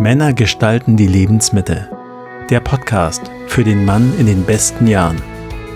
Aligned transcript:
Männer 0.00 0.32
gestalten 0.32 0.96
die 0.96 1.08
Lebensmitte. 1.08 1.90
Der 2.50 2.60
Podcast 2.60 3.32
für 3.48 3.64
den 3.64 3.84
Mann 3.84 4.16
in 4.16 4.26
den 4.26 4.44
besten 4.44 4.86
Jahren 4.86 5.20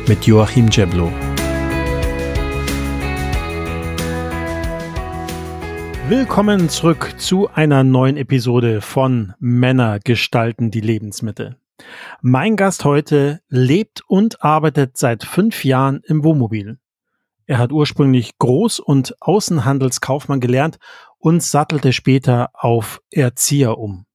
mit 0.06 0.26
Joachim 0.26 0.69
Jeblo. 0.69 1.10
Willkommen 6.08 6.69
zurück 6.69 7.15
zu 7.16 7.48
einer 7.48 7.83
neuen 7.83 8.16
Episode 8.16 8.80
von 8.80 9.35
Männer 9.40 9.98
gestalten 9.98 10.70
die 10.70 10.80
Lebensmitte. 10.80 11.57
Mein 12.20 12.54
Gast 12.54 12.84
heute 12.84 13.40
lebt 13.48 14.02
und 14.07 14.44
arbeitet 14.44 14.97
seit 14.98 15.25
fünf 15.25 15.65
Jahren 15.65 16.01
im 16.05 16.23
Wohnmobil. 16.23 16.79
Er 17.47 17.59
hat 17.59 17.73
ursprünglich 17.73 18.34
Groß- 18.41 18.80
und 18.80 19.16
Außenhandelskaufmann 19.20 20.39
gelernt 20.39 20.79
und 21.19 21.43
sattelte 21.43 21.93
später 21.93 22.51
auf 22.55 23.02
Erzieher 23.11 23.79
um. 23.79 24.07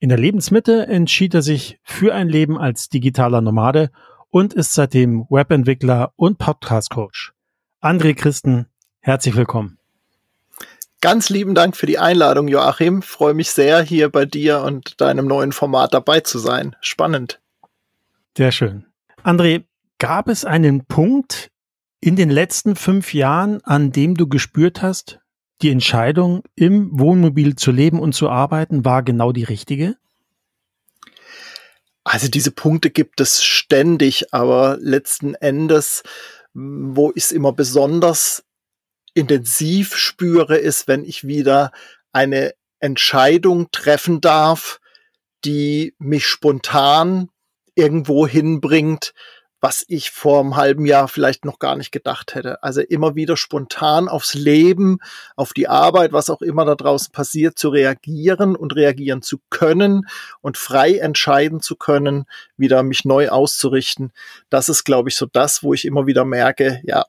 In 0.00 0.10
der 0.10 0.18
Lebensmitte 0.18 0.86
entschied 0.86 1.34
er 1.34 1.42
sich 1.42 1.80
für 1.82 2.14
ein 2.14 2.28
Leben 2.28 2.56
als 2.56 2.88
digitaler 2.88 3.40
Nomade 3.40 3.90
und 4.30 4.54
ist 4.54 4.72
seitdem 4.72 5.26
Webentwickler 5.28 6.12
und 6.14 6.38
Podcast-Coach. 6.38 7.32
André 7.82 8.14
Christen, 8.14 8.66
herzlich 9.00 9.34
willkommen. 9.34 9.78
Ganz 11.00 11.30
lieben 11.30 11.56
Dank 11.56 11.76
für 11.76 11.86
die 11.86 11.98
Einladung, 11.98 12.46
Joachim. 12.46 13.02
Freue 13.02 13.34
mich 13.34 13.50
sehr, 13.50 13.82
hier 13.82 14.08
bei 14.08 14.24
dir 14.24 14.60
und 14.60 15.00
deinem 15.00 15.26
neuen 15.26 15.50
Format 15.50 15.94
dabei 15.94 16.20
zu 16.20 16.38
sein. 16.38 16.76
Spannend. 16.80 17.40
Sehr 18.36 18.52
schön. 18.52 18.86
André, 19.24 19.64
gab 19.98 20.28
es 20.28 20.44
einen 20.44 20.84
Punkt 20.84 21.50
in 22.00 22.14
den 22.14 22.30
letzten 22.30 22.76
fünf 22.76 23.14
Jahren, 23.14 23.64
an 23.64 23.90
dem 23.90 24.14
du 24.14 24.28
gespürt 24.28 24.80
hast, 24.80 25.18
die 25.62 25.70
Entscheidung, 25.70 26.42
im 26.54 26.98
Wohnmobil 26.98 27.56
zu 27.56 27.70
leben 27.70 28.00
und 28.00 28.14
zu 28.14 28.28
arbeiten, 28.28 28.84
war 28.84 29.02
genau 29.02 29.32
die 29.32 29.44
richtige? 29.44 29.96
Also 32.04 32.28
diese 32.28 32.50
Punkte 32.50 32.90
gibt 32.90 33.20
es 33.20 33.44
ständig, 33.44 34.32
aber 34.32 34.78
letzten 34.80 35.34
Endes, 35.34 36.02
wo 36.54 37.12
ich 37.14 37.24
es 37.24 37.32
immer 37.32 37.52
besonders 37.52 38.44
intensiv 39.14 39.96
spüre, 39.96 40.56
ist, 40.56 40.88
wenn 40.88 41.04
ich 41.04 41.26
wieder 41.26 41.72
eine 42.12 42.54
Entscheidung 42.80 43.70
treffen 43.72 44.20
darf, 44.20 44.80
die 45.44 45.94
mich 45.98 46.26
spontan 46.26 47.28
irgendwo 47.74 48.26
hinbringt, 48.26 49.12
was 49.60 49.84
ich 49.88 50.10
vor 50.10 50.40
einem 50.40 50.56
halben 50.56 50.86
Jahr 50.86 51.08
vielleicht 51.08 51.44
noch 51.44 51.58
gar 51.58 51.76
nicht 51.76 51.90
gedacht 51.90 52.34
hätte. 52.34 52.62
Also 52.62 52.80
immer 52.80 53.14
wieder 53.14 53.36
spontan 53.36 54.08
aufs 54.08 54.34
Leben, 54.34 54.98
auf 55.36 55.52
die 55.52 55.68
Arbeit, 55.68 56.12
was 56.12 56.30
auch 56.30 56.42
immer 56.42 56.64
da 56.64 56.74
draußen 56.74 57.12
passiert, 57.12 57.58
zu 57.58 57.68
reagieren 57.70 58.54
und 58.54 58.76
reagieren 58.76 59.22
zu 59.22 59.38
können 59.50 60.06
und 60.40 60.56
frei 60.56 60.98
entscheiden 60.98 61.60
zu 61.60 61.76
können, 61.76 62.26
wieder 62.56 62.82
mich 62.82 63.04
neu 63.04 63.28
auszurichten. 63.30 64.12
Das 64.50 64.68
ist, 64.68 64.84
glaube 64.84 65.08
ich, 65.08 65.16
so 65.16 65.26
das, 65.26 65.62
wo 65.62 65.74
ich 65.74 65.84
immer 65.84 66.06
wieder 66.06 66.24
merke, 66.24 66.80
ja, 66.84 67.04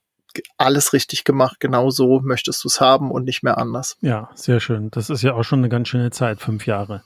alles 0.58 0.94
richtig 0.94 1.24
gemacht, 1.24 1.60
genau 1.60 1.90
so 1.90 2.20
möchtest 2.20 2.64
du 2.64 2.68
es 2.68 2.80
haben 2.80 3.12
und 3.12 3.26
nicht 3.26 3.44
mehr 3.44 3.58
anders. 3.58 3.98
Ja, 4.02 4.30
sehr 4.36 4.60
schön. 4.60 4.90
Das 4.92 5.10
ist 5.10 5.22
ja 5.22 5.34
auch 5.34 5.44
schon 5.44 5.60
eine 5.60 5.70
ganz 5.70 5.88
schöne 5.88 6.12
Zeit, 6.12 6.40
fünf 6.40 6.66
Jahre. 6.66 7.04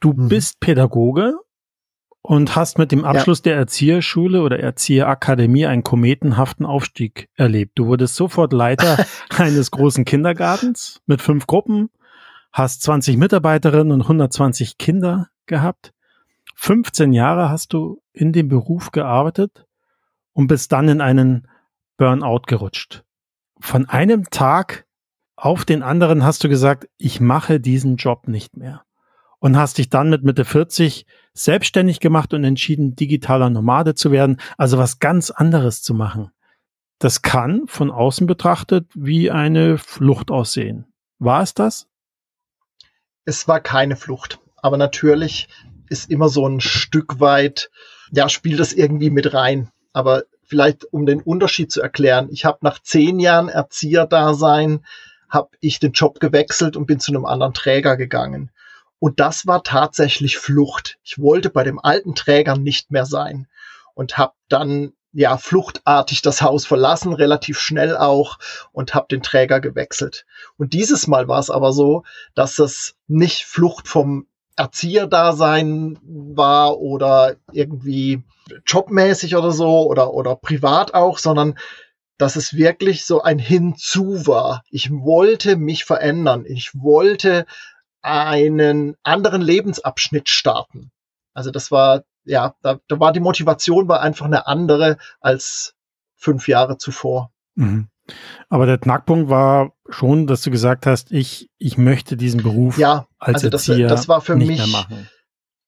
Du 0.00 0.12
mhm. 0.12 0.28
bist 0.28 0.60
Pädagoge 0.60 1.34
und 2.26 2.56
hast 2.56 2.76
mit 2.76 2.90
dem 2.90 3.04
Abschluss 3.04 3.38
ja. 3.38 3.52
der 3.52 3.56
Erzieherschule 3.56 4.42
oder 4.42 4.58
Erzieherakademie 4.58 5.66
einen 5.66 5.84
kometenhaften 5.84 6.66
Aufstieg 6.66 7.28
erlebt. 7.36 7.78
Du 7.78 7.86
wurdest 7.86 8.16
sofort 8.16 8.52
Leiter 8.52 9.06
eines 9.38 9.70
großen 9.70 10.04
Kindergartens 10.04 11.00
mit 11.06 11.22
fünf 11.22 11.46
Gruppen, 11.46 11.88
hast 12.52 12.82
20 12.82 13.16
Mitarbeiterinnen 13.16 13.92
und 13.92 14.02
120 14.02 14.76
Kinder 14.76 15.28
gehabt. 15.46 15.92
15 16.56 17.12
Jahre 17.12 17.48
hast 17.48 17.72
du 17.72 18.02
in 18.12 18.32
dem 18.32 18.48
Beruf 18.48 18.90
gearbeitet 18.90 19.64
und 20.32 20.48
bist 20.48 20.72
dann 20.72 20.88
in 20.88 21.00
einen 21.00 21.46
Burnout 21.96 22.42
gerutscht. 22.48 23.04
Von 23.60 23.88
einem 23.88 24.30
Tag 24.30 24.84
auf 25.36 25.64
den 25.64 25.84
anderen 25.84 26.24
hast 26.24 26.42
du 26.42 26.48
gesagt, 26.48 26.88
ich 26.98 27.20
mache 27.20 27.60
diesen 27.60 27.96
Job 27.96 28.26
nicht 28.26 28.56
mehr. 28.56 28.82
Und 29.38 29.56
hast 29.56 29.78
dich 29.78 29.90
dann 29.90 30.10
mit 30.10 30.24
Mitte 30.24 30.44
40 30.44 31.06
selbstständig 31.36 32.00
gemacht 32.00 32.34
und 32.34 32.44
entschieden, 32.44 32.96
digitaler 32.96 33.50
Nomade 33.50 33.94
zu 33.94 34.10
werden, 34.10 34.40
also 34.56 34.78
was 34.78 34.98
ganz 34.98 35.30
anderes 35.30 35.82
zu 35.82 35.94
machen. 35.94 36.30
Das 36.98 37.22
kann 37.22 37.66
von 37.66 37.90
außen 37.90 38.26
betrachtet 38.26 38.86
wie 38.94 39.30
eine 39.30 39.78
Flucht 39.78 40.30
aussehen. 40.30 40.86
War 41.18 41.42
es 41.42 41.54
das? 41.54 41.88
Es 43.24 43.48
war 43.48 43.60
keine 43.60 43.96
Flucht, 43.96 44.38
aber 44.56 44.76
natürlich 44.76 45.48
ist 45.88 46.10
immer 46.10 46.28
so 46.28 46.48
ein 46.48 46.60
Stück 46.60 47.20
weit, 47.20 47.70
ja, 48.12 48.28
spielt 48.28 48.60
das 48.60 48.72
irgendwie 48.72 49.10
mit 49.10 49.34
rein. 49.34 49.70
Aber 49.92 50.24
vielleicht 50.44 50.84
um 50.92 51.06
den 51.06 51.20
Unterschied 51.20 51.70
zu 51.70 51.82
erklären, 51.82 52.28
ich 52.30 52.44
habe 52.44 52.58
nach 52.62 52.80
zehn 52.80 53.18
Jahren 53.18 53.48
Erzieherdasein, 53.48 54.84
habe 55.28 55.50
ich 55.60 55.80
den 55.80 55.92
Job 55.92 56.20
gewechselt 56.20 56.76
und 56.76 56.86
bin 56.86 57.00
zu 57.00 57.12
einem 57.12 57.24
anderen 57.24 57.52
Träger 57.52 57.96
gegangen. 57.96 58.50
Und 58.98 59.20
das 59.20 59.46
war 59.46 59.62
tatsächlich 59.62 60.38
Flucht. 60.38 60.98
Ich 61.02 61.18
wollte 61.18 61.50
bei 61.50 61.64
dem 61.64 61.78
alten 61.78 62.14
Träger 62.14 62.56
nicht 62.56 62.90
mehr 62.90 63.06
sein 63.06 63.46
und 63.94 64.18
habe 64.18 64.32
dann 64.48 64.92
ja 65.12 65.38
fluchtartig 65.38 66.20
das 66.22 66.42
Haus 66.42 66.66
verlassen, 66.66 67.14
relativ 67.14 67.58
schnell 67.58 67.96
auch 67.96 68.38
und 68.72 68.94
habe 68.94 69.06
den 69.10 69.22
Träger 69.22 69.60
gewechselt. 69.60 70.26
Und 70.58 70.74
dieses 70.74 71.06
Mal 71.06 71.26
war 71.26 71.38
es 71.38 71.50
aber 71.50 71.72
so, 71.72 72.04
dass 72.34 72.58
es 72.58 72.96
nicht 73.06 73.44
Flucht 73.44 73.88
vom 73.88 74.26
Erzieherdasein 74.56 75.98
war 76.02 76.78
oder 76.78 77.36
irgendwie 77.52 78.22
jobmäßig 78.66 79.36
oder 79.36 79.52
so 79.52 79.86
oder, 79.86 80.12
oder 80.12 80.36
privat 80.36 80.94
auch, 80.94 81.18
sondern 81.18 81.58
dass 82.18 82.36
es 82.36 82.54
wirklich 82.54 83.04
so 83.04 83.22
ein 83.22 83.38
Hinzu 83.38 84.26
war. 84.26 84.64
Ich 84.70 84.90
wollte 84.90 85.56
mich 85.56 85.84
verändern. 85.84 86.44
Ich 86.46 86.70
wollte 86.74 87.46
einen 88.06 88.96
anderen 89.02 89.42
Lebensabschnitt 89.42 90.28
starten. 90.28 90.90
Also 91.34 91.50
das 91.50 91.70
war, 91.70 92.04
ja, 92.24 92.54
da, 92.62 92.78
da 92.88 93.00
war 93.00 93.12
die 93.12 93.20
Motivation 93.20 93.88
war 93.88 94.00
einfach 94.00 94.26
eine 94.26 94.46
andere 94.46 94.96
als 95.20 95.74
fünf 96.14 96.48
Jahre 96.48 96.78
zuvor. 96.78 97.32
Mhm. 97.56 97.88
Aber 98.48 98.66
der 98.66 98.78
Knackpunkt 98.78 99.28
war 99.28 99.72
schon, 99.88 100.28
dass 100.28 100.42
du 100.42 100.50
gesagt 100.50 100.86
hast, 100.86 101.10
ich, 101.10 101.50
ich 101.58 101.76
möchte 101.76 102.16
diesen 102.16 102.42
Beruf 102.42 102.78
ja, 102.78 103.08
als 103.18 103.36
also 103.36 103.50
das, 103.50 103.68
Erzieher 103.68 103.88
das 103.88 104.08
war 104.08 104.20
für 104.20 104.36
nicht 104.36 104.46
mich 104.46 104.58
mehr 104.58 104.68
machen. 104.68 105.08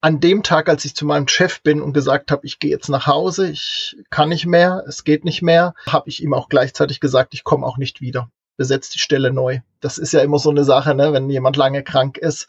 An 0.00 0.20
dem 0.20 0.44
Tag, 0.44 0.68
als 0.68 0.84
ich 0.84 0.94
zu 0.94 1.04
meinem 1.04 1.26
Chef 1.26 1.60
bin 1.62 1.82
und 1.82 1.92
gesagt 1.92 2.30
habe, 2.30 2.46
ich 2.46 2.60
gehe 2.60 2.70
jetzt 2.70 2.88
nach 2.88 3.08
Hause, 3.08 3.50
ich 3.50 3.96
kann 4.10 4.28
nicht 4.28 4.46
mehr, 4.46 4.84
es 4.86 5.02
geht 5.02 5.24
nicht 5.24 5.42
mehr, 5.42 5.74
habe 5.88 6.08
ich 6.08 6.22
ihm 6.22 6.34
auch 6.34 6.48
gleichzeitig 6.48 7.00
gesagt, 7.00 7.34
ich 7.34 7.42
komme 7.42 7.66
auch 7.66 7.78
nicht 7.78 8.00
wieder. 8.00 8.30
Besetzt 8.58 8.94
die 8.94 8.98
Stelle 8.98 9.32
neu. 9.32 9.60
Das 9.80 9.96
ist 9.96 10.12
ja 10.12 10.20
immer 10.20 10.38
so 10.38 10.50
eine 10.50 10.64
Sache, 10.64 10.94
ne? 10.94 11.14
wenn 11.14 11.30
jemand 11.30 11.56
lange 11.56 11.82
krank 11.82 12.18
ist, 12.18 12.46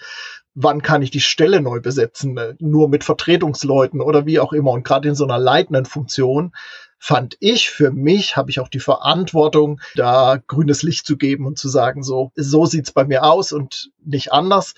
wann 0.55 0.81
kann 0.81 1.01
ich 1.01 1.11
die 1.11 1.21
Stelle 1.21 1.61
neu 1.61 1.79
besetzen? 1.79 2.33
Ne? 2.33 2.57
Nur 2.59 2.89
mit 2.89 3.05
Vertretungsleuten 3.05 4.01
oder 4.01 4.25
wie 4.25 4.39
auch 4.39 4.51
immer. 4.51 4.71
Und 4.71 4.83
gerade 4.83 5.07
in 5.07 5.15
so 5.15 5.23
einer 5.23 5.39
leitenden 5.39 5.85
Funktion 5.85 6.51
fand 6.97 7.37
ich 7.39 7.69
für 7.69 7.91
mich, 7.91 8.35
habe 8.35 8.51
ich 8.51 8.59
auch 8.59 8.67
die 8.67 8.81
Verantwortung, 8.81 9.79
da 9.95 10.37
grünes 10.47 10.83
Licht 10.83 11.05
zu 11.05 11.15
geben 11.15 11.45
und 11.45 11.57
zu 11.57 11.69
sagen, 11.69 12.03
so, 12.03 12.31
so 12.35 12.65
sieht's 12.65 12.91
bei 12.91 13.05
mir 13.05 13.23
aus 13.23 13.53
und 13.53 13.91
nicht 14.03 14.33
anders. 14.33 14.73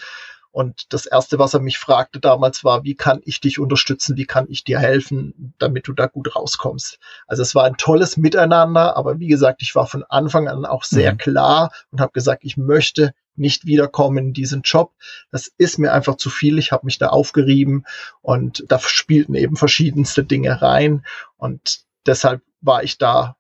Und 0.51 0.93
das 0.93 1.05
erste, 1.05 1.39
was 1.39 1.53
er 1.53 1.61
mich 1.61 1.77
fragte 1.77 2.19
damals 2.19 2.63
war, 2.63 2.83
wie 2.83 2.95
kann 2.95 3.21
ich 3.23 3.39
dich 3.39 3.57
unterstützen? 3.57 4.17
Wie 4.17 4.25
kann 4.25 4.47
ich 4.49 4.63
dir 4.63 4.79
helfen, 4.79 5.53
damit 5.59 5.87
du 5.87 5.93
da 5.93 6.07
gut 6.07 6.35
rauskommst? 6.35 6.99
Also 7.25 7.41
es 7.41 7.55
war 7.55 7.63
ein 7.63 7.77
tolles 7.77 8.17
Miteinander, 8.17 8.97
aber 8.97 9.19
wie 9.19 9.27
gesagt, 9.27 9.61
ich 9.61 9.75
war 9.75 9.87
von 9.87 10.03
Anfang 10.03 10.49
an 10.49 10.65
auch 10.65 10.83
sehr 10.83 11.13
mhm. 11.13 11.17
klar 11.17 11.71
und 11.91 12.01
habe 12.01 12.11
gesagt, 12.11 12.43
ich 12.43 12.57
möchte 12.57 13.13
nicht 13.35 13.65
wiederkommen 13.65 14.17
in 14.17 14.33
diesen 14.33 14.61
Job. 14.63 14.91
Das 15.31 15.51
ist 15.57 15.79
mir 15.79 15.93
einfach 15.93 16.17
zu 16.17 16.29
viel. 16.29 16.59
Ich 16.59 16.73
habe 16.73 16.85
mich 16.85 16.97
da 16.97 17.07
aufgerieben 17.07 17.85
und 18.21 18.65
da 18.67 18.77
spielten 18.79 19.35
eben 19.35 19.55
verschiedenste 19.55 20.23
Dinge 20.25 20.61
rein. 20.61 21.05
Und 21.37 21.81
deshalb 22.05 22.41
war 22.59 22.83
ich 22.83 22.97
da 22.97 23.37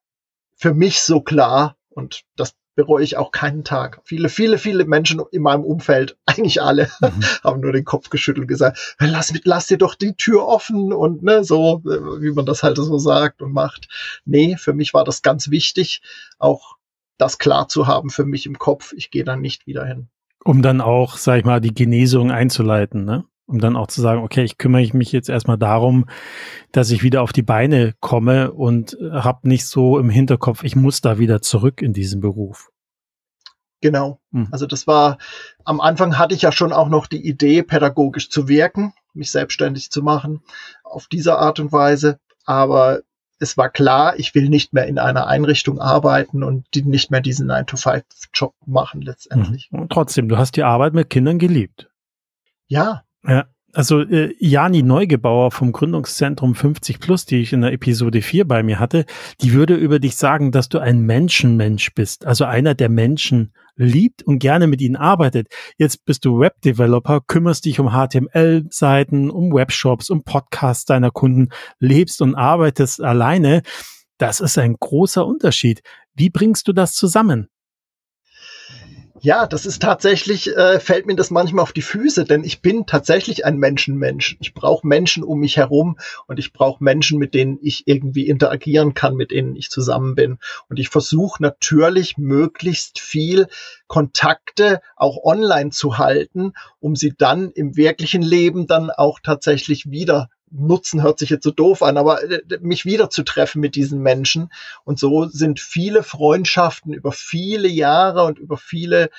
für 0.55 0.73
mich 0.73 1.01
so 1.01 1.21
klar 1.21 1.75
und 1.89 2.23
das 2.37 2.55
bereue 2.75 3.03
ich 3.03 3.17
auch 3.17 3.31
keinen 3.31 3.63
Tag. 3.63 4.01
Viele, 4.03 4.29
viele, 4.29 4.57
viele 4.57 4.85
Menschen 4.85 5.21
in 5.31 5.41
meinem 5.41 5.63
Umfeld, 5.63 6.17
eigentlich 6.25 6.61
alle, 6.61 6.89
mhm. 7.01 7.23
haben 7.43 7.61
nur 7.61 7.73
den 7.73 7.85
Kopf 7.85 8.09
geschüttelt 8.09 8.43
und 8.43 8.47
gesagt, 8.47 8.95
lass, 8.99 9.33
lass 9.43 9.67
dir 9.67 9.77
doch 9.77 9.95
die 9.95 10.15
Tür 10.15 10.47
offen 10.47 10.93
und 10.93 11.23
ne, 11.23 11.43
so, 11.43 11.81
wie 11.83 12.31
man 12.31 12.45
das 12.45 12.63
halt 12.63 12.77
so 12.77 12.97
sagt 12.97 13.41
und 13.41 13.51
macht. 13.51 13.87
Nee, 14.25 14.55
für 14.57 14.73
mich 14.73 14.93
war 14.93 15.03
das 15.03 15.21
ganz 15.21 15.49
wichtig, 15.49 16.01
auch 16.39 16.77
das 17.17 17.37
klar 17.37 17.67
zu 17.67 17.87
haben 17.87 18.09
für 18.09 18.25
mich 18.25 18.45
im 18.45 18.57
Kopf. 18.57 18.93
Ich 18.93 19.11
gehe 19.11 19.23
dann 19.23 19.41
nicht 19.41 19.67
wieder 19.67 19.85
hin. 19.85 20.09
Um 20.43 20.63
dann 20.63 20.81
auch, 20.81 21.17
sag 21.17 21.37
ich 21.39 21.45
mal, 21.45 21.61
die 21.61 21.73
Genesung 21.73 22.31
einzuleiten, 22.31 23.05
ne? 23.05 23.25
Um 23.51 23.59
dann 23.59 23.75
auch 23.75 23.87
zu 23.87 24.01
sagen, 24.01 24.23
okay, 24.23 24.43
ich 24.43 24.57
kümmere 24.57 24.89
mich 24.93 25.11
jetzt 25.11 25.29
erstmal 25.29 25.57
darum, 25.57 26.05
dass 26.71 26.89
ich 26.89 27.03
wieder 27.03 27.21
auf 27.21 27.33
die 27.33 27.43
Beine 27.43 27.93
komme 27.99 28.51
und 28.51 28.97
habe 29.11 29.47
nicht 29.47 29.65
so 29.65 29.99
im 29.99 30.09
Hinterkopf, 30.09 30.63
ich 30.63 30.75
muss 30.75 31.01
da 31.01 31.19
wieder 31.19 31.41
zurück 31.41 31.81
in 31.81 31.93
diesen 31.93 32.21
Beruf. 32.21 32.71
Genau. 33.81 34.19
Mhm. 34.31 34.47
Also 34.51 34.67
das 34.67 34.87
war, 34.87 35.17
am 35.65 35.81
Anfang 35.81 36.17
hatte 36.17 36.35
ich 36.35 36.43
ja 36.43 36.51
schon 36.51 36.71
auch 36.71 36.87
noch 36.87 37.07
die 37.07 37.27
Idee, 37.27 37.63
pädagogisch 37.63 38.29
zu 38.29 38.47
wirken, 38.47 38.93
mich 39.13 39.31
selbstständig 39.31 39.91
zu 39.91 40.01
machen, 40.01 40.41
auf 40.83 41.07
diese 41.07 41.37
Art 41.37 41.59
und 41.59 41.71
Weise. 41.71 42.19
Aber 42.45 43.01
es 43.39 43.57
war 43.57 43.69
klar, 43.69 44.17
ich 44.17 44.35
will 44.35 44.49
nicht 44.49 44.71
mehr 44.71 44.85
in 44.85 44.99
einer 44.99 45.25
Einrichtung 45.27 45.79
arbeiten 45.79 46.43
und 46.43 46.67
die 46.75 46.83
nicht 46.83 47.09
mehr 47.09 47.21
diesen 47.21 47.49
9-to-5-Job 47.51 48.53
machen 48.67 49.01
letztendlich. 49.01 49.69
Mhm. 49.71 49.81
Und 49.81 49.91
trotzdem, 49.91 50.29
du 50.29 50.37
hast 50.37 50.55
die 50.55 50.63
Arbeit 50.63 50.93
mit 50.93 51.09
Kindern 51.09 51.39
geliebt. 51.39 51.89
Ja. 52.67 53.03
Ja. 53.25 53.45
Also 53.73 54.01
äh, 54.01 54.35
Jani 54.37 54.83
Neugebauer 54.83 55.51
vom 55.51 55.71
Gründungszentrum 55.71 56.55
50 56.55 56.99
Plus, 56.99 57.25
die 57.25 57.37
ich 57.37 57.53
in 57.53 57.61
der 57.61 57.71
Episode 57.71 58.21
4 58.21 58.45
bei 58.45 58.63
mir 58.63 58.79
hatte, 58.79 59.05
die 59.39 59.53
würde 59.53 59.75
über 59.75 59.99
dich 59.99 60.17
sagen, 60.17 60.51
dass 60.51 60.67
du 60.67 60.79
ein 60.79 60.99
Menschenmensch 60.99 61.93
bist, 61.93 62.25
also 62.25 62.43
einer, 62.43 62.75
der 62.75 62.89
Menschen 62.89 63.53
liebt 63.77 64.23
und 64.23 64.39
gerne 64.39 64.67
mit 64.67 64.81
ihnen 64.81 64.97
arbeitet. 64.97 65.47
Jetzt 65.77 66.03
bist 66.03 66.25
du 66.25 66.39
Webdeveloper, 66.39 67.21
kümmerst 67.25 67.63
dich 67.63 67.79
um 67.79 67.91
HTML-Seiten, 67.91 69.29
um 69.29 69.53
Webshops, 69.53 70.09
um 70.09 70.23
Podcasts 70.23 70.83
deiner 70.83 71.11
Kunden, 71.11 71.49
lebst 71.79 72.21
und 72.21 72.35
arbeitest 72.35 73.01
alleine. 73.01 73.61
Das 74.17 74.41
ist 74.41 74.57
ein 74.57 74.75
großer 74.79 75.25
Unterschied. 75.25 75.81
Wie 76.13 76.29
bringst 76.29 76.67
du 76.67 76.73
das 76.73 76.93
zusammen? 76.93 77.47
Ja, 79.23 79.45
das 79.45 79.67
ist 79.67 79.83
tatsächlich, 79.83 80.47
äh, 80.57 80.79
fällt 80.79 81.05
mir 81.05 81.15
das 81.15 81.29
manchmal 81.29 81.61
auf 81.61 81.73
die 81.73 81.83
Füße, 81.83 82.25
denn 82.25 82.43
ich 82.43 82.63
bin 82.63 82.87
tatsächlich 82.87 83.45
ein 83.45 83.57
Menschenmensch. 83.57 84.35
Ich 84.39 84.55
brauche 84.55 84.87
Menschen 84.87 85.23
um 85.23 85.39
mich 85.39 85.57
herum 85.57 85.99
und 86.25 86.39
ich 86.39 86.53
brauche 86.53 86.83
Menschen, 86.83 87.19
mit 87.19 87.35
denen 87.35 87.59
ich 87.61 87.83
irgendwie 87.85 88.27
interagieren 88.27 88.95
kann, 88.95 89.15
mit 89.15 89.29
denen 89.29 89.55
ich 89.55 89.69
zusammen 89.69 90.15
bin. 90.15 90.39
Und 90.69 90.79
ich 90.79 90.89
versuche 90.89 91.43
natürlich 91.43 92.17
möglichst 92.17 92.99
viel 92.99 93.45
Kontakte 93.85 94.81
auch 94.95 95.23
online 95.23 95.69
zu 95.69 95.99
halten, 95.99 96.53
um 96.79 96.95
sie 96.95 97.13
dann 97.15 97.51
im 97.51 97.77
wirklichen 97.77 98.23
Leben 98.23 98.65
dann 98.65 98.89
auch 98.89 99.19
tatsächlich 99.19 99.91
wieder 99.91 100.29
nutzen 100.51 101.01
hört 101.01 101.19
sich 101.19 101.29
jetzt 101.29 101.43
so 101.43 101.51
doof 101.51 101.81
an, 101.81 101.97
aber 101.97 102.23
äh, 102.23 102.41
mich 102.61 102.85
wiederzutreffen 102.85 103.61
mit 103.61 103.75
diesen 103.75 104.01
Menschen. 104.01 104.51
Und 104.83 104.99
so 104.99 105.25
sind 105.25 105.59
viele 105.59 106.03
Freundschaften 106.03 106.93
über 106.93 107.11
viele 107.11 107.67
Jahre 107.67 108.25
und 108.25 108.37
über 108.37 108.57
viele 108.57 109.09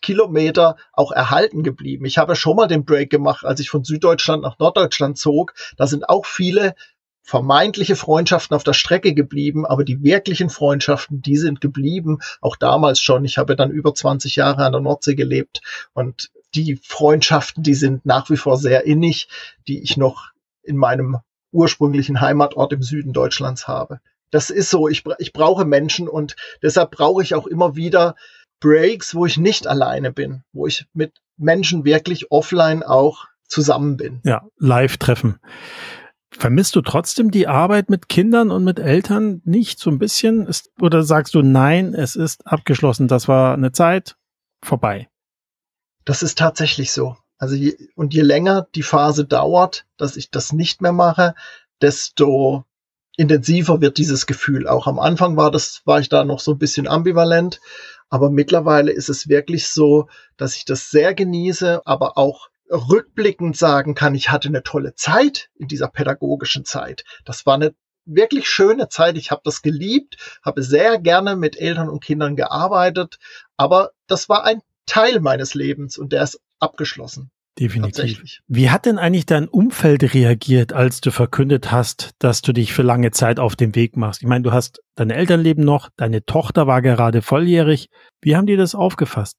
Kilometer 0.00 0.76
auch 0.92 1.12
erhalten 1.12 1.62
geblieben. 1.62 2.04
Ich 2.04 2.18
habe 2.18 2.34
schon 2.34 2.56
mal 2.56 2.66
den 2.66 2.84
Break 2.84 3.10
gemacht, 3.10 3.44
als 3.44 3.60
ich 3.60 3.70
von 3.70 3.84
Süddeutschland 3.84 4.42
nach 4.42 4.58
Norddeutschland 4.58 5.16
zog. 5.16 5.54
Da 5.76 5.86
sind 5.86 6.08
auch 6.08 6.26
viele 6.26 6.74
vermeintliche 7.22 7.94
Freundschaften 7.94 8.54
auf 8.56 8.64
der 8.64 8.72
Strecke 8.72 9.14
geblieben, 9.14 9.64
aber 9.64 9.84
die 9.84 10.02
wirklichen 10.02 10.50
Freundschaften, 10.50 11.22
die 11.22 11.36
sind 11.36 11.60
geblieben, 11.60 12.18
auch 12.40 12.56
damals 12.56 13.00
schon. 13.00 13.24
Ich 13.24 13.38
habe 13.38 13.54
dann 13.54 13.70
über 13.70 13.94
20 13.94 14.36
Jahre 14.36 14.64
an 14.64 14.72
der 14.72 14.80
Nordsee 14.80 15.14
gelebt 15.14 15.60
und 15.94 16.30
die 16.54 16.78
Freundschaften, 16.82 17.62
die 17.62 17.74
sind 17.74 18.04
nach 18.04 18.28
wie 18.28 18.36
vor 18.36 18.58
sehr 18.58 18.84
innig, 18.84 19.28
die 19.68 19.82
ich 19.82 19.96
noch 19.96 20.32
in 20.62 20.76
meinem 20.76 21.18
ursprünglichen 21.52 22.20
Heimatort 22.20 22.72
im 22.72 22.82
Süden 22.82 23.12
Deutschlands 23.12 23.68
habe. 23.68 24.00
Das 24.30 24.48
ist 24.48 24.70
so, 24.70 24.88
ich, 24.88 25.04
ich 25.18 25.32
brauche 25.32 25.64
Menschen 25.64 26.08
und 26.08 26.36
deshalb 26.62 26.92
brauche 26.92 27.22
ich 27.22 27.34
auch 27.34 27.46
immer 27.46 27.76
wieder 27.76 28.16
Breaks, 28.60 29.14
wo 29.14 29.26
ich 29.26 29.36
nicht 29.36 29.66
alleine 29.66 30.12
bin, 30.12 30.42
wo 30.52 30.66
ich 30.66 30.86
mit 30.94 31.18
Menschen 31.36 31.84
wirklich 31.84 32.30
offline 32.30 32.82
auch 32.82 33.26
zusammen 33.46 33.96
bin. 33.96 34.20
Ja, 34.24 34.46
live 34.58 34.96
treffen. 34.96 35.38
Vermisst 36.30 36.74
du 36.76 36.80
trotzdem 36.80 37.30
die 37.30 37.46
Arbeit 37.46 37.90
mit 37.90 38.08
Kindern 38.08 38.50
und 38.50 38.64
mit 38.64 38.78
Eltern 38.78 39.42
nicht 39.44 39.78
so 39.78 39.90
ein 39.90 39.98
bisschen? 39.98 40.46
Ist, 40.46 40.70
oder 40.80 41.02
sagst 41.02 41.34
du, 41.34 41.42
nein, 41.42 41.92
es 41.92 42.16
ist 42.16 42.46
abgeschlossen, 42.46 43.06
das 43.06 43.28
war 43.28 43.52
eine 43.52 43.72
Zeit 43.72 44.16
vorbei? 44.64 45.10
Das 46.06 46.22
ist 46.22 46.38
tatsächlich 46.38 46.92
so. 46.92 47.16
Also 47.42 47.56
je, 47.56 47.76
und 47.96 48.14
je 48.14 48.22
länger 48.22 48.68
die 48.76 48.84
Phase 48.84 49.24
dauert, 49.24 49.84
dass 49.96 50.16
ich 50.16 50.30
das 50.30 50.52
nicht 50.52 50.80
mehr 50.80 50.92
mache, 50.92 51.34
desto 51.80 52.64
intensiver 53.16 53.80
wird 53.80 53.98
dieses 53.98 54.26
Gefühl. 54.26 54.68
Auch 54.68 54.86
am 54.86 55.00
Anfang 55.00 55.36
war 55.36 55.50
das, 55.50 55.82
war 55.84 55.98
ich 55.98 56.08
da 56.08 56.24
noch 56.24 56.38
so 56.38 56.52
ein 56.52 56.58
bisschen 56.58 56.86
ambivalent, 56.86 57.60
aber 58.10 58.30
mittlerweile 58.30 58.92
ist 58.92 59.08
es 59.08 59.26
wirklich 59.26 59.66
so, 59.66 60.08
dass 60.36 60.54
ich 60.54 60.66
das 60.66 60.90
sehr 60.90 61.14
genieße, 61.14 61.84
aber 61.84 62.16
auch 62.16 62.48
rückblickend 62.70 63.56
sagen 63.56 63.96
kann, 63.96 64.14
ich 64.14 64.30
hatte 64.30 64.46
eine 64.46 64.62
tolle 64.62 64.94
Zeit 64.94 65.50
in 65.56 65.66
dieser 65.66 65.88
pädagogischen 65.88 66.64
Zeit. 66.64 67.02
Das 67.24 67.44
war 67.44 67.54
eine 67.54 67.74
wirklich 68.04 68.48
schöne 68.48 68.88
Zeit. 68.88 69.16
Ich 69.16 69.32
habe 69.32 69.42
das 69.44 69.62
geliebt, 69.62 70.38
habe 70.44 70.62
sehr 70.62 70.96
gerne 71.00 71.34
mit 71.34 71.58
Eltern 71.58 71.88
und 71.88 72.04
Kindern 72.04 72.36
gearbeitet, 72.36 73.18
aber 73.56 73.90
das 74.06 74.28
war 74.28 74.44
ein 74.44 74.62
Teil 74.86 75.18
meines 75.18 75.54
Lebens 75.54 75.98
und 75.98 76.12
der 76.12 76.22
ist 76.22 76.40
abgeschlossen. 76.60 77.31
Definitiv. 77.58 78.40
Wie 78.48 78.70
hat 78.70 78.86
denn 78.86 78.98
eigentlich 78.98 79.26
dein 79.26 79.46
Umfeld 79.46 80.14
reagiert, 80.14 80.72
als 80.72 81.02
du 81.02 81.10
verkündet 81.10 81.70
hast, 81.70 82.12
dass 82.18 82.40
du 82.40 82.52
dich 82.52 82.72
für 82.72 82.82
lange 82.82 83.10
Zeit 83.10 83.38
auf 83.38 83.56
den 83.56 83.74
Weg 83.74 83.96
machst? 83.96 84.22
Ich 84.22 84.28
meine, 84.28 84.42
du 84.42 84.52
hast 84.52 84.80
deine 84.94 85.14
Eltern 85.14 85.40
leben 85.40 85.62
noch, 85.62 85.90
deine 85.96 86.24
Tochter 86.24 86.66
war 86.66 86.80
gerade 86.80 87.20
volljährig. 87.20 87.90
Wie 88.22 88.36
haben 88.36 88.46
die 88.46 88.56
das 88.56 88.74
aufgefasst? 88.74 89.36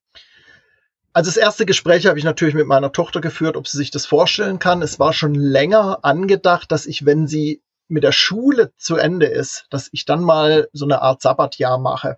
Also 1.12 1.28
das 1.28 1.36
erste 1.36 1.66
Gespräch 1.66 2.06
habe 2.06 2.18
ich 2.18 2.24
natürlich 2.24 2.54
mit 2.54 2.66
meiner 2.66 2.92
Tochter 2.92 3.20
geführt, 3.20 3.56
ob 3.56 3.66
sie 3.66 3.78
sich 3.78 3.90
das 3.90 4.06
vorstellen 4.06 4.58
kann. 4.58 4.82
Es 4.82 4.98
war 4.98 5.12
schon 5.12 5.34
länger 5.34 6.00
angedacht, 6.02 6.70
dass 6.70 6.86
ich, 6.86 7.06
wenn 7.06 7.26
sie 7.26 7.62
mit 7.88 8.02
der 8.02 8.12
Schule 8.12 8.72
zu 8.76 8.96
Ende 8.96 9.26
ist, 9.26 9.66
dass 9.70 9.88
ich 9.92 10.04
dann 10.04 10.22
mal 10.22 10.68
so 10.72 10.84
eine 10.84 11.02
Art 11.02 11.22
Sabbatjahr 11.22 11.78
mache. 11.78 12.16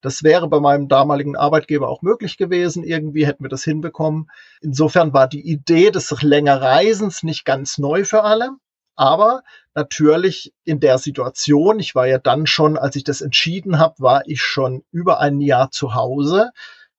Das 0.00 0.22
wäre 0.22 0.48
bei 0.48 0.60
meinem 0.60 0.88
damaligen 0.88 1.36
Arbeitgeber 1.36 1.88
auch 1.88 2.02
möglich 2.02 2.36
gewesen. 2.36 2.84
Irgendwie 2.84 3.26
hätten 3.26 3.44
wir 3.44 3.50
das 3.50 3.64
hinbekommen. 3.64 4.30
Insofern 4.60 5.12
war 5.12 5.28
die 5.28 5.46
Idee 5.46 5.90
des 5.90 6.10
länger 6.22 6.60
Reisens 6.60 7.22
nicht 7.22 7.44
ganz 7.44 7.78
neu 7.78 8.04
für 8.04 8.22
alle. 8.22 8.50
Aber 8.96 9.42
natürlich 9.74 10.52
in 10.64 10.80
der 10.80 10.98
Situation, 10.98 11.80
ich 11.80 11.94
war 11.94 12.06
ja 12.06 12.18
dann 12.18 12.46
schon, 12.46 12.76
als 12.76 12.96
ich 12.96 13.04
das 13.04 13.20
entschieden 13.20 13.78
habe, 13.78 13.94
war 13.98 14.22
ich 14.26 14.42
schon 14.42 14.84
über 14.90 15.20
ein 15.20 15.40
Jahr 15.40 15.70
zu 15.70 15.94
Hause, 15.94 16.50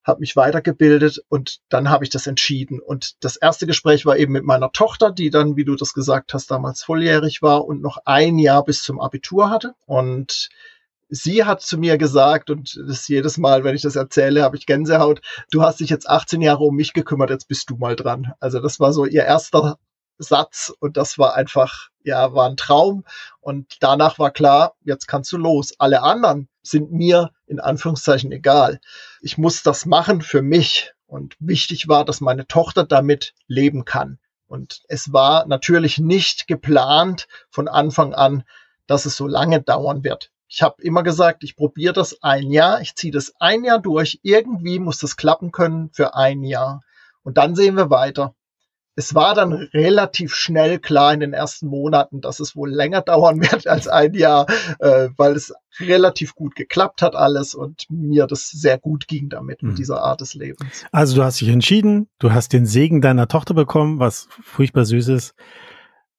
habe 0.03 0.21
mich 0.21 0.36
weitergebildet 0.36 1.24
und 1.30 1.59
dann 1.69 1.89
habe 1.89 2.03
ich 2.03 2.09
das 2.09 2.25
entschieden. 2.25 2.80
Und 2.80 3.24
das 3.24 3.36
erste 3.36 3.68
Gespräch 3.68 4.06
war 4.06 4.18
eben 4.18 4.33
mit 4.33 4.44
meiner 4.44 4.71
Tochter, 4.71 5.12
die 5.12 5.30
dann, 5.30 5.57
wie 5.57 5.65
du 5.65 5.75
das 5.75 5.94
gesagt 5.94 6.33
hast, 6.33 6.50
damals 6.50 6.83
volljährig 6.83 7.44
war 7.44 7.65
und 7.65 7.81
noch 7.81 8.00
ein 8.06 8.39
Jahr 8.39 8.63
bis 8.63 8.81
zum 8.81 9.00
Abitur 9.00 9.50
hatte. 9.51 9.75
Und 9.86 10.50
sie 11.12 11.44
hat 11.44 11.62
zu 11.62 11.78
mir 11.78 11.98
gesagt, 11.98 12.50
und 12.50 12.81
das 12.88 13.08
jedes 13.08 13.38
Mal, 13.38 13.63
wenn 13.63 13.75
ich 13.75 13.84
das 13.84 13.96
erzähle, 13.96 14.42
habe 14.44 14.58
ich 14.58 14.65
Gänsehaut, 14.65 15.22
du 15.51 15.62
hast 15.62 15.82
dich 15.82 15.89
jetzt 15.89 16.10
18 16.10 16.41
Jahre 16.41 16.63
um 16.63 16.75
mich 16.75 16.94
gekümmert, 16.94 17.30
jetzt 17.30 17.48
bist 17.48 17.70
du 17.70 17.75
mal 17.75 17.96
dran. 17.96 18.34
Also 18.39 18.60
das 18.60 18.80
war 18.80 18.94
so 18.94 19.06
ihr 19.06 19.25
erster 19.25 19.77
Satz 20.18 20.74
und 20.80 20.98
das 20.98 21.18
war 21.18 21.36
einfach, 21.36 21.89
ja, 22.03 22.34
war 22.34 22.50
ein 22.50 22.58
Traum. 22.58 23.03
Und 23.41 23.77
danach 23.82 24.20
war 24.20 24.32
klar, 24.32 24.75
jetzt 24.84 25.08
kannst 25.08 25.32
du 25.32 25.38
los. 25.38 25.74
Alle 25.77 26.01
anderen 26.01 26.48
sind 26.63 26.91
mir 26.91 27.32
in 27.46 27.60
Anführungszeichen 27.60 28.32
egal. 28.32 28.80
Ich 29.22 29.38
muss 29.38 29.63
das 29.63 29.86
machen 29.86 30.22
für 30.22 30.41
mich. 30.41 30.94
Und 31.08 31.36
wichtig 31.39 31.89
war, 31.89 32.06
dass 32.06 32.22
meine 32.22 32.48
Tochter 32.48 32.86
damit 32.86 33.34
leben 33.48 33.84
kann. 33.84 34.18
Und 34.48 34.82
es 34.88 35.12
war 35.12 35.46
natürlich 35.46 35.98
nicht 35.98 36.48
geplant 36.48 37.27
von 37.50 37.68
Anfang 37.68 38.13
an, 38.13 38.44
dass 38.88 39.06
es 39.06 39.18
so 39.18 39.27
lange 39.27 39.62
dauern 39.62 40.06
wird. 40.06 40.32
Ich 40.53 40.62
habe 40.62 40.84
immer 40.84 41.01
gesagt, 41.01 41.46
ich 41.46 41.55
probiere 41.55 41.93
das 41.93 42.22
ein 42.22 42.51
Jahr, 42.51 42.81
ich 42.81 42.93
ziehe 42.96 43.13
das 43.13 43.34
ein 43.39 43.63
Jahr 43.63 43.79
durch. 43.79 44.20
Irgendwie 44.22 44.79
muss 44.79 44.98
das 44.98 45.15
klappen 45.15 45.53
können 45.53 45.91
für 45.93 46.13
ein 46.13 46.43
Jahr. 46.43 46.81
Und 47.24 47.38
dann 47.38 47.55
sehen 47.55 47.75
wir 47.75 47.89
weiter. 47.89 48.36
Es 48.96 49.15
war 49.15 49.34
dann 49.34 49.53
relativ 49.53 50.36
schnell 50.36 50.77
klar 50.79 51.13
in 51.13 51.22
den 51.22 51.31
ersten 51.31 51.67
Monaten, 51.67 52.20
dass 52.20 52.41
es 52.41 52.53
wohl 52.53 52.70
länger 52.70 53.00
dauern 53.01 53.39
wird 53.41 53.65
als 53.65 53.88
ein 53.88 54.13
Jahr, 54.13 54.46
äh, 54.79 55.08
weil 55.15 55.38
es 55.38 55.53
relativ 55.79 56.36
gut 56.36 56.55
geklappt 56.55 57.01
hat 57.01 57.15
alles 57.15 57.55
und 57.55 57.86
mir 57.89 58.27
das 58.27 58.50
sehr 58.50 58.77
gut 58.77 59.08
ging 59.08 59.29
damit, 59.29 59.63
mhm. 59.63 59.70
mit 59.70 59.77
dieser 59.77 60.03
Art 60.03 60.20
des 60.20 60.34
Lebens. 60.34 60.84
Also 60.91 61.15
du 61.15 61.24
hast 61.24 61.39
dich 61.39 61.48
entschieden, 61.48 62.10
du 62.20 62.34
hast 62.34 62.51
den 62.51 62.65
Segen 62.65 63.00
deiner 63.00 63.29
Tochter 63.29 63.53
bekommen, 63.53 64.00
was 64.00 64.27
furchtbar 64.43 64.84
süß 64.84 65.08
ist. 65.08 65.34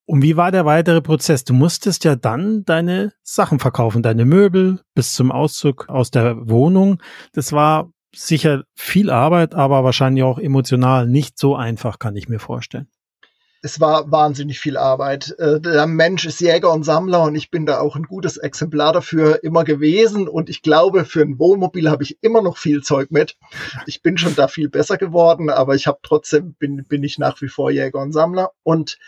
Und 0.04 0.22
wie 0.22 0.36
war 0.36 0.50
der 0.50 0.64
weitere 0.64 1.00
Prozess? 1.00 1.44
Du 1.44 1.54
musstest 1.54 2.04
ja 2.04 2.16
dann 2.16 2.64
deine 2.64 3.12
Sachen 3.22 3.60
verkaufen, 3.60 4.02
deine 4.02 4.24
Möbel 4.24 4.80
bis 4.94 5.14
zum 5.14 5.30
Auszug 5.30 5.88
aus 5.88 6.10
der 6.10 6.48
Wohnung. 6.48 7.00
Das 7.32 7.52
war 7.52 7.90
sicher 8.14 8.64
viel 8.74 9.10
Arbeit, 9.10 9.54
aber 9.54 9.84
wahrscheinlich 9.84 10.24
auch 10.24 10.38
emotional 10.38 11.06
nicht 11.06 11.38
so 11.38 11.56
einfach, 11.56 11.98
kann 11.98 12.16
ich 12.16 12.28
mir 12.28 12.40
vorstellen. 12.40 12.88
Es 13.64 13.78
war 13.78 14.10
wahnsinnig 14.10 14.58
viel 14.58 14.76
Arbeit. 14.76 15.36
Äh, 15.38 15.60
der 15.60 15.86
Mensch 15.86 16.26
ist 16.26 16.40
Jäger 16.40 16.72
und 16.72 16.82
Sammler 16.82 17.22
und 17.22 17.36
ich 17.36 17.48
bin 17.48 17.64
da 17.64 17.78
auch 17.78 17.94
ein 17.94 18.02
gutes 18.02 18.36
Exemplar 18.36 18.92
dafür 18.92 19.44
immer 19.44 19.62
gewesen. 19.62 20.26
Und 20.26 20.50
ich 20.50 20.62
glaube, 20.62 21.04
für 21.04 21.22
ein 21.22 21.38
Wohnmobil 21.38 21.88
habe 21.88 22.02
ich 22.02 22.18
immer 22.22 22.42
noch 22.42 22.58
viel 22.58 22.82
Zeug 22.82 23.12
mit. 23.12 23.36
Ich 23.86 24.02
bin 24.02 24.18
schon 24.18 24.34
da 24.34 24.48
viel 24.48 24.68
besser 24.68 24.96
geworden, 24.96 25.48
aber 25.48 25.76
ich 25.76 25.86
habe 25.86 26.00
trotzdem 26.02 26.54
bin, 26.54 26.84
bin 26.88 27.04
ich 27.04 27.18
nach 27.18 27.40
wie 27.40 27.48
vor 27.48 27.70
Jäger 27.70 28.00
und 28.00 28.10
Sammler. 28.10 28.50
Und 28.64 28.98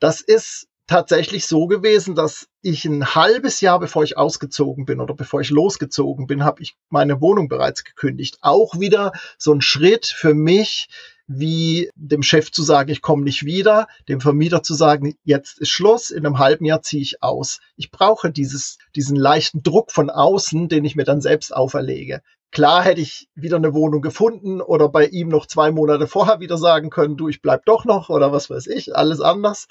das 0.00 0.20
ist 0.20 0.66
tatsächlich 0.86 1.46
so 1.46 1.68
gewesen, 1.68 2.16
dass 2.16 2.48
ich 2.62 2.84
ein 2.84 3.14
halbes 3.14 3.60
Jahr 3.60 3.78
bevor 3.78 4.02
ich 4.02 4.16
ausgezogen 4.18 4.86
bin 4.86 5.00
oder 5.00 5.14
bevor 5.14 5.40
ich 5.40 5.50
losgezogen 5.50 6.26
bin, 6.26 6.42
habe 6.42 6.62
ich 6.62 6.76
meine 6.88 7.20
Wohnung 7.20 7.48
bereits 7.48 7.84
gekündigt. 7.84 8.38
Auch 8.40 8.80
wieder 8.80 9.12
so 9.38 9.52
ein 9.52 9.60
Schritt 9.60 10.06
für 10.06 10.34
mich, 10.34 10.88
wie 11.32 11.88
dem 11.94 12.24
Chef 12.24 12.50
zu 12.50 12.64
sagen, 12.64 12.90
ich 12.90 13.02
komme 13.02 13.22
nicht 13.22 13.44
wieder, 13.44 13.86
dem 14.08 14.20
Vermieter 14.20 14.64
zu 14.64 14.74
sagen, 14.74 15.14
jetzt 15.22 15.60
ist 15.60 15.68
Schluss, 15.68 16.10
in 16.10 16.26
einem 16.26 16.40
halben 16.40 16.64
Jahr 16.64 16.82
ziehe 16.82 17.02
ich 17.02 17.22
aus. 17.22 17.60
Ich 17.76 17.92
brauche 17.92 18.32
dieses, 18.32 18.78
diesen 18.96 19.14
leichten 19.14 19.62
Druck 19.62 19.92
von 19.92 20.10
außen, 20.10 20.68
den 20.68 20.84
ich 20.84 20.96
mir 20.96 21.04
dann 21.04 21.20
selbst 21.20 21.54
auferlege. 21.54 22.20
Klar 22.50 22.82
hätte 22.82 23.00
ich 23.00 23.28
wieder 23.36 23.58
eine 23.58 23.74
Wohnung 23.74 24.02
gefunden 24.02 24.60
oder 24.60 24.88
bei 24.88 25.06
ihm 25.06 25.28
noch 25.28 25.46
zwei 25.46 25.70
Monate 25.70 26.08
vorher 26.08 26.40
wieder 26.40 26.58
sagen 26.58 26.90
können, 26.90 27.16
du, 27.16 27.28
ich 27.28 27.42
bleib 27.42 27.64
doch 27.64 27.84
noch 27.84 28.08
oder 28.08 28.32
was 28.32 28.50
weiß 28.50 28.66
ich, 28.66 28.96
alles 28.96 29.20
anders. 29.20 29.68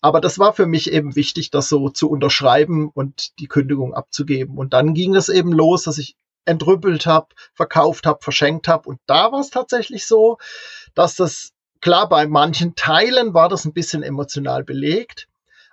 Aber 0.00 0.20
das 0.20 0.40
war 0.40 0.52
für 0.52 0.66
mich 0.66 0.90
eben 0.90 1.14
wichtig, 1.14 1.52
das 1.52 1.68
so 1.68 1.88
zu 1.88 2.10
unterschreiben 2.10 2.90
und 2.92 3.38
die 3.38 3.46
Kündigung 3.46 3.94
abzugeben. 3.94 4.58
Und 4.58 4.72
dann 4.72 4.94
ging 4.94 5.14
es 5.14 5.28
eben 5.28 5.52
los, 5.52 5.84
dass 5.84 5.98
ich 5.98 6.16
entrüppelt 6.50 7.06
habe, 7.06 7.28
verkauft 7.54 8.06
habe, 8.06 8.18
verschenkt 8.22 8.68
habe. 8.68 8.88
Und 8.88 9.00
da 9.06 9.32
war 9.32 9.40
es 9.40 9.50
tatsächlich 9.50 10.06
so, 10.06 10.38
dass 10.94 11.16
das, 11.16 11.52
klar, 11.80 12.08
bei 12.08 12.26
manchen 12.26 12.74
Teilen 12.74 13.32
war 13.34 13.48
das 13.48 13.64
ein 13.64 13.72
bisschen 13.72 14.02
emotional 14.02 14.64
belegt. 14.64 15.28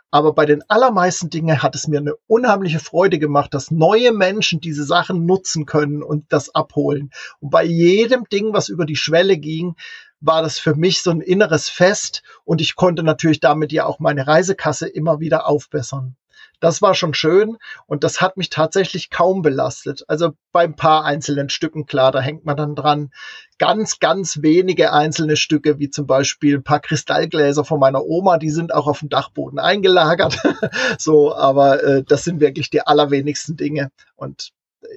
Aber 0.09 0.31
bei 0.33 0.45
den 0.45 0.63
allermeisten 0.69 1.29
Dingen 1.29 1.61
hat 1.61 1.75
es 1.75 1.87
mir 1.87 1.99
eine 1.99 2.15
unheimliche 2.27 2.79
Freude 2.79 3.19
gemacht, 3.19 3.53
dass 3.53 3.71
neue 3.71 4.13
Menschen 4.13 4.61
diese 4.61 4.85
Sachen 4.85 5.25
nutzen 5.25 5.65
können 5.65 6.01
und 6.01 6.25
das 6.29 6.55
abholen. 6.55 7.11
Und 7.41 7.49
bei 7.49 7.65
jedem 7.65 8.23
Ding, 8.31 8.53
was 8.53 8.69
über 8.69 8.85
die 8.85 8.95
Schwelle 8.95 9.37
ging, 9.37 9.75
war 10.21 10.41
das 10.41 10.59
für 10.59 10.75
mich 10.75 11.01
so 11.01 11.11
ein 11.11 11.21
inneres 11.21 11.67
Fest 11.69 12.23
und 12.45 12.61
ich 12.61 12.75
konnte 12.75 13.03
natürlich 13.03 13.39
damit 13.41 13.71
ja 13.71 13.85
auch 13.85 13.99
meine 13.99 14.25
Reisekasse 14.25 14.87
immer 14.87 15.19
wieder 15.19 15.45
aufbessern. 15.45 16.15
Das 16.59 16.81
war 16.81 16.95
schon 16.95 17.13
schön 17.13 17.57
und 17.85 18.03
das 18.03 18.19
hat 18.19 18.35
mich 18.35 18.49
tatsächlich 18.49 19.09
kaum 19.09 19.41
belastet. 19.41 20.03
Also 20.07 20.31
bei 20.51 20.63
ein 20.63 20.75
paar 20.75 21.05
einzelnen 21.05 21.49
Stücken, 21.49 21.85
klar, 21.85 22.11
da 22.11 22.19
hängt 22.19 22.45
man 22.45 22.57
dann 22.57 22.75
dran. 22.75 23.11
Ganz, 23.59 23.99
ganz 23.99 24.41
wenige 24.41 24.91
einzelne 24.91 25.35
Stücke, 25.35 25.77
wie 25.77 25.89
zum 25.89 26.07
Beispiel 26.07 26.57
ein 26.57 26.63
paar 26.63 26.79
Kristallgläser 26.79 27.63
von 27.63 27.79
meiner 27.79 28.03
Oma, 28.03 28.37
die 28.37 28.49
sind 28.49 28.73
auch 28.73 28.87
auf 28.87 28.99
dem 28.99 29.09
Dachboden 29.09 29.59
eingelagert. 29.59 30.39
so, 30.97 31.35
aber 31.35 31.83
äh, 31.83 32.03
das 32.03 32.23
sind 32.23 32.39
wirklich 32.39 32.69
die 32.69 32.81
allerwenigsten 32.81 33.55
Dinge. 33.55 33.91
Und 34.15 34.51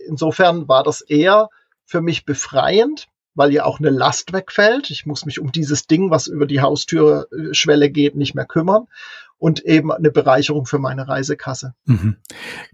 insofern 0.07 0.67
war 0.67 0.83
das 0.83 1.03
eher 1.03 1.51
für 1.85 2.01
mich 2.01 2.25
befreiend, 2.25 3.09
weil 3.35 3.53
ja 3.53 3.65
auch 3.65 3.81
eine 3.81 3.91
Last 3.91 4.33
wegfällt. 4.33 4.91
Ich 4.91 5.07
muss 5.07 5.27
mich 5.27 5.41
um 5.41 5.53
dieses 5.53 5.87
Ding, 5.87 6.11
was 6.11 6.27
über 6.27 6.47
die 6.47 6.61
Haustürschwelle 6.61 7.91
geht, 7.91 8.17
nicht 8.17 8.35
mehr 8.35 8.47
kümmern 8.47 8.87
und 9.41 9.65
eben 9.65 9.91
eine 9.91 10.11
Bereicherung 10.11 10.67
für 10.67 10.79
meine 10.79 11.09
Reisekasse. 11.09 11.75
Mhm. 11.87 12.19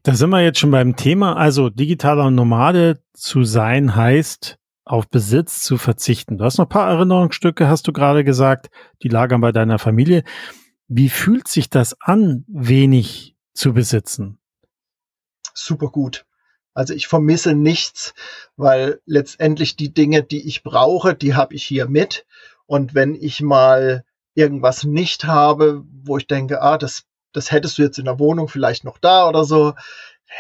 Da 0.03 0.15
sind 0.15 0.31
wir 0.31 0.43
jetzt 0.43 0.59
schon 0.59 0.73
beim 0.73 0.97
Thema. 0.97 1.37
Also 1.37 1.71
digitaler 1.71 2.31
Nomade 2.31 3.01
zu 3.15 3.45
sein 3.45 3.95
heißt, 3.95 4.59
auf 4.85 5.09
Besitz 5.09 5.61
zu 5.63 5.79
verzichten. 5.79 6.39
Du 6.39 6.45
hast 6.45 6.59
noch 6.59 6.67
ein 6.67 6.71
paar 6.71 6.91
Erinnerungsstücke, 6.91 7.69
hast 7.69 7.87
du 7.87 7.93
gerade 7.93 8.25
gesagt, 8.25 8.69
die 9.03 9.09
lagern 9.09 9.41
bei 9.41 9.53
deiner 9.53 9.79
Familie. 9.79 10.25
Wie 10.89 11.09
fühlt 11.09 11.47
sich 11.47 11.71
das 11.71 11.97
an, 12.01 12.45
wenig 12.49 13.37
zu 13.55 13.73
besitzen? 13.73 14.39
Super 15.55 15.89
gut. 15.89 16.27
Also 16.75 16.95
ich 16.95 17.07
vermisse 17.07 17.55
nichts, 17.55 18.13
weil 18.57 19.01
letztendlich 19.07 19.77
die 19.77 19.95
Dinge, 19.95 20.25
die 20.25 20.47
ich 20.47 20.65
brauche, 20.65 21.15
die 21.15 21.35
habe 21.35 21.55
ich 21.55 21.65
hier 21.65 21.89
mit. 21.89 22.27
Und 22.67 22.95
wenn 22.95 23.15
ich 23.15 23.41
mal 23.41 24.05
irgendwas 24.37 24.85
nicht 24.85 25.25
habe, 25.25 25.83
wo 26.05 26.19
ich 26.19 26.27
denke, 26.27 26.63
ah, 26.63 26.79
das, 26.79 27.05
das 27.33 27.51
hättest 27.51 27.79
du 27.79 27.83
jetzt 27.83 27.99
in 27.99 28.05
der 28.05 28.19
Wohnung 28.19 28.49
vielleicht 28.49 28.85
noch 28.85 28.99
da 28.99 29.29
oder 29.29 29.45
so, 29.45 29.75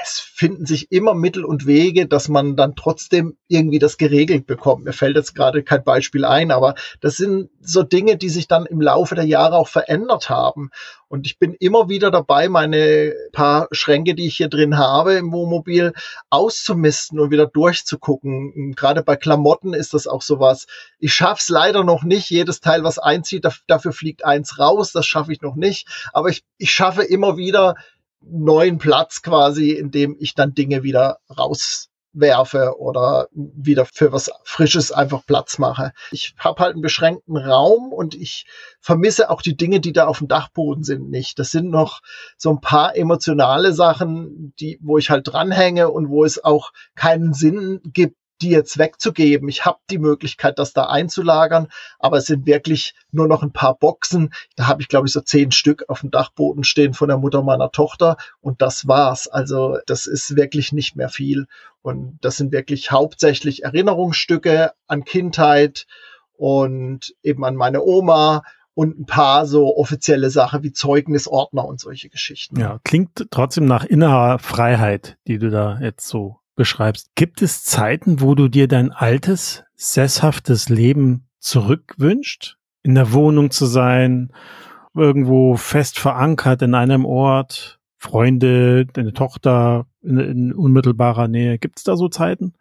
es 0.02 0.19
finden 0.19 0.66
sich 0.66 0.90
immer 0.90 1.14
Mittel 1.14 1.45
und 1.45 1.66
Wege, 1.66 2.07
dass 2.07 2.28
man 2.28 2.57
dann 2.57 2.75
trotzdem 2.75 3.37
irgendwie 3.47 3.78
das 3.78 3.99
geregelt 3.99 4.47
bekommt. 4.47 4.85
Mir 4.85 4.93
fällt 4.93 5.16
jetzt 5.16 5.35
gerade 5.35 5.62
kein 5.62 5.85
Beispiel 5.85 6.25
ein, 6.25 6.50
aber 6.50 6.75
das 7.00 7.16
sind 7.16 7.50
so 7.61 7.85
Dinge, 7.85 8.16
die 8.16 8.28
sich 8.28 8.49
dann 8.49 8.66
im 8.66 8.81
Laufe 8.81 9.14
der 9.14 9.25
Jahre 9.25 9.57
auch 9.57 9.69
verändert 9.69 10.28
haben. 10.28 10.71
Und 11.09 11.25
ich 11.26 11.38
bin 11.38 11.55
immer 11.55 11.88
wieder 11.88 12.11
dabei, 12.11 12.49
meine 12.49 13.14
paar 13.33 13.69
Schränke, 13.71 14.16
die 14.16 14.26
ich 14.26 14.37
hier 14.37 14.49
drin 14.49 14.76
habe 14.76 15.14
im 15.14 15.31
Wohnmobil, 15.33 15.93
auszumisten 16.31 17.21
und 17.21 17.31
wieder 17.31 17.47
durchzugucken. 17.47 18.75
Gerade 18.75 19.05
bei 19.05 19.14
Klamotten 19.14 19.73
ist 19.73 19.95
das 19.95 20.09
auch 20.09 20.23
sowas. 20.23 20.66
Ich 20.99 21.14
schaff's 21.14 21.49
leider 21.49 21.85
noch 21.85 22.02
nicht. 22.02 22.28
Jedes 22.28 22.61
Teil, 22.61 22.83
was 22.83 22.99
einzieht, 22.99 23.47
dafür 23.69 23.93
fliegt 23.93 24.25
eins 24.25 24.59
raus. 24.59 24.90
Das 24.90 25.07
schaffe 25.07 25.33
ich 25.33 25.43
noch 25.43 25.55
nicht. 25.55 25.87
Aber 26.12 26.28
ich, 26.28 26.43
ich 26.59 26.73
schaffe 26.73 27.05
immer 27.05 27.37
wieder, 27.37 27.76
neuen 28.20 28.78
Platz 28.78 29.23
quasi, 29.23 29.73
in 29.73 29.90
dem 29.90 30.16
ich 30.18 30.35
dann 30.35 30.54
Dinge 30.54 30.82
wieder 30.82 31.18
rauswerfe 31.37 32.78
oder 32.78 33.28
wieder 33.32 33.87
für 33.87 34.12
was 34.12 34.30
Frisches 34.44 34.92
einfach 34.92 35.25
Platz 35.26 35.58
mache. 35.58 35.92
Ich 36.11 36.35
habe 36.38 36.62
halt 36.62 36.73
einen 36.73 36.82
beschränkten 36.82 37.37
Raum 37.37 37.92
und 37.92 38.14
ich 38.14 38.46
vermisse 38.80 39.30
auch 39.30 39.42
die 39.42 39.56
Dinge, 39.56 39.80
die 39.80 39.92
da 39.92 40.06
auf 40.06 40.18
dem 40.18 40.28
Dachboden 40.28 40.85
sind, 40.85 41.11
nicht. 41.11 41.38
Das 41.38 41.50
sind 41.50 41.70
noch 41.70 42.00
so 42.37 42.50
ein 42.50 42.61
paar 42.61 42.96
emotionale 42.96 43.73
Sachen, 43.73 44.54
die, 44.58 44.78
wo 44.82 44.99
ich 44.99 45.11
halt 45.11 45.28
dranhänge 45.28 45.90
und 45.90 46.08
wo 46.08 46.25
es 46.25 46.42
auch 46.42 46.73
keinen 46.94 47.32
Sinn 47.32 47.80
gibt, 47.85 48.16
die 48.43 48.50
jetzt 48.50 48.78
wegzugeben. 48.78 49.49
Ich 49.49 49.64
habe 49.64 49.78
die 49.90 49.99
Möglichkeit, 49.99 50.59
das 50.59 50.73
da 50.73 50.85
einzulagern, 50.87 51.69
aber 51.99 52.19
es 52.19 52.26
sind 52.26 52.47
wirklich 52.47 52.95
nur 53.11 53.28
noch 53.28 53.43
ein 53.43 53.52
paar 53.52 53.76
Boxen. 53.76 54.33
Da 54.57 54.66
habe 54.66 54.83
ich, 54.83 54.88
glaube 54.88 55.07
ich, 55.07 55.12
so 55.12 55.21
zehn 55.21 55.52
Stück 55.52 55.85
auf 55.88 56.00
dem 56.00 56.11
Dachboden 56.11 56.64
stehen 56.64 56.95
von 56.95 57.09
der 57.09 57.19
Mutter 57.19 57.43
meiner 57.43 57.71
Tochter 57.71 58.16
und 58.40 58.62
das 58.62 58.87
war's. 58.87 59.28
Also 59.28 59.78
das 59.87 60.07
ist 60.07 60.37
wirklich 60.37 60.73
nicht 60.73 60.97
mehr 60.97 61.09
viel. 61.09 61.47
Und 61.83 62.19
das 62.21 62.37
sind 62.37 62.52
wirklich 62.52 62.90
hauptsächlich 62.90 63.62
Erinnerungsstücke 63.64 64.73
an 64.87 65.05
Kindheit 65.05 65.87
und 66.37 67.14
eben 67.23 67.45
an 67.45 67.55
meine 67.55 67.83
Oma 67.83 68.43
und 68.75 68.99
ein 68.99 69.07
paar 69.07 69.47
so 69.47 69.75
offizielle 69.76 70.28
Sachen 70.28 70.62
wie 70.62 70.73
Zeugnisordner 70.73 71.64
und 71.64 71.81
solche 71.81 72.11
Geschichten. 72.11 72.61
Ja, 72.61 72.78
klingt 72.85 73.26
trotzdem 73.31 73.64
nach 73.64 73.85
innerer 73.85 74.38
Freiheit, 74.38 75.16
die 75.26 75.38
du 75.38 75.49
da 75.49 75.78
jetzt 75.81 76.07
so 76.07 76.40
beschreibst. 76.56 77.10
Gibt 77.14 77.42
es 77.42 77.62
Zeiten, 77.64 78.20
wo 78.20 78.34
du 78.34 78.48
dir 78.48 78.66
dein 78.66 78.90
altes, 78.90 79.64
sesshaftes 79.76 80.68
Leben 80.68 81.28
zurückwünscht? 81.38 82.56
In 82.82 82.94
der 82.94 83.12
Wohnung 83.12 83.50
zu 83.50 83.66
sein, 83.66 84.32
irgendwo 84.94 85.56
fest 85.56 85.98
verankert 85.98 86.62
in 86.62 86.75
einem 86.75 87.04
Ort, 87.04 87.78
Freunde, 87.98 88.86
deine 88.86 89.12
Tochter 89.12 89.86
in, 90.02 90.18
in 90.18 90.52
unmittelbarer 90.52 91.28
Nähe. 91.28 91.58
Gibt 91.58 91.78
es 91.78 91.84
da 91.84 91.96
so 91.96 92.08
Zeiten? 92.08 92.54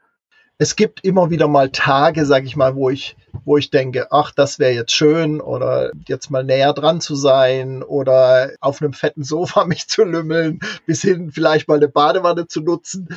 Es 0.58 0.78
gibt 0.78 1.04
immer 1.04 1.30
wieder 1.30 1.50
mal 1.50 1.70
Tage, 1.70 2.26
sag 2.26 2.46
ich 2.46 2.56
mal, 2.56 2.76
wo 2.76 2.90
ich, 2.90 3.18
wo 3.44 3.58
ich 3.58 3.72
denke, 3.72 4.08
ach, 4.12 4.32
das 4.32 4.58
wäre 4.58 4.72
jetzt 4.72 4.94
schön 4.94 5.42
oder 5.42 5.92
jetzt 6.08 6.32
mal 6.32 6.46
näher 6.46 6.72
dran 6.72 7.02
zu 7.02 7.16
sein 7.16 7.84
oder 7.84 8.52
auf 8.62 8.82
einem 8.82 8.94
fetten 8.94 9.24
Sofa 9.24 9.66
mich 9.68 9.88
zu 9.88 10.04
lümmeln, 10.04 10.60
bis 10.86 11.02
hin 11.02 11.32
vielleicht 11.32 11.68
mal 11.68 11.76
eine 11.76 11.90
Badewanne 11.90 12.48
zu 12.48 12.62
nutzen. 12.62 13.10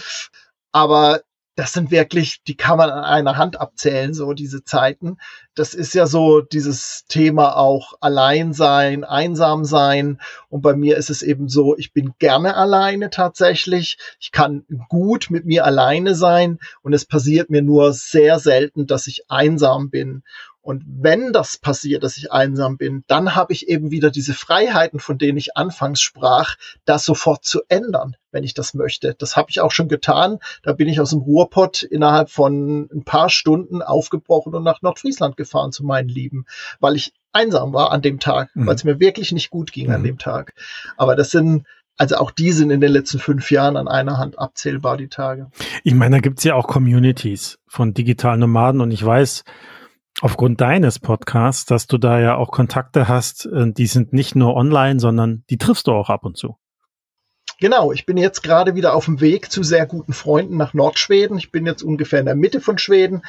Aber 0.72 1.20
das 1.58 1.72
sind 1.72 1.90
wirklich, 1.90 2.44
die 2.46 2.56
kann 2.56 2.78
man 2.78 2.88
an 2.88 3.02
einer 3.02 3.36
Hand 3.36 3.60
abzählen, 3.60 4.14
so 4.14 4.32
diese 4.32 4.62
Zeiten. 4.62 5.16
Das 5.56 5.74
ist 5.74 5.92
ja 5.92 6.06
so 6.06 6.40
dieses 6.40 7.04
Thema 7.08 7.56
auch 7.56 7.94
allein 8.00 8.52
sein, 8.52 9.02
einsam 9.02 9.64
sein. 9.64 10.20
Und 10.48 10.62
bei 10.62 10.76
mir 10.76 10.96
ist 10.96 11.10
es 11.10 11.20
eben 11.22 11.48
so, 11.48 11.76
ich 11.76 11.92
bin 11.92 12.12
gerne 12.20 12.54
alleine 12.54 13.10
tatsächlich. 13.10 13.98
Ich 14.20 14.30
kann 14.30 14.66
gut 14.88 15.30
mit 15.30 15.46
mir 15.46 15.64
alleine 15.64 16.14
sein. 16.14 16.60
Und 16.82 16.92
es 16.92 17.04
passiert 17.04 17.50
mir 17.50 17.62
nur 17.62 17.92
sehr 17.92 18.38
selten, 18.38 18.86
dass 18.86 19.08
ich 19.08 19.28
einsam 19.28 19.90
bin. 19.90 20.22
Und 20.60 20.84
wenn 20.86 21.32
das 21.32 21.56
passiert, 21.56 22.02
dass 22.02 22.16
ich 22.16 22.30
einsam 22.30 22.76
bin, 22.76 23.04
dann 23.06 23.34
habe 23.34 23.52
ich 23.52 23.68
eben 23.68 23.90
wieder 23.90 24.10
diese 24.10 24.34
Freiheiten, 24.34 24.98
von 25.00 25.16
denen 25.16 25.38
ich 25.38 25.56
anfangs 25.56 26.00
sprach, 26.00 26.56
das 26.84 27.04
sofort 27.04 27.44
zu 27.44 27.62
ändern, 27.68 28.16
wenn 28.32 28.44
ich 28.44 28.54
das 28.54 28.74
möchte. 28.74 29.14
Das 29.14 29.36
habe 29.36 29.50
ich 29.50 29.60
auch 29.60 29.72
schon 29.72 29.88
getan. 29.88 30.38
Da 30.62 30.72
bin 30.72 30.88
ich 30.88 31.00
aus 31.00 31.10
dem 31.10 31.20
Ruhrpott 31.20 31.82
innerhalb 31.82 32.28
von 32.28 32.88
ein 32.92 33.04
paar 33.04 33.30
Stunden 33.30 33.82
aufgebrochen 33.82 34.54
und 34.54 34.64
nach 34.64 34.82
Nordfriesland 34.82 35.36
gefahren 35.36 35.72
zu 35.72 35.84
meinen 35.84 36.08
Lieben, 36.08 36.44
weil 36.80 36.96
ich 36.96 37.14
einsam 37.32 37.72
war 37.72 37.92
an 37.92 38.02
dem 38.02 38.18
Tag, 38.20 38.50
mhm. 38.54 38.66
weil 38.66 38.74
es 38.74 38.84
mir 38.84 39.00
wirklich 39.00 39.32
nicht 39.32 39.50
gut 39.50 39.72
ging 39.72 39.86
mhm. 39.86 39.94
an 39.94 40.02
dem 40.02 40.18
Tag. 40.18 40.54
Aber 40.96 41.16
das 41.16 41.30
sind 41.30 41.64
also 41.98 42.16
auch 42.16 42.30
die 42.30 42.52
sind 42.52 42.70
in 42.70 42.80
den 42.80 42.92
letzten 42.92 43.18
fünf 43.18 43.50
Jahren 43.50 43.76
an 43.76 43.88
einer 43.88 44.18
Hand 44.18 44.38
abzählbar, 44.38 44.96
die 44.96 45.08
Tage. 45.08 45.50
Ich 45.82 45.94
meine, 45.94 46.16
da 46.16 46.20
gibt's 46.20 46.44
ja 46.44 46.54
auch 46.54 46.68
Communities 46.68 47.58
von 47.66 47.92
digitalen 47.92 48.38
Nomaden 48.38 48.80
und 48.80 48.92
ich 48.92 49.04
weiß, 49.04 49.42
aufgrund 50.20 50.60
deines 50.60 50.98
Podcasts, 50.98 51.64
dass 51.64 51.86
du 51.86 51.98
da 51.98 52.20
ja 52.20 52.36
auch 52.36 52.50
Kontakte 52.50 53.08
hast, 53.08 53.46
äh, 53.46 53.72
die 53.72 53.86
sind 53.86 54.12
nicht 54.12 54.34
nur 54.34 54.54
online, 54.54 55.00
sondern 55.00 55.44
die 55.50 55.58
triffst 55.58 55.86
du 55.86 55.92
auch 55.92 56.10
ab 56.10 56.24
und 56.24 56.36
zu. 56.36 56.56
Genau, 57.60 57.90
ich 57.90 58.06
bin 58.06 58.16
jetzt 58.16 58.44
gerade 58.44 58.76
wieder 58.76 58.94
auf 58.94 59.06
dem 59.06 59.20
Weg 59.20 59.50
zu 59.50 59.64
sehr 59.64 59.84
guten 59.84 60.12
Freunden 60.12 60.56
nach 60.56 60.74
Nordschweden. 60.74 61.38
Ich 61.38 61.50
bin 61.50 61.66
jetzt 61.66 61.82
ungefähr 61.82 62.20
in 62.20 62.26
der 62.26 62.36
Mitte 62.36 62.60
von 62.60 62.78
Schweden 62.78 63.22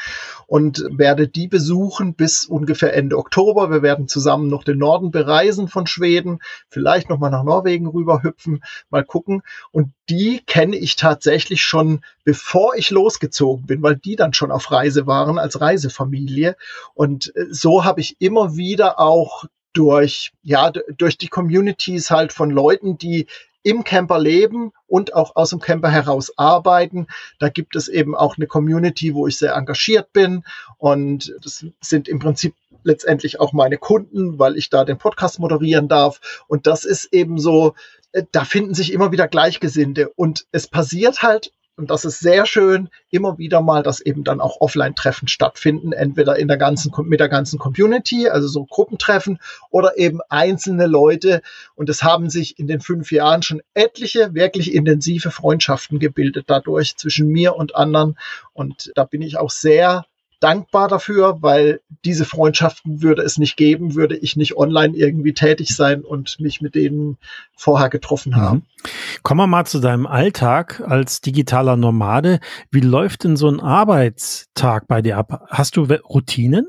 und 0.46 0.86
werde 0.92 1.28
die 1.28 1.48
besuchen 1.48 2.14
bis 2.14 2.46
ungefähr 2.46 2.94
Ende 2.94 3.18
Oktober. 3.18 3.72
Wir 3.72 3.82
werden 3.82 4.08
zusammen 4.08 4.48
noch 4.48 4.64
den 4.64 4.78
Norden 4.78 5.10
bereisen 5.10 5.68
von 5.68 5.88
Schweden, 5.88 6.42
vielleicht 6.70 7.10
nochmal 7.10 7.32
nach 7.32 7.44
Norwegen 7.44 7.88
rüber 7.88 8.22
hüpfen, 8.22 8.64
mal 8.92 9.04
gucken. 9.04 9.42
Und 9.72 9.94
die 10.10 10.44
kenne 10.46 10.76
ich 10.76 10.96
tatsächlich 10.96 11.64
schon, 11.64 12.02
bevor 12.24 12.76
ich 12.76 12.92
losgezogen 12.92 13.66
bin, 13.66 13.82
weil 13.82 13.96
die 13.96 14.16
dann 14.16 14.34
schon 14.34 14.52
auf 14.52 14.72
Reise 14.72 15.08
waren 15.08 15.40
als 15.40 15.60
Reisefamilie. 15.60 16.56
Und 16.94 17.36
äh, 17.36 17.48
so 17.50 17.84
habe 17.84 18.02
ich 18.02 18.18
immer 18.20 18.56
wieder 18.56 19.00
auch 19.00 19.46
durch, 19.74 20.34
ja, 20.44 20.72
durch 20.72 21.18
die 21.18 21.30
Communities 21.30 22.12
halt 22.12 22.32
von 22.32 22.52
Leuten, 22.52 23.00
die 23.00 23.28
im 23.64 23.84
Camper 23.84 24.20
leben 24.20 24.72
und 24.88 25.14
auch 25.14 25.36
aus 25.36 25.52
dem 25.52 25.60
Camper 25.60 25.90
heraus 25.90 26.32
arbeiten. 26.38 27.08
Da 27.40 27.50
gibt 27.50 27.76
es 27.76 27.88
eben 27.88 28.16
auch 28.16 28.38
eine 28.38 28.48
Community, 28.48 29.14
wo 29.14 29.28
ich 29.28 29.38
sehr 29.38 29.56
engagiert 29.56 30.14
bin. 30.14 30.44
Und 30.78 31.36
das 31.44 31.66
sind 31.82 32.08
im 32.08 32.20
Prinzip 32.20 32.56
letztendlich 32.84 33.40
auch 33.40 33.54
meine 33.54 33.78
Kunden, 33.78 34.40
weil 34.40 34.58
ich 34.58 34.70
da 34.70 34.86
den 34.86 34.98
Podcast 34.98 35.40
moderieren 35.40 35.88
darf. 35.88 36.44
Und 36.48 36.68
das 36.68 36.86
ist 36.86 37.14
eben 37.14 37.40
so, 37.40 37.76
äh, 38.12 38.24
da 38.32 38.46
finden 38.46 38.74
sich 38.74 38.94
immer 38.94 39.12
wieder 39.12 39.28
Gleichgesinnte. 39.28 40.10
Und 40.10 40.46
es 40.52 40.68
passiert 40.68 41.22
halt 41.22 41.52
und 41.80 41.90
das 41.90 42.04
ist 42.04 42.20
sehr 42.20 42.46
schön, 42.46 42.90
immer 43.10 43.38
wieder 43.38 43.62
mal, 43.62 43.84
dass 43.84 44.02
eben 44.02 44.26
dann 44.26 44.42
auch 44.42 44.60
Offline-Treffen 44.60 45.30
stattfinden, 45.30 45.94
entweder 45.94 46.38
in 46.38 46.50
der 46.50 46.58
ganzen, 46.58 46.92
mit 47.06 47.22
der 47.22 47.30
ganzen 47.30 47.58
Community, 47.58 48.28
also 48.28 48.50
so 48.50 48.66
Gruppentreffen 48.66 49.40
oder 49.72 49.98
eben 49.98 50.20
einzelne 50.28 50.88
Leute. 50.88 51.42
Und 51.76 51.90
es 51.90 52.04
haben 52.04 52.30
sich 52.30 52.60
in 52.60 52.68
den 52.68 52.82
fünf 52.82 53.14
Jahren 53.14 53.44
schon 53.44 53.62
etliche 53.74 54.34
wirklich 54.34 54.74
intensive 54.74 55.32
Freundschaften 55.32 56.00
gebildet 56.00 56.46
dadurch 56.48 56.98
zwischen 56.98 57.30
mir 57.30 57.56
und 57.56 57.78
anderen. 57.78 58.18
Und 58.52 58.92
da 58.96 59.06
bin 59.06 59.22
ich 59.22 59.38
auch 59.38 59.50
sehr 59.50 60.06
dankbar 60.40 60.88
dafür, 60.88 61.38
weil 61.42 61.82
diese 62.06 62.26
Freundschaften 62.26 63.02
würde 63.02 63.22
es 63.24 63.38
nicht 63.38 63.58
geben, 63.58 63.96
würde 63.96 64.18
ich 64.18 64.36
nicht 64.36 64.56
online 64.58 64.96
irgendwie 64.96 65.34
tätig 65.34 65.76
sein 65.76 66.02
und 66.02 66.40
mich 66.40 66.62
mit 66.62 66.76
denen 66.76 67.18
vorher 67.56 67.90
getroffen 67.90 68.36
haben. 68.36 68.58
Mhm. 68.58 68.90
Kommen 69.24 69.42
wir 69.42 69.48
mal 69.48 69.66
zu 69.66 69.80
deinem 69.80 70.08
Alltag 70.08 70.82
als 70.86 71.22
digitaler 71.22 71.76
Nomade. 71.76 72.40
Wie 72.72 72.80
läuft 72.80 73.26
denn 73.26 73.36
so 73.36 73.50
ein 73.50 73.60
Arbeitstag 73.60 74.88
bei 74.88 75.02
dir 75.02 75.18
ab? 75.18 75.48
Hast 75.50 75.76
du 75.76 75.84
Routinen? 75.84 76.68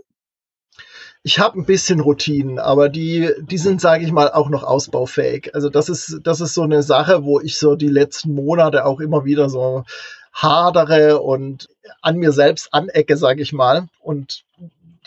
Ich 1.22 1.38
habe 1.38 1.58
ein 1.58 1.66
bisschen 1.66 2.00
Routinen, 2.00 2.58
aber 2.58 2.88
die, 2.88 3.30
die 3.42 3.58
sind, 3.58 3.82
sage 3.82 4.04
ich 4.04 4.10
mal, 4.10 4.30
auch 4.30 4.48
noch 4.48 4.62
ausbaufähig. 4.62 5.54
Also 5.54 5.68
das 5.68 5.90
ist, 5.90 6.20
das 6.22 6.40
ist 6.40 6.54
so 6.54 6.62
eine 6.62 6.82
Sache, 6.82 7.24
wo 7.24 7.40
ich 7.40 7.58
so 7.58 7.76
die 7.76 7.88
letzten 7.88 8.34
Monate 8.34 8.86
auch 8.86 9.00
immer 9.00 9.26
wieder 9.26 9.50
so 9.50 9.84
hadere 10.32 11.20
und 11.20 11.68
an 12.02 12.16
mir 12.16 12.32
selbst 12.32 12.72
anecke, 12.72 13.16
sage 13.16 13.42
ich 13.42 13.52
mal. 13.52 13.88
Und 14.00 14.44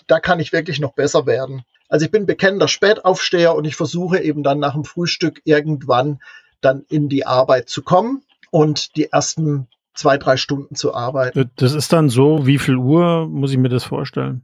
da 0.07 0.19
kann 0.19 0.39
ich 0.39 0.53
wirklich 0.53 0.79
noch 0.79 0.93
besser 0.93 1.25
werden. 1.25 1.63
Also 1.87 2.05
ich 2.05 2.11
bin 2.11 2.25
bekennender 2.25 2.67
Spätaufsteher 2.67 3.55
und 3.55 3.65
ich 3.65 3.75
versuche 3.75 4.19
eben 4.19 4.43
dann 4.43 4.59
nach 4.59 4.73
dem 4.73 4.83
Frühstück 4.83 5.41
irgendwann 5.45 6.21
dann 6.61 6.85
in 6.89 7.09
die 7.09 7.25
Arbeit 7.25 7.69
zu 7.69 7.83
kommen 7.83 8.23
und 8.51 8.95
die 8.95 9.11
ersten 9.11 9.67
zwei, 9.93 10.17
drei 10.17 10.37
Stunden 10.37 10.75
zu 10.75 10.93
arbeiten. 10.93 11.51
Das 11.55 11.73
ist 11.73 11.93
dann 11.93 12.09
so, 12.09 12.47
wie 12.47 12.57
viel 12.57 12.77
Uhr 12.77 13.27
muss 13.27 13.51
ich 13.51 13.57
mir 13.57 13.69
das 13.69 13.83
vorstellen? 13.83 14.41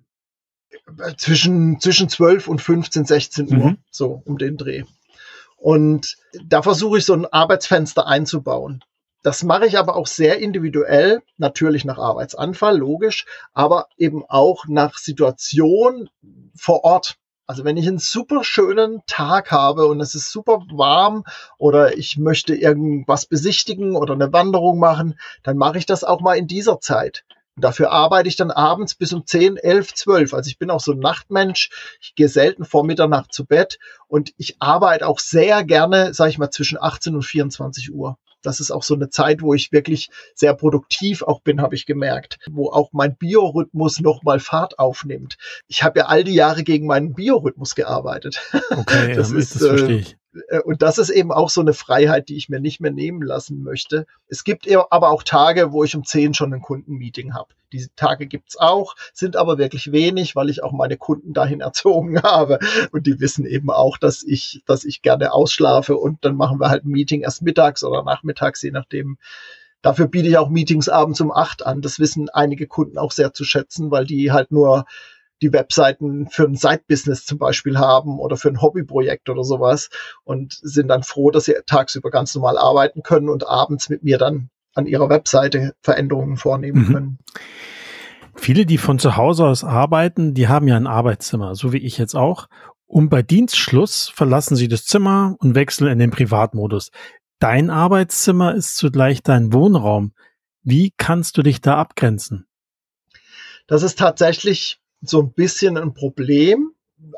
Zwischen, 1.17 1.79
zwischen 1.79 2.09
12 2.09 2.47
und 2.47 2.61
15, 2.61 3.05
16 3.05 3.57
Uhr, 3.57 3.65
mhm. 3.71 3.77
so 3.89 4.21
um 4.25 4.37
den 4.37 4.57
Dreh. 4.57 4.83
Und 5.57 6.17
da 6.45 6.61
versuche 6.61 6.99
ich 6.99 7.05
so 7.05 7.13
ein 7.13 7.25
Arbeitsfenster 7.25 8.07
einzubauen. 8.07 8.83
Das 9.21 9.43
mache 9.43 9.65
ich 9.65 9.77
aber 9.77 9.97
auch 9.97 10.07
sehr 10.07 10.39
individuell, 10.39 11.21
natürlich 11.37 11.83
nach 11.83 11.97
Arbeitsanfall, 11.97 12.77
logisch, 12.77 13.25
aber 13.51 13.87
eben 13.97 14.23
auch 14.25 14.65
nach 14.67 14.97
Situation 14.97 16.09
vor 16.55 16.85
Ort. 16.85 17.17
Also 17.45 17.65
wenn 17.65 17.75
ich 17.75 17.87
einen 17.87 17.99
super 17.99 18.45
schönen 18.45 19.01
Tag 19.07 19.51
habe 19.51 19.87
und 19.87 19.99
es 19.99 20.15
ist 20.15 20.31
super 20.31 20.63
warm 20.71 21.25
oder 21.57 21.97
ich 21.97 22.17
möchte 22.17 22.55
irgendwas 22.55 23.25
besichtigen 23.25 23.97
oder 23.97 24.13
eine 24.13 24.31
Wanderung 24.31 24.79
machen, 24.79 25.19
dann 25.43 25.57
mache 25.57 25.79
ich 25.79 25.85
das 25.85 26.05
auch 26.05 26.21
mal 26.21 26.37
in 26.37 26.47
dieser 26.47 26.79
Zeit. 26.79 27.25
Und 27.57 27.63
dafür 27.63 27.91
arbeite 27.91 28.29
ich 28.29 28.37
dann 28.37 28.51
abends 28.51 28.95
bis 28.95 29.11
um 29.11 29.25
10, 29.25 29.57
11, 29.57 29.95
12. 29.95 30.33
Also 30.33 30.47
ich 30.47 30.59
bin 30.59 30.69
auch 30.69 30.79
so 30.79 30.93
ein 30.93 30.99
Nachtmensch. 30.99 31.71
Ich 31.99 32.15
gehe 32.15 32.29
selten 32.29 32.63
vor 32.63 32.85
Mitternacht 32.85 33.33
zu 33.33 33.45
Bett 33.45 33.79
und 34.07 34.31
ich 34.37 34.61
arbeite 34.61 35.05
auch 35.05 35.19
sehr 35.19 35.65
gerne, 35.65 36.13
sage 36.13 36.29
ich 36.29 36.37
mal, 36.37 36.51
zwischen 36.51 36.81
18 36.81 37.15
und 37.15 37.23
24 37.23 37.93
Uhr 37.93 38.17
das 38.41 38.59
ist 38.59 38.71
auch 38.71 38.83
so 38.83 38.95
eine 38.95 39.09
Zeit, 39.09 39.41
wo 39.41 39.53
ich 39.53 39.71
wirklich 39.71 40.09
sehr 40.33 40.53
produktiv 40.53 41.21
auch 41.23 41.41
bin, 41.41 41.61
habe 41.61 41.75
ich 41.75 41.85
gemerkt, 41.85 42.37
wo 42.49 42.69
auch 42.69 42.89
mein 42.93 43.15
Biorhythmus 43.15 43.99
nochmal 43.99 44.39
Fahrt 44.39 44.79
aufnimmt. 44.79 45.37
Ich 45.67 45.83
habe 45.83 45.99
ja 45.99 46.05
all 46.05 46.23
die 46.23 46.33
Jahre 46.33 46.63
gegen 46.63 46.87
meinen 46.87 47.13
Biorhythmus 47.13 47.75
gearbeitet. 47.75 48.41
Okay, 48.69 49.13
das, 49.15 49.31
ist, 49.31 49.55
das 49.55 49.67
verstehe 49.67 49.99
ich. 49.99 50.18
Äh, 50.49 50.59
und 50.61 50.81
das 50.81 50.97
ist 50.97 51.09
eben 51.09 51.31
auch 51.31 51.49
so 51.49 51.61
eine 51.61 51.73
Freiheit, 51.73 52.29
die 52.29 52.37
ich 52.37 52.49
mir 52.49 52.59
nicht 52.59 52.79
mehr 52.79 52.91
nehmen 52.91 53.21
lassen 53.21 53.63
möchte. 53.63 54.05
Es 54.27 54.43
gibt 54.43 54.67
aber 54.71 55.09
auch 55.09 55.23
Tage, 55.23 55.71
wo 55.71 55.83
ich 55.83 55.95
um 55.95 56.03
10 56.03 56.33
schon 56.33 56.53
ein 56.53 56.61
Kundenmeeting 56.61 57.33
habe. 57.33 57.53
Diese 57.71 57.93
Tage 57.95 58.27
gibt's 58.27 58.57
auch, 58.57 58.95
sind 59.13 59.35
aber 59.35 59.57
wirklich 59.57 59.91
wenig, 59.91 60.35
weil 60.35 60.49
ich 60.49 60.63
auch 60.63 60.71
meine 60.71 60.97
Kunden 60.97 61.33
dahin 61.33 61.61
erzogen 61.61 62.21
habe. 62.21 62.59
Und 62.91 63.07
die 63.07 63.19
wissen 63.19 63.45
eben 63.45 63.69
auch, 63.69 63.97
dass 63.97 64.23
ich, 64.23 64.63
dass 64.65 64.85
ich 64.85 65.01
gerne 65.01 65.33
ausschlafe 65.33 65.97
und 65.97 66.23
dann 66.25 66.35
machen 66.35 66.59
wir 66.59 66.69
halt 66.69 66.85
ein 66.85 66.91
Meeting 66.91 67.21
erst 67.21 67.41
mittags 67.41 67.83
oder 67.83 68.03
nachmittags, 68.03 68.61
je 68.61 68.71
nachdem. 68.71 69.17
Dafür 69.81 70.07
biete 70.07 70.27
ich 70.27 70.37
auch 70.37 70.49
Meetings 70.49 70.89
abends 70.89 71.21
um 71.21 71.31
acht 71.31 71.65
an. 71.65 71.81
Das 71.81 71.99
wissen 71.99 72.27
einige 72.27 72.67
Kunden 72.67 72.97
auch 72.97 73.13
sehr 73.13 73.31
zu 73.31 73.45
schätzen, 73.45 73.91
weil 73.91 74.05
die 74.05 74.33
halt 74.33 74.51
nur 74.51 74.85
die 75.41 75.53
Webseiten 75.53 76.27
für 76.29 76.43
ein 76.43 76.55
Side-Business 76.55 77.25
zum 77.25 77.37
Beispiel 77.37 77.77
haben 77.77 78.19
oder 78.19 78.37
für 78.37 78.49
ein 78.49 78.61
Hobbyprojekt 78.61 79.29
oder 79.29 79.43
sowas 79.43 79.89
und 80.23 80.53
sind 80.61 80.87
dann 80.87 81.03
froh, 81.03 81.31
dass 81.31 81.45
sie 81.45 81.55
tagsüber 81.65 82.09
ganz 82.09 82.35
normal 82.35 82.57
arbeiten 82.57 83.03
können 83.03 83.29
und 83.29 83.47
abends 83.47 83.89
mit 83.89 84.03
mir 84.03 84.17
dann 84.17 84.49
an 84.75 84.85
ihrer 84.85 85.09
Webseite 85.09 85.73
Veränderungen 85.81 86.37
vornehmen 86.37 86.87
mhm. 86.87 86.93
können. 86.93 87.17
Viele, 88.35 88.65
die 88.65 88.77
von 88.77 88.99
zu 88.99 89.17
Hause 89.17 89.45
aus 89.45 89.63
arbeiten, 89.63 90.33
die 90.33 90.47
haben 90.47 90.67
ja 90.67 90.77
ein 90.77 90.87
Arbeitszimmer, 90.87 91.55
so 91.55 91.73
wie 91.73 91.79
ich 91.79 91.97
jetzt 91.97 92.15
auch. 92.15 92.47
Und 92.85 93.09
bei 93.09 93.21
Dienstschluss 93.21 94.09
verlassen 94.09 94.55
sie 94.55 94.67
das 94.67 94.85
Zimmer 94.85 95.35
und 95.39 95.55
wechseln 95.55 95.91
in 95.91 95.99
den 95.99 96.11
Privatmodus. 96.11 96.89
Dein 97.39 97.69
Arbeitszimmer 97.69 98.55
ist 98.55 98.77
zugleich 98.77 99.21
dein 99.23 99.53
Wohnraum. 99.53 100.13
Wie 100.63 100.91
kannst 100.97 101.37
du 101.37 101.43
dich 101.43 101.61
da 101.61 101.77
abgrenzen? 101.77 102.47
Das 103.67 103.83
ist 103.83 103.99
tatsächlich 103.99 104.79
so 105.01 105.21
ein 105.21 105.31
bisschen 105.31 105.77
ein 105.77 105.93
Problem. 105.93 106.71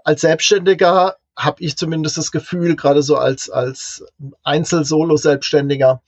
Als 0.03 0.21
Selbstständiger 0.21 1.15
habe 1.37 1.63
ich 1.63 1.77
zumindest 1.77 2.17
das 2.17 2.31
Gefühl, 2.31 2.75
gerade 2.75 3.01
so 3.01 3.15
als, 3.17 3.49
als 3.49 4.05
Einzel-Solo-Selbstständiger, 4.43 6.01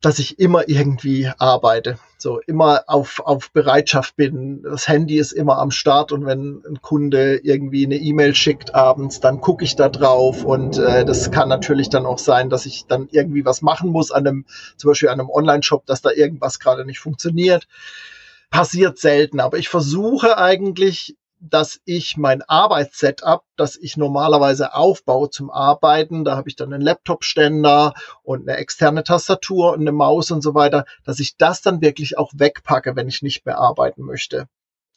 dass 0.00 0.18
ich 0.18 0.38
immer 0.38 0.68
irgendwie 0.68 1.30
arbeite, 1.38 1.98
so 2.18 2.38
immer 2.40 2.84
auf, 2.88 3.20
auf 3.20 3.50
Bereitschaft 3.52 4.16
bin. 4.16 4.62
Das 4.62 4.86
Handy 4.86 5.16
ist 5.18 5.32
immer 5.32 5.58
am 5.58 5.70
Start 5.70 6.12
und 6.12 6.26
wenn 6.26 6.62
ein 6.68 6.82
Kunde 6.82 7.40
irgendwie 7.42 7.86
eine 7.86 7.96
E-Mail 7.96 8.34
schickt 8.34 8.74
abends, 8.74 9.20
dann 9.20 9.40
gucke 9.40 9.64
ich 9.64 9.76
da 9.76 9.88
drauf 9.88 10.44
und 10.44 10.78
äh, 10.78 11.06
das 11.06 11.30
kann 11.30 11.48
natürlich 11.48 11.88
dann 11.88 12.04
auch 12.04 12.18
sein, 12.18 12.50
dass 12.50 12.66
ich 12.66 12.86
dann 12.86 13.08
irgendwie 13.10 13.46
was 13.46 13.62
machen 13.62 13.90
muss 13.90 14.10
an 14.10 14.26
einem, 14.26 14.44
zum 14.76 14.90
Beispiel 14.90 15.08
an 15.08 15.20
einem 15.20 15.30
Online-Shop, 15.30 15.86
dass 15.86 16.02
da 16.02 16.10
irgendwas 16.10 16.60
gerade 16.60 16.84
nicht 16.84 16.98
funktioniert 16.98 17.66
passiert 18.54 18.98
selten, 18.98 19.40
aber 19.40 19.58
ich 19.58 19.68
versuche 19.68 20.38
eigentlich, 20.38 21.16
dass 21.40 21.80
ich 21.86 22.16
mein 22.16 22.40
Arbeitssetup, 22.42 23.42
das 23.56 23.74
ich 23.74 23.96
normalerweise 23.96 24.74
aufbaue 24.74 25.28
zum 25.28 25.50
Arbeiten, 25.50 26.24
da 26.24 26.36
habe 26.36 26.48
ich 26.48 26.54
dann 26.54 26.72
einen 26.72 26.80
Laptop-Ständer 26.80 27.94
und 28.22 28.48
eine 28.48 28.56
externe 28.56 29.02
Tastatur 29.02 29.72
und 29.72 29.80
eine 29.80 29.90
Maus 29.90 30.30
und 30.30 30.40
so 30.40 30.54
weiter, 30.54 30.84
dass 31.04 31.18
ich 31.18 31.36
das 31.36 31.62
dann 31.62 31.80
wirklich 31.80 32.16
auch 32.16 32.30
wegpacke, 32.32 32.94
wenn 32.94 33.08
ich 33.08 33.22
nicht 33.22 33.44
mehr 33.44 33.58
arbeiten 33.58 34.02
möchte. 34.02 34.46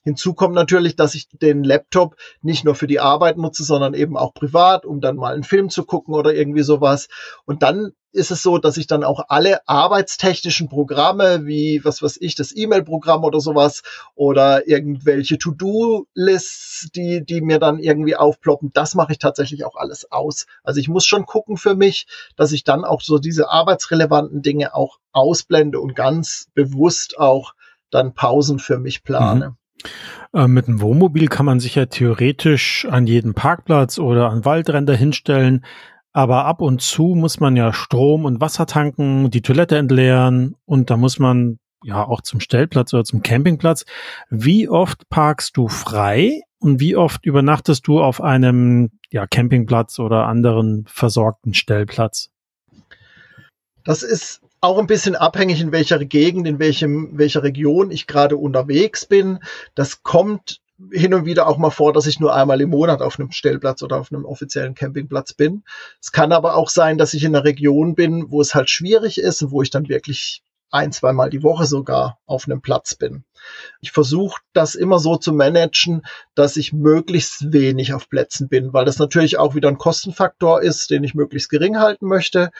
Hinzu 0.07 0.33
kommt 0.33 0.55
natürlich, 0.55 0.95
dass 0.95 1.15
ich 1.15 1.27
den 1.27 1.65
Laptop 1.65 2.15
nicht 2.41 2.63
nur 2.63 2.75
für 2.75 2.87
die 2.87 3.01
Arbeit 3.01 3.35
nutze, 3.35 3.65
sondern 3.65 3.93
eben 3.93 4.15
auch 4.15 4.33
privat, 4.33 4.85
um 4.85 5.01
dann 5.01 5.17
mal 5.17 5.33
einen 5.33 5.43
Film 5.43 5.69
zu 5.69 5.83
gucken 5.83 6.13
oder 6.15 6.33
irgendwie 6.33 6.63
sowas. 6.63 7.09
Und 7.43 7.61
dann 7.61 7.91
ist 8.13 8.31
es 8.31 8.41
so, 8.41 8.57
dass 8.57 8.77
ich 8.77 8.87
dann 8.87 9.03
auch 9.03 9.25
alle 9.27 9.67
arbeitstechnischen 9.67 10.69
Programme, 10.69 11.45
wie 11.45 11.83
was 11.83 12.01
weiß 12.01 12.19
ich, 12.21 12.35
das 12.35 12.55
E-Mail-Programm 12.55 13.25
oder 13.25 13.41
sowas 13.41 13.83
oder 14.15 14.65
irgendwelche 14.65 15.37
To-Do-Lists, 15.37 16.89
die, 16.95 17.25
die 17.25 17.41
mir 17.41 17.59
dann 17.59 17.77
irgendwie 17.77 18.15
aufploppen, 18.15 18.71
das 18.73 18.95
mache 18.95 19.11
ich 19.11 19.19
tatsächlich 19.19 19.65
auch 19.65 19.75
alles 19.75 20.09
aus. 20.09 20.45
Also 20.63 20.79
ich 20.79 20.87
muss 20.87 21.05
schon 21.05 21.25
gucken 21.25 21.57
für 21.57 21.75
mich, 21.75 22.07
dass 22.37 22.53
ich 22.53 22.63
dann 22.63 22.85
auch 22.85 23.01
so 23.01 23.19
diese 23.19 23.49
arbeitsrelevanten 23.49 24.41
Dinge 24.41 24.73
auch 24.73 24.99
ausblende 25.11 25.81
und 25.81 25.97
ganz 25.97 26.47
bewusst 26.53 27.19
auch 27.19 27.55
dann 27.89 28.13
Pausen 28.13 28.59
für 28.59 28.79
mich 28.79 29.03
plane. 29.03 29.49
Mhm. 29.49 29.57
Äh, 30.33 30.47
mit 30.47 30.67
einem 30.67 30.81
Wohnmobil 30.81 31.27
kann 31.27 31.45
man 31.45 31.59
sich 31.59 31.75
ja 31.75 31.85
theoretisch 31.85 32.87
an 32.89 33.07
jeden 33.07 33.33
Parkplatz 33.33 33.99
oder 33.99 34.29
an 34.29 34.45
Waldränder 34.45 34.95
hinstellen. 34.95 35.65
aber 36.13 36.45
ab 36.45 36.61
und 36.61 36.81
zu 36.81 37.13
muss 37.15 37.39
man 37.39 37.55
ja 37.55 37.71
Strom 37.73 38.25
und 38.25 38.41
Wasser 38.41 38.65
tanken, 38.65 39.29
die 39.29 39.43
Toilette 39.43 39.77
entleeren 39.77 40.55
und 40.65 40.89
da 40.89 40.97
muss 40.97 41.19
man 41.19 41.59
ja 41.83 42.03
auch 42.03 42.21
zum 42.21 42.39
Stellplatz 42.39 42.93
oder 42.93 43.03
zum 43.03 43.21
Campingplatz. 43.21 43.85
Wie 44.29 44.67
oft 44.67 45.09
parkst 45.09 45.55
du 45.55 45.67
frei 45.67 46.41
und 46.59 46.79
wie 46.79 46.95
oft 46.95 47.25
übernachtest 47.25 47.87
du 47.87 48.01
auf 48.01 48.21
einem 48.21 48.89
ja, 49.11 49.27
Campingplatz 49.27 49.99
oder 49.99 50.25
anderen 50.25 50.85
versorgten 50.87 51.53
Stellplatz? 51.53 52.29
Das 53.83 54.03
ist 54.03 54.41
auch 54.61 54.79
ein 54.79 54.87
bisschen 54.87 55.15
abhängig, 55.15 55.61
in 55.61 55.71
welcher 55.71 56.03
Gegend, 56.03 56.47
in 56.47 56.59
welchem, 56.59 57.17
welcher 57.17 57.43
Region 57.43 57.91
ich 57.91 58.07
gerade 58.07 58.37
unterwegs 58.37 59.05
bin. 59.05 59.39
Das 59.75 60.03
kommt 60.03 60.61
hin 60.91 61.13
und 61.13 61.25
wieder 61.25 61.47
auch 61.47 61.57
mal 61.57 61.71
vor, 61.71 61.93
dass 61.93 62.05
ich 62.05 62.19
nur 62.19 62.35
einmal 62.35 62.61
im 62.61 62.69
Monat 62.69 63.01
auf 63.01 63.19
einem 63.19 63.31
Stellplatz 63.31 63.81
oder 63.81 63.97
auf 63.97 64.11
einem 64.11 64.25
offiziellen 64.25 64.75
Campingplatz 64.75 65.33
bin. 65.33 65.63
Es 66.01 66.11
kann 66.11 66.31
aber 66.31 66.55
auch 66.55 66.69
sein, 66.69 66.97
dass 66.97 67.13
ich 67.13 67.23
in 67.23 67.35
einer 67.35 67.45
Region 67.45 67.95
bin, 67.95 68.31
wo 68.31 68.41
es 68.41 68.53
halt 68.53 68.69
schwierig 68.69 69.17
ist 69.17 69.41
und 69.41 69.51
wo 69.51 69.61
ich 69.61 69.69
dann 69.69 69.89
wirklich 69.89 70.43
ein, 70.69 70.91
zweimal 70.91 71.29
die 71.29 71.43
Woche 71.43 71.65
sogar 71.65 72.19
auf 72.25 72.45
einem 72.45 72.61
Platz 72.61 72.93
bin. 72.95 73.23
Ich 73.79 73.91
versuche 73.91 74.41
das 74.53 74.75
immer 74.75 74.99
so 74.99 75.15
zu 75.15 75.31
managen, 75.31 76.05
dass 76.35 76.57
ich 76.57 76.73
möglichst 76.73 77.53
wenig 77.53 77.93
auf 77.93 78.09
Plätzen 78.09 78.49
bin, 78.49 78.73
weil 78.73 78.85
das 78.85 78.99
natürlich 78.99 79.37
auch 79.37 79.55
wieder 79.55 79.69
ein 79.69 79.77
Kostenfaktor 79.77 80.61
ist, 80.61 80.89
den 80.89 81.03
ich 81.03 81.15
möglichst 81.15 81.49
gering 81.49 81.79
halten 81.79 82.07
möchte 82.07 82.51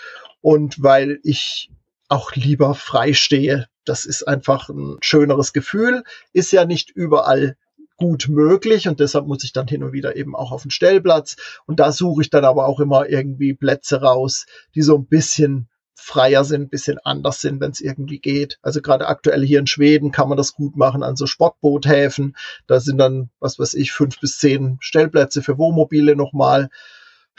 und 0.42 0.82
weil 0.82 1.20
ich 1.24 1.70
auch 2.08 2.34
lieber 2.34 2.74
frei 2.76 3.14
stehe. 3.14 3.68
Das 3.86 4.06
ist 4.06 4.28
einfach 4.28 4.70
ein 4.70 4.98
schöneres 5.02 5.54
Gefühl, 5.54 6.04
ist 6.34 6.52
ja 6.52 6.66
nicht 6.66 6.90
überall 6.90 7.56
gut 7.98 8.28
möglich 8.30 8.88
und 8.88 9.00
deshalb 9.00 9.26
muss 9.26 9.44
ich 9.44 9.54
dann 9.54 9.68
hin 9.68 9.84
und 9.84 9.92
wieder 9.92 10.16
eben 10.16 10.36
auch 10.36 10.52
auf 10.52 10.62
den 10.62 10.72
Stellplatz 10.72 11.36
und 11.66 11.80
da 11.80 11.92
suche 11.92 12.22
ich 12.22 12.30
dann 12.30 12.46
aber 12.46 12.68
auch 12.68 12.80
immer 12.80 13.10
irgendwie 13.10 13.54
Plätze 13.56 14.02
raus, 14.02 14.46
die 14.76 14.84
so 14.84 14.96
ein 14.98 15.08
bisschen 15.08 15.68
freier 16.00 16.46
sind, 16.46 16.70
bisschen 16.70 17.00
anders 17.04 17.42
sind, 17.42 17.60
wenn 17.60 17.72
es 17.72 17.82
irgendwie 17.82 18.20
geht. 18.20 18.60
Also 18.62 18.82
gerade 18.82 19.08
aktuell 19.08 19.44
hier 19.44 19.60
in 19.60 19.68
Schweden 19.68 20.12
kann 20.12 20.30
man 20.30 20.38
das 20.38 20.54
gut 20.54 20.78
machen 20.78 21.02
an 21.02 21.16
so 21.16 21.26
Sportboothäfen. 21.26 22.38
Da 22.68 22.80
sind 22.80 23.00
dann, 23.00 23.32
was 23.40 23.58
weiß 23.58 23.74
ich, 23.74 23.92
fünf 23.92 24.20
bis 24.20 24.38
zehn 24.38 24.78
Stellplätze 24.80 25.42
für 25.42 25.58
Wohnmobile 25.58 26.16
nochmal. 26.16 26.70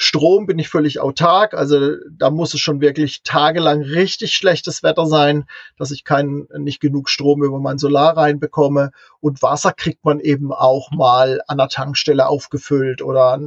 Strom 0.01 0.47
bin 0.47 0.61
ich 0.61 0.69
völlig 0.69 1.01
autark, 1.01 1.55
also 1.55 1.97
da 2.09 2.31
muss 2.31 2.55
es 2.55 2.61
schon 2.61 2.81
wirklich 2.81 3.25
tagelang 3.25 3.83
richtig 3.83 4.33
schlechtes 4.33 4.85
Wetter 4.85 5.07
sein, 5.07 5.45
dass 5.77 5.91
ich 5.91 6.05
keinen 6.05 6.47
nicht 6.57 6.81
genug 6.81 7.11
Strom 7.11 7.43
über 7.43 7.59
mein 7.59 7.79
Solar 7.79 8.17
reinbekomme 8.17 8.93
und 9.21 9.43
Wasser 9.43 9.73
kriegt 9.73 10.05
man 10.05 10.21
eben 10.21 10.53
auch 10.53 10.93
mal 10.93 11.41
an 11.49 11.59
der 11.59 11.69
Tankstelle 11.69 12.29
aufgefüllt 12.29 13.03
oder 13.03 13.41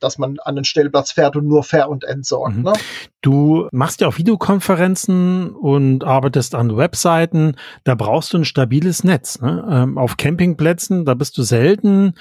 dass 0.00 0.18
man 0.18 0.38
an 0.40 0.56
den 0.56 0.64
Stellplatz 0.64 1.12
fährt 1.12 1.36
und 1.36 1.46
nur 1.46 1.62
fair 1.62 1.88
und 1.88 2.02
entsorgt. 2.02 2.56
Mhm. 2.56 2.62
Ne? 2.64 2.72
Du 3.20 3.68
machst 3.70 4.00
ja 4.00 4.08
auch 4.08 4.18
Videokonferenzen 4.18 5.54
und 5.54 6.02
arbeitest 6.02 6.56
an 6.56 6.76
Webseiten, 6.76 7.54
da 7.84 7.94
brauchst 7.94 8.32
du 8.32 8.38
ein 8.38 8.44
stabiles 8.44 9.04
Netz. 9.04 9.40
Ne? 9.40 9.64
Ähm, 9.70 9.96
auf 9.96 10.16
Campingplätzen, 10.16 11.04
da 11.04 11.14
bist 11.14 11.38
du 11.38 11.44
selten 11.44 12.14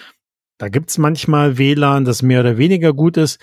da 0.57 0.69
gibt's 0.69 0.97
manchmal 0.97 1.57
WLAN, 1.57 2.05
das 2.05 2.21
mehr 2.21 2.41
oder 2.41 2.57
weniger 2.57 2.93
gut 2.93 3.17
ist. 3.17 3.39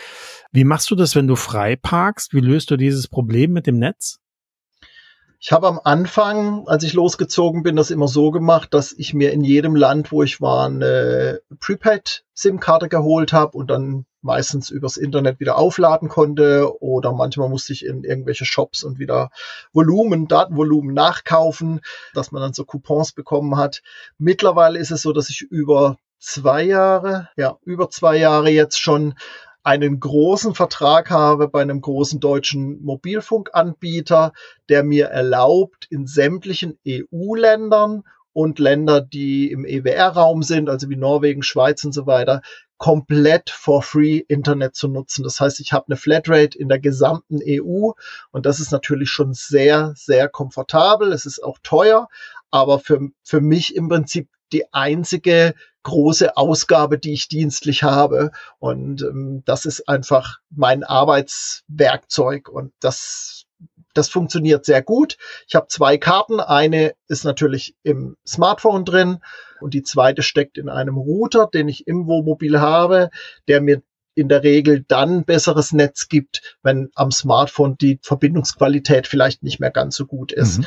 Wie 0.53 0.65
machst 0.65 0.91
du 0.91 0.95
das, 0.95 1.15
wenn 1.15 1.27
du 1.27 1.37
frei 1.37 1.77
parkst? 1.77 2.35
Wie 2.35 2.41
löst 2.41 2.71
du 2.71 2.77
dieses 2.77 3.09
Problem 3.09 3.53
mit 3.53 3.67
dem 3.67 3.79
Netz? 3.79 4.21
Ich 5.43 5.53
habe 5.53 5.69
am 5.69 5.81
Anfang, 5.83 6.69
als 6.69 6.85
ich 6.85 6.93
losgezogen 6.93 7.63
bin, 7.63 7.75
das 7.75 7.91
immer 7.91 8.09
so 8.09 8.31
gemacht, 8.31 8.75
dass 8.75 8.93
ich 8.93 9.15
mir 9.15 9.33
in 9.33 9.43
jedem 9.43 9.75
Land, 9.75 10.13
wo 10.13 10.23
ich 10.23 10.43
war, 10.43 10.67
eine 10.67 11.41
Prepaid-SIM-Karte 11.61 12.91
geholt 12.91 13.33
habe 13.33 13.57
und 13.57 13.71
dann 13.71 14.05
meistens 14.21 14.69
übers 14.69 14.99
Internet 14.99 15.41
wieder 15.41 15.57
aufladen 15.57 16.11
konnte 16.11 16.71
oder 16.83 17.15
manchmal 17.15 17.49
musste 17.49 17.73
ich 17.73 17.87
in 17.87 18.05
irgendwelche 18.05 18.45
Shops 18.45 18.85
und 18.85 18.99
wieder 18.99 19.31
Volumen, 19.73 20.29
Datenvolumen 20.29 20.93
nachkaufen, 20.93 21.81
dass 22.13 22.33
man 22.33 22.43
dann 22.43 22.53
so 22.53 22.67
Coupons 22.67 23.13
bekommen 23.13 23.57
hat. 23.57 23.81
Mittlerweile 24.19 24.79
ist 24.79 24.91
es 24.91 25.01
so, 25.01 25.15
dass 25.15 25.31
ich 25.31 25.41
über 25.41 25.97
zwei 26.21 26.63
Jahre, 26.63 27.29
ja, 27.37 27.59
über 27.65 27.91
zwei 27.91 28.17
Jahre 28.17 28.51
jetzt 28.51 28.79
schon 28.79 29.15
einen 29.63 30.01
großen 30.01 30.55
Vertrag 30.55 31.11
habe 31.11 31.49
bei 31.49 31.61
einem 31.61 31.81
großen 31.81 32.21
deutschen 32.21 32.83
Mobilfunkanbieter, 32.83 34.33
der 34.69 34.85
mir 34.85 35.07
erlaubt, 35.07 35.87
in 35.91 36.07
sämtlichen 36.07 36.79
EU-Ländern 36.87 38.05
und 38.33 38.59
Länder, 38.59 39.01
die 39.01 39.51
im 39.51 39.65
EWR-Raum 39.65 40.43
sind, 40.43 40.71
also 40.71 40.89
wie 40.89 40.97
Norwegen, 40.97 41.43
Schweiz 41.43 41.85
und 41.85 41.93
so 41.93 42.07
weiter, 42.07 42.43
komplett 42.79 43.51
for 43.51 43.83
free 43.83 44.23
Internet 44.29 44.75
zu 44.75 44.89
nutzen. 44.89 45.25
Das 45.25 45.41
heißt, 45.41 45.61
ich 45.61 45.73
habe 45.73 45.87
eine 45.89 45.97
Flatrate 45.97 46.57
in 46.57 46.69
der 46.69 46.79
gesamten 46.79 47.41
EU 47.47 47.91
und 48.31 48.47
das 48.47 48.61
ist 48.61 48.73
natürlich 48.73 49.11
schon 49.11 49.35
sehr, 49.35 49.93
sehr 49.97 50.29
komfortabel. 50.29 51.13
Es 51.13 51.27
ist 51.27 51.45
auch 51.45 51.59
teuer, 51.63 52.09
aber 52.51 52.79
für, 52.79 53.11
für 53.23 53.43
mich 53.43 53.77
im 53.77 53.89
Prinzip 53.89 54.29
die 54.53 54.73
einzige 54.73 55.55
große 55.83 56.37
Ausgabe, 56.37 56.99
die 56.99 57.13
ich 57.13 57.29
dienstlich 57.29 57.83
habe. 57.83 58.31
Und 58.59 59.03
ähm, 59.03 59.43
das 59.45 59.65
ist 59.65 59.89
einfach 59.89 60.39
mein 60.51 60.85
Arbeitswerkzeug 60.85 62.49
und 62.49 62.73
das 62.81 63.47
das 63.93 64.09
funktioniert 64.09 64.65
sehr 64.65 64.83
gut. 64.83 65.17
Ich 65.49 65.55
habe 65.55 65.67
zwei 65.67 65.99
Karten. 65.99 66.41
Eine 66.41 66.95
ist 67.09 67.25
natürlich 67.25 67.75
im 67.83 68.17
Smartphone 68.27 68.85
drin 68.85 69.19
und 69.61 69.75
die 69.75 69.83
zweite 69.83 70.23
steckt 70.23 70.59
in 70.59 70.69
einem 70.69 70.97
Router, 70.97 71.49
den 71.53 71.69
ich 71.69 71.87
im 71.87 72.07
Wohnmobil 72.07 72.61
habe, 72.61 73.11
der 73.49 73.61
mir 73.61 73.83
in 74.21 74.29
der 74.29 74.43
Regel 74.43 74.85
dann 74.87 75.25
besseres 75.25 75.73
Netz 75.73 76.09
gibt, 76.09 76.57
wenn 76.63 76.91
am 76.95 77.11
Smartphone 77.11 77.77
die 77.77 77.99
Verbindungsqualität 78.03 79.07
vielleicht 79.07 79.43
nicht 79.43 79.61
mehr 79.61 79.71
ganz 79.71 79.97
so 79.97 80.07
gut 80.07 80.33
ist. 80.33 80.59
Mhm. 80.59 80.67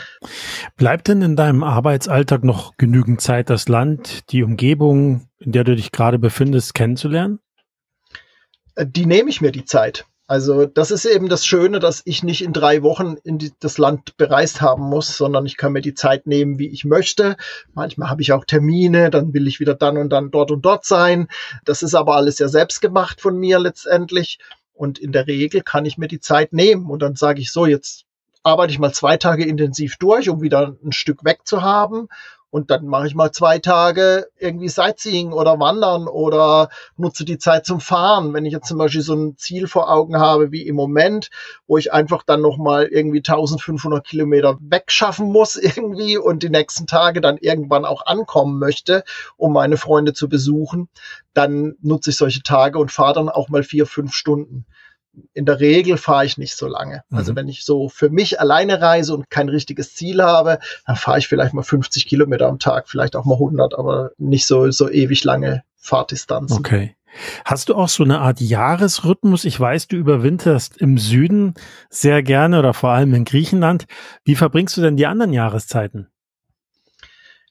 Bleibt 0.76 1.08
denn 1.08 1.22
in 1.22 1.36
deinem 1.36 1.64
Arbeitsalltag 1.64 2.44
noch 2.44 2.78
genügend 2.78 3.22
Zeit, 3.22 3.50
das 3.50 3.68
Land, 3.68 4.32
die 4.32 4.44
Umgebung, 4.44 5.28
in 5.40 5.52
der 5.52 5.64
du 5.64 5.76
dich 5.76 5.92
gerade 5.92 6.20
befindest, 6.20 6.74
kennenzulernen? 6.74 7.40
Äh, 8.76 8.86
die 8.88 9.06
nehme 9.06 9.30
ich 9.30 9.42
mir 9.42 9.52
die 9.52 9.66
Zeit. 9.66 10.06
Also 10.34 10.66
das 10.66 10.90
ist 10.90 11.06
eben 11.06 11.30
das 11.30 11.46
Schöne, 11.46 11.78
dass 11.80 12.02
ich 12.06 12.24
nicht 12.24 12.44
in 12.44 12.54
drei 12.54 12.82
Wochen 12.82 13.18
in 13.24 13.38
die, 13.38 13.52
das 13.60 13.78
Land 13.78 14.18
bereist 14.18 14.62
haben 14.62 14.82
muss, 14.82 15.16
sondern 15.16 15.46
ich 15.46 15.58
kann 15.58 15.74
mir 15.74 15.82
die 15.82 15.94
Zeit 15.94 16.26
nehmen, 16.26 16.58
wie 16.58 16.70
ich 16.70 16.86
möchte. 16.86 17.38
Manchmal 17.76 18.10
habe 18.10 18.24
ich 18.24 18.32
auch 18.32 18.44
Termine, 18.44 19.12
dann 19.12 19.36
will 19.36 19.46
ich 19.48 19.60
wieder 19.60 19.76
dann 19.76 19.96
und 19.96 20.10
dann 20.10 20.32
dort 20.32 20.50
und 20.50 20.66
dort 20.66 20.86
sein. 20.86 21.28
Das 21.66 21.84
ist 21.84 21.94
aber 21.94 22.16
alles 22.16 22.40
ja 22.40 22.48
selbst 22.48 22.82
gemacht 22.82 23.22
von 23.22 23.38
mir 23.38 23.60
letztendlich. 23.60 24.40
Und 24.74 24.98
in 24.98 25.12
der 25.12 25.28
Regel 25.28 25.62
kann 25.62 25.86
ich 25.86 26.00
mir 26.00 26.08
die 26.08 26.20
Zeit 26.20 26.52
nehmen 26.52 26.90
und 26.90 27.04
dann 27.04 27.16
sage 27.16 27.40
ich 27.40 27.52
so, 27.52 27.68
jetzt 27.68 28.06
arbeite 28.42 28.72
ich 28.72 28.80
mal 28.80 28.92
zwei 28.92 29.18
Tage 29.18 29.46
intensiv 29.46 29.98
durch, 29.98 30.30
um 30.30 30.42
wieder 30.42 30.76
ein 30.84 30.94
Stück 30.94 31.24
weg 31.24 31.42
zu 31.46 31.62
haben 31.62 32.08
und 32.54 32.70
dann 32.70 32.86
mache 32.86 33.08
ich 33.08 33.16
mal 33.16 33.32
zwei 33.32 33.58
Tage 33.58 34.28
irgendwie 34.38 34.70
Sightseeing 34.70 35.32
oder 35.32 35.60
Wandern 35.60 36.08
oder 36.08 36.70
nutze 36.98 37.26
die 37.26 37.40
Zeit 37.40 37.66
zum 37.66 37.80
Fahren. 37.80 38.32
Wenn 38.36 38.46
ich 38.46 38.54
jetzt 38.54 38.68
zum 38.68 38.78
Beispiel 38.78 39.02
so 39.02 39.16
ein 39.16 39.36
Ziel 39.38 39.66
vor 39.66 39.90
Augen 39.92 40.20
habe 40.20 40.52
wie 40.52 40.68
im 40.68 40.76
Moment, 40.76 41.32
wo 41.66 41.80
ich 41.80 41.92
einfach 41.92 42.22
dann 42.22 42.42
nochmal 42.42 42.86
irgendwie 42.86 43.24
1500 43.26 44.06
Kilometer 44.06 44.60
wegschaffen 44.62 45.32
muss 45.32 45.56
irgendwie 45.62 46.16
und 46.16 46.44
die 46.44 46.52
nächsten 46.52 46.86
Tage 46.86 47.22
dann 47.22 47.38
irgendwann 47.38 47.86
auch 47.86 48.06
ankommen 48.06 48.60
möchte, 48.60 49.04
um 49.36 49.52
meine 49.52 49.78
Freunde 49.78 50.14
zu 50.14 50.30
besuchen, 50.30 50.90
dann 51.34 51.74
nutze 51.82 52.12
ich 52.12 52.18
solche 52.18 52.44
Tage 52.44 52.78
und 52.78 52.92
fahre 52.92 53.16
dann 53.16 53.30
auch 53.30 53.50
mal 53.50 53.64
vier, 53.64 53.88
fünf 53.88 54.14
Stunden 54.14 54.68
in 55.34 55.46
der 55.46 55.60
Regel 55.60 55.98
fahre 55.98 56.26
ich 56.26 56.38
nicht 56.38 56.56
so 56.56 56.68
lange. 56.68 57.04
Also 57.10 57.10
mhm. 57.10 57.18
Also 57.18 57.36
wenn 57.36 57.48
ich 57.48 57.66
so 57.66 57.90
für 57.90 58.10
mich 58.10 58.40
alleine 58.40 58.82
reise 58.82 59.14
und 59.14 59.30
kein 59.30 59.50
richtiges 59.50 59.96
Ziel 59.96 60.22
habe, 60.22 60.60
dann 60.86 60.96
fahre 60.96 61.20
ich 61.20 61.28
vielleicht 61.28 61.54
mal 61.54 61.64
50 61.64 62.06
Kilometer 62.06 62.48
am 62.48 62.60
Tag, 62.60 62.90
vielleicht 62.90 63.16
auch 63.16 63.26
mal 63.26 63.36
100, 63.36 63.78
aber 63.78 64.12
nicht 64.18 64.46
so, 64.46 64.70
so 64.72 64.90
ewig 64.90 65.24
lange 65.24 65.64
Fahrdistanzen. 65.78 66.58
Okay. 66.58 66.96
Hast 67.46 67.70
du 67.70 67.76
auch 67.76 67.90
so 67.90 68.04
eine 68.04 68.20
Art 68.20 68.42
Jahresrhythmus? 68.42 69.46
Ich 69.46 69.60
weiß, 69.60 69.88
du 69.88 69.98
überwinterst 69.98 70.78
im 70.78 70.98
Süden 70.98 71.54
sehr 71.90 72.24
gerne 72.24 72.60
oder 72.60 72.74
vor 72.74 72.90
allem 72.90 73.14
in 73.14 73.24
Griechenland. 73.24 73.86
Wie 74.24 74.36
verbringst 74.36 74.76
du 74.78 74.82
denn 74.82 74.98
die 74.98 75.06
anderen 75.06 75.32
Jahreszeiten? 75.32 76.08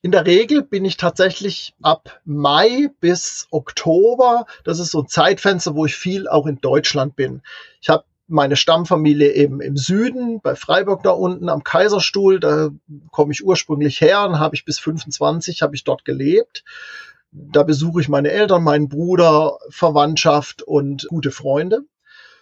In 0.05 0.11
der 0.11 0.27
Regel 0.27 0.63
bin 0.65 0.85
ich 0.85 0.97
tatsächlich 0.97 1.75
ab 1.81 2.21
Mai 2.25 2.91
bis 2.99 3.47
Oktober. 3.53 4.47
Das 4.65 4.81
ist 4.81 4.91
so 4.91 5.03
ein 5.03 5.09
Zeitfenster, 5.09 5.77
wo 5.77 5.87
ich 5.87 5.95
viel 5.95 6.27
auch 6.27 6.47
in 6.47 6.61
Deutschland 6.61 7.15
bin. 7.15 7.41
Ich 7.81 7.89
habe 7.89 8.03
meine 8.27 8.57
Stammfamilie 8.57 9.31
eben 9.33 9.61
im 9.61 9.77
Süden, 9.77 10.41
bei 10.41 10.57
Freiburg 10.57 11.05
da 11.05 11.11
unten 11.11 11.49
am 11.49 11.63
Kaiserstuhl. 11.63 12.41
Da 12.41 12.71
komme 13.13 13.33
ich 13.33 13.45
ursprünglich 13.45 14.01
her 14.01 14.25
und 14.25 14.41
habe 14.41 14.57
ich 14.57 14.65
bis 14.65 14.81
25 14.81 15.63
habe 15.63 15.77
ich 15.77 15.85
dort 15.85 16.05
gelebt. 16.05 16.65
Da 17.31 17.63
besuche 17.63 18.01
ich 18.01 18.09
meine 18.09 18.33
Eltern, 18.33 18.65
meinen 18.65 18.89
Bruder, 18.89 19.59
Verwandtschaft 19.69 20.63
und 20.63 21.07
gute 21.11 21.31
Freunde. 21.31 21.83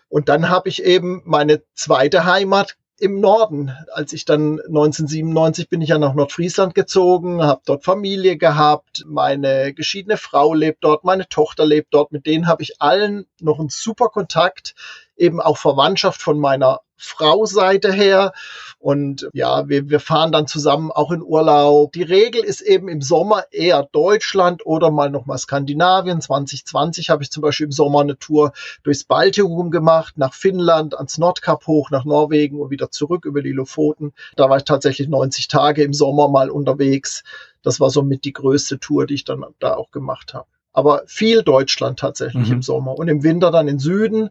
Und 0.09 0.31
dann 0.31 0.49
habe 0.49 0.71
ich 0.71 0.83
eben 0.83 1.21
meine 1.27 1.63
zweite 1.75 2.25
Heimat 2.25 2.79
im 3.01 3.21
Norden. 3.21 3.73
Als 3.93 4.13
ich 4.13 4.25
dann 4.25 4.61
1997 4.61 5.69
bin 5.69 5.81
ich 5.81 5.89
ja 5.89 5.99
nach 5.99 6.15
Nordfriesland 6.15 6.75
gezogen, 6.75 7.43
habe 7.43 7.63
dort 7.65 7.85
Familie 7.85 8.37
gehabt, 8.37 9.05
meine 9.07 9.73
geschiedene 9.73 10.17
Frau 10.17 10.55
lebt 10.55 10.85
dort, 10.85 11.05
meine 11.05 11.29
Tochter 11.29 11.67
lebt 11.67 11.95
dort, 11.95 12.13
mit 12.13 12.27
denen 12.27 12.47
habe 12.47 12.63
ich 12.63 12.81
allen 12.81 13.27
noch 13.41 13.59
einen 13.59 13.71
super 13.71 14.09
Kontakt 14.09 14.75
eben 15.21 15.41
auch 15.41 15.59
Verwandtschaft 15.59 16.23
von 16.23 16.39
meiner 16.39 16.81
Frau 16.97 17.47
Seite 17.47 17.93
her. 17.93 18.33
Und 18.79 19.29
ja, 19.33 19.69
wir, 19.69 19.89
wir 19.89 20.01
fahren 20.01 20.33
dann 20.33 20.47
zusammen 20.47 20.91
auch 20.91 21.11
in 21.11 21.23
Urlaub. 21.23 21.93
Die 21.93 22.03
Regel 22.03 22.43
ist 22.43 22.61
eben 22.61 22.89
im 22.89 23.01
Sommer 23.01 23.45
eher 23.51 23.89
Deutschland 23.91 24.65
oder 24.67 24.91
mal 24.91 25.11
nochmal 25.11 25.39
Skandinavien. 25.39 26.21
2020 26.21 27.09
habe 27.09 27.23
ich 27.23 27.31
zum 27.31 27.43
Beispiel 27.43 27.67
im 27.67 27.73
Sommer 27.73 28.01
eine 28.01 28.19
Tour 28.19 28.53
durchs 28.83 29.05
Baltikum 29.05 29.71
gemacht, 29.71 30.19
nach 30.19 30.35
Finnland, 30.35 30.95
ans 30.95 31.19
Nordkap 31.19 31.67
hoch, 31.67 31.91
nach 31.91 32.05
Norwegen 32.05 32.61
und 32.61 32.71
wieder 32.71 32.91
zurück 32.91 33.25
über 33.25 33.43
die 33.43 33.53
Lofoten. 33.53 34.13
Da 34.37 34.51
war 34.51 34.59
ich 34.59 34.65
tatsächlich 34.65 35.09
90 35.09 35.49
Tage 35.49 35.83
im 35.83 35.95
Sommer 35.95 36.29
mal 36.29 36.51
unterwegs. 36.51 37.25
Das 37.63 37.81
war 37.81 37.91
somit 37.91 38.25
die 38.25 38.33
größte 38.33 38.79
Tour, 38.79 39.07
die 39.07 39.15
ich 39.15 39.25
dann 39.25 39.45
da 39.59 39.75
auch 39.75 39.91
gemacht 39.91 40.35
habe 40.35 40.47
aber 40.73 41.03
viel 41.07 41.43
Deutschland 41.43 41.99
tatsächlich 41.99 42.47
mhm. 42.47 42.55
im 42.55 42.63
Sommer 42.63 42.97
und 42.97 43.09
im 43.09 43.25
Winter 43.25 43.51
dann 43.51 43.67
in 43.67 43.81
Süden 43.81 44.31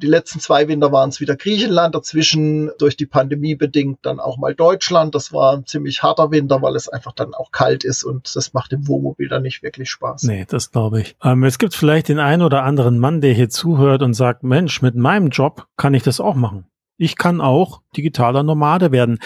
die 0.00 0.06
letzten 0.06 0.40
zwei 0.40 0.68
Winter 0.68 0.92
waren 0.92 1.10
es 1.10 1.20
wieder 1.20 1.36
Griechenland, 1.36 1.94
dazwischen 1.94 2.70
durch 2.78 2.96
die 2.96 3.06
Pandemie 3.06 3.54
bedingt 3.54 3.98
dann 4.02 4.20
auch 4.20 4.38
mal 4.38 4.54
Deutschland. 4.54 5.14
Das 5.14 5.32
war 5.32 5.56
ein 5.56 5.66
ziemlich 5.66 6.02
harter 6.02 6.30
Winter, 6.30 6.62
weil 6.62 6.76
es 6.76 6.88
einfach 6.88 7.12
dann 7.12 7.34
auch 7.34 7.50
kalt 7.52 7.84
ist 7.84 8.04
und 8.04 8.34
das 8.34 8.52
macht 8.52 8.72
dem 8.72 8.88
Wohnmobil 8.88 9.28
dann 9.28 9.42
nicht 9.42 9.62
wirklich 9.62 9.90
Spaß. 9.90 10.24
Nee, 10.24 10.46
das 10.48 10.70
glaube 10.70 11.00
ich. 11.00 11.16
Ähm, 11.22 11.44
es 11.44 11.58
gibt 11.58 11.74
vielleicht 11.74 12.08
den 12.08 12.18
einen 12.18 12.42
oder 12.42 12.62
anderen 12.62 12.98
Mann, 12.98 13.20
der 13.20 13.32
hier 13.32 13.48
zuhört 13.48 14.02
und 14.02 14.14
sagt, 14.14 14.42
Mensch, 14.42 14.82
mit 14.82 14.94
meinem 14.94 15.28
Job 15.28 15.66
kann 15.76 15.94
ich 15.94 16.02
das 16.02 16.20
auch 16.20 16.34
machen 16.34 16.69
ich 17.00 17.16
kann 17.16 17.40
auch 17.40 17.80
digitaler 17.96 18.42
Nomade 18.42 18.92
werden. 18.92 19.18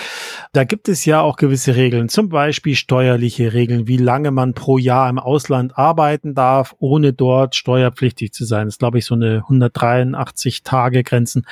Da 0.52 0.62
gibt 0.62 0.88
es 0.88 1.04
ja 1.04 1.20
auch 1.20 1.36
gewisse 1.36 1.74
Regeln, 1.74 2.08
zum 2.08 2.28
Beispiel 2.28 2.76
steuerliche 2.76 3.52
Regeln, 3.52 3.88
wie 3.88 3.96
lange 3.96 4.30
man 4.30 4.54
pro 4.54 4.78
Jahr 4.78 5.10
im 5.10 5.18
Ausland 5.18 5.76
arbeiten 5.76 6.34
darf, 6.34 6.76
ohne 6.78 7.12
dort 7.12 7.56
steuerpflichtig 7.56 8.32
zu 8.32 8.44
sein. 8.44 8.66
Das 8.66 8.74
ist, 8.74 8.78
glaube 8.78 8.98
ich, 8.98 9.04
so 9.04 9.14
eine 9.16 9.38
183 9.38 10.62
Tage 10.62 11.02
Grenzen. 11.02 11.46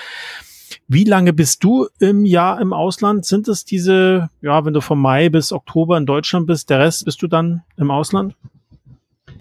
Wie 0.87 1.05
lange 1.05 1.33
bist 1.33 1.65
du 1.65 1.89
im 1.99 2.25
Jahr 2.25 2.61
im 2.61 2.73
Ausland? 2.73 3.27
Sind 3.27 3.49
es 3.49 3.65
diese, 3.65 4.31
ja, 4.41 4.65
wenn 4.65 4.75
du 4.75 4.81
von 4.81 5.01
Mai 5.01 5.29
bis 5.29 5.53
Oktober 5.53 5.99
in 5.99 6.07
Deutschland 6.07 6.47
bist, 6.47 6.71
der 6.71 6.79
Rest 6.79 7.05
bist 7.05 7.21
du 7.23 7.27
dann 7.27 7.63
im 7.77 7.91
Ausland? 7.91 8.37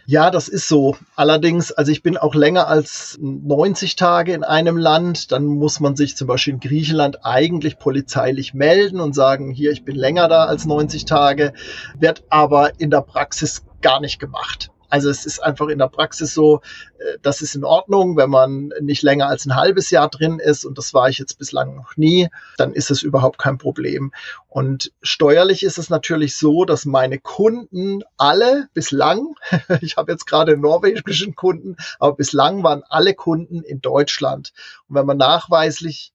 Ja, 0.05 0.31
das 0.31 0.47
ist 0.47 0.67
so. 0.67 0.97
Allerdings, 1.15 1.71
also 1.71 1.91
ich 1.91 2.03
bin 2.03 2.17
auch 2.17 2.35
länger 2.35 2.67
als 2.67 3.17
90 3.21 3.95
Tage 3.95 4.33
in 4.33 4.43
einem 4.43 4.77
Land. 4.77 5.31
Dann 5.31 5.45
muss 5.45 5.79
man 5.79 5.95
sich 5.95 6.17
zum 6.17 6.27
Beispiel 6.27 6.55
in 6.55 6.59
Griechenland 6.59 7.25
eigentlich 7.25 7.77
polizeilich 7.77 8.53
melden 8.53 8.99
und 8.99 9.13
sagen, 9.13 9.51
hier, 9.51 9.71
ich 9.71 9.85
bin 9.85 9.95
länger 9.95 10.27
da 10.27 10.45
als 10.45 10.65
90 10.65 11.05
Tage, 11.05 11.53
wird 11.97 12.23
aber 12.29 12.79
in 12.79 12.89
der 12.89 13.01
Praxis 13.01 13.63
gar 13.81 13.99
nicht 14.01 14.19
gemacht. 14.19 14.71
Also 14.91 15.09
es 15.09 15.25
ist 15.25 15.39
einfach 15.41 15.69
in 15.69 15.79
der 15.79 15.87
Praxis 15.87 16.33
so, 16.33 16.61
äh, 16.99 17.17
das 17.21 17.41
ist 17.41 17.55
in 17.55 17.63
Ordnung, 17.63 18.17
wenn 18.17 18.29
man 18.29 18.71
nicht 18.81 19.03
länger 19.03 19.27
als 19.27 19.45
ein 19.45 19.55
halbes 19.55 19.89
Jahr 19.89 20.09
drin 20.09 20.39
ist 20.39 20.65
und 20.65 20.77
das 20.77 20.93
war 20.93 21.07
ich 21.07 21.17
jetzt 21.17 21.39
bislang 21.39 21.75
noch 21.75 21.95
nie, 21.95 22.29
dann 22.57 22.73
ist 22.73 22.91
es 22.91 23.01
überhaupt 23.01 23.39
kein 23.39 23.57
Problem. 23.57 24.11
Und 24.49 24.91
steuerlich 25.01 25.63
ist 25.63 25.77
es 25.77 25.89
natürlich 25.89 26.35
so, 26.35 26.65
dass 26.65 26.85
meine 26.85 27.19
Kunden 27.19 28.01
alle 28.17 28.67
bislang, 28.73 29.35
ich 29.81 29.95
habe 29.95 30.11
jetzt 30.11 30.25
gerade 30.25 30.57
norwegischen 30.57 31.35
Kunden, 31.35 31.77
aber 31.97 32.17
bislang 32.17 32.61
waren 32.63 32.83
alle 32.89 33.13
Kunden 33.13 33.63
in 33.63 33.79
Deutschland. 33.79 34.51
Und 34.89 34.95
wenn 34.95 35.05
man 35.05 35.17
nachweislich 35.17 36.11